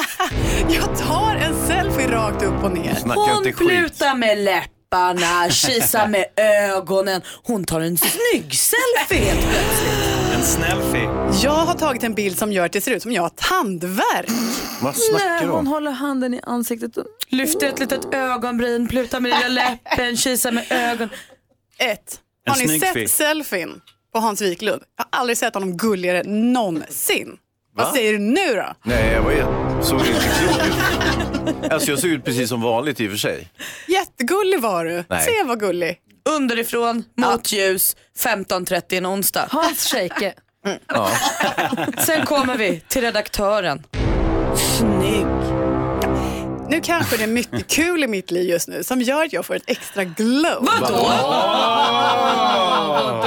Jag 0.70 0.98
tar 1.00 1.36
en 1.36 1.68
selfie 1.68 2.12
rakt 2.12 2.44
upp 2.44 2.64
och 2.64 2.72
ner. 2.72 2.98
Hon 3.16 3.54
plutar 3.54 4.16
med 4.16 4.38
läpparna, 4.38 5.50
kisar 5.50 6.08
med 6.08 6.26
ögonen. 6.76 7.22
Hon 7.44 7.64
tar 7.64 7.82
en 7.82 7.98
snygg 7.98 8.56
selfie 8.56 9.26
helt 9.32 9.42
plötsligt. 9.50 10.01
En 10.42 10.48
snällfie. 10.48 11.10
Jag 11.44 11.52
har 11.52 11.74
tagit 11.74 12.04
en 12.04 12.14
bild 12.14 12.38
som 12.38 12.52
gör 12.52 12.66
att 12.66 12.72
det 12.72 12.82
ser 12.82 12.92
ut 12.92 13.02
som 13.02 13.12
jag 13.12 13.22
har 13.22 13.30
tandvärk. 13.30 14.30
Vad 14.82 14.96
snackar 14.96 15.26
Nej, 15.30 15.42
du 15.42 15.48
hon 15.50 15.60
om? 15.60 15.68
håller 15.68 15.92
handen 15.92 16.34
i 16.34 16.40
ansiktet. 16.44 16.98
och- 16.98 17.06
Lyfter 17.30 17.68
ett 17.68 17.80
litet 17.80 18.14
ögonbryn, 18.14 18.88
plutar 18.88 19.20
med 19.20 19.30
lilla 19.32 19.48
läppen, 19.48 20.18
kisar 20.18 20.52
med 20.52 20.66
ögon. 20.72 21.10
Ett. 21.78 22.20
En 22.46 22.52
Har 22.54 22.60
ni 22.60 22.68
snygg 22.68 22.82
sett 22.82 22.94
fi. 22.94 23.08
selfien 23.08 23.82
på 24.14 24.20
Hans 24.20 24.42
Wiklund? 24.42 24.82
Jag 24.98 25.04
har 25.12 25.20
aldrig 25.22 25.38
sett 25.38 25.54
honom 25.54 25.78
gulligare 25.78 26.24
någonsin. 26.24 27.38
Vad 27.76 27.86
Va? 27.86 27.92
säger 27.94 28.14
du 28.14 28.20
nu 28.20 28.54
då? 28.56 28.74
Nej, 28.84 29.12
jag 29.14 29.22
var 29.22 29.82
såg 29.84 30.00
inte 30.00 30.12
klok 30.40 30.68
ut. 30.68 30.74
Alltså 31.72 31.90
jag 31.90 32.00
såg 32.00 32.10
ut 32.10 32.26
precis 32.26 32.50
som 32.50 32.62
vanligt 32.62 33.00
i 33.02 33.08
och 33.08 33.12
för 33.12 33.18
sig. 33.18 33.48
Jättegullig 33.88 34.62
var 34.62 34.86
du. 34.86 35.04
Nej. 35.10 35.26
Se 35.26 35.44
vad 35.44 35.60
gullig. 35.60 35.98
Underifrån, 36.30 37.04
mot 37.18 37.52
ljus, 37.52 37.96
15.30 38.20 38.98
en 38.98 39.06
onsdag. 39.06 39.48
Hans 39.52 39.92
shake. 39.92 40.34
Ja. 40.88 41.10
Sen 42.06 42.26
kommer 42.26 42.58
vi 42.58 42.80
till 42.88 43.02
redaktören. 43.02 43.84
Snygg. 44.78 45.26
Nu 46.70 46.82
kanske 46.84 47.18
det 47.18 47.24
är 47.24 47.28
mycket 47.28 47.68
kul 47.68 48.04
i 48.04 48.08
mitt 48.08 48.32
liv 48.32 48.50
just 48.50 48.68
nu 48.68 48.84
som 48.84 49.02
gör 49.02 49.26
att 49.26 49.34
jag 49.34 49.46
får 49.46 49.56
ett 49.56 49.64
extra 49.68 50.04
glow. 50.04 50.68
Vadå? 50.82 51.12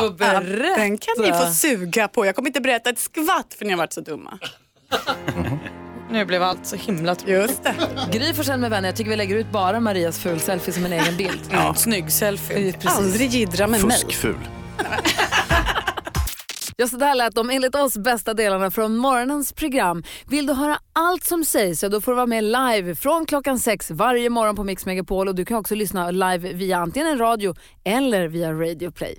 Då 0.01 0.11
berätta. 0.11 0.81
Den 0.81 0.99
kan 0.99 1.15
ni 1.19 1.33
få 1.33 1.47
suga 1.55 2.09
på. 2.09 2.27
Jag 2.27 2.35
kommer 2.37 2.49
inte 2.49 2.61
berätta 2.61 2.91
ett 2.91 2.99
skvatt 2.99 3.55
för 3.59 3.65
ni 3.65 3.71
har 3.71 3.79
varit 3.79 3.93
så 3.93 4.01
dumma. 4.01 4.39
Nu 6.11 6.25
blev 6.25 6.43
allt 6.43 6.67
så 6.67 6.77
himla 6.77 7.17
Just 7.27 7.63
det. 7.63 7.75
Gry 8.13 8.35
Forssell 8.35 8.61
med 8.61 8.71
vänner, 8.71 8.89
jag 8.89 8.97
tycker 8.97 9.11
vi 9.11 9.17
lägger 9.17 9.37
ut 9.37 9.51
bara 9.53 9.81
Marias 9.81 10.19
ful 10.19 10.41
selfie 10.41 10.75
som 10.75 10.85
en 10.85 10.93
egen 10.93 11.17
bild. 11.17 11.41
ja. 11.53 11.75
snygg 11.75 12.13
selfie. 12.13 12.73
Precis. 12.73 12.99
Aldrig 12.99 13.31
jiddra 13.31 13.67
med 13.67 13.85
mig. 13.85 13.99
Fuskful. 13.99 14.35
Ja, 16.77 16.87
så 16.89 16.97
där 16.97 17.15
lät 17.15 17.35
de 17.35 17.51
enligt 17.51 17.75
oss 17.75 17.99
bästa 17.99 18.35
delarna 18.35 18.71
från 18.71 18.97
morgonens 18.97 19.53
program. 19.53 20.03
Vill 20.27 20.47
du 20.47 20.53
höra 20.53 20.79
allt 20.93 21.25
som 21.25 21.45
sägs 21.45 21.81
så 21.81 21.89
då 21.89 22.01
får 22.01 22.13
du 22.13 22.17
vara 22.17 22.27
med 22.27 22.45
live 22.45 22.95
från 22.95 23.27
klockan 23.27 23.59
sex 23.59 23.91
varje 23.91 24.31
morgon 24.31 24.57
på 24.57 24.65
Mix 24.65 24.87
Megapol 24.87 25.29
och 25.29 25.35
du 25.35 25.45
kan 25.45 25.57
också 25.57 25.75
lyssna 25.75 26.11
live 26.11 26.53
via 26.53 26.79
antingen 26.79 27.09
en 27.09 27.19
radio 27.19 27.55
eller 27.85 28.29
via 28.29 28.53
Radio 28.53 28.91
Play. 28.91 29.19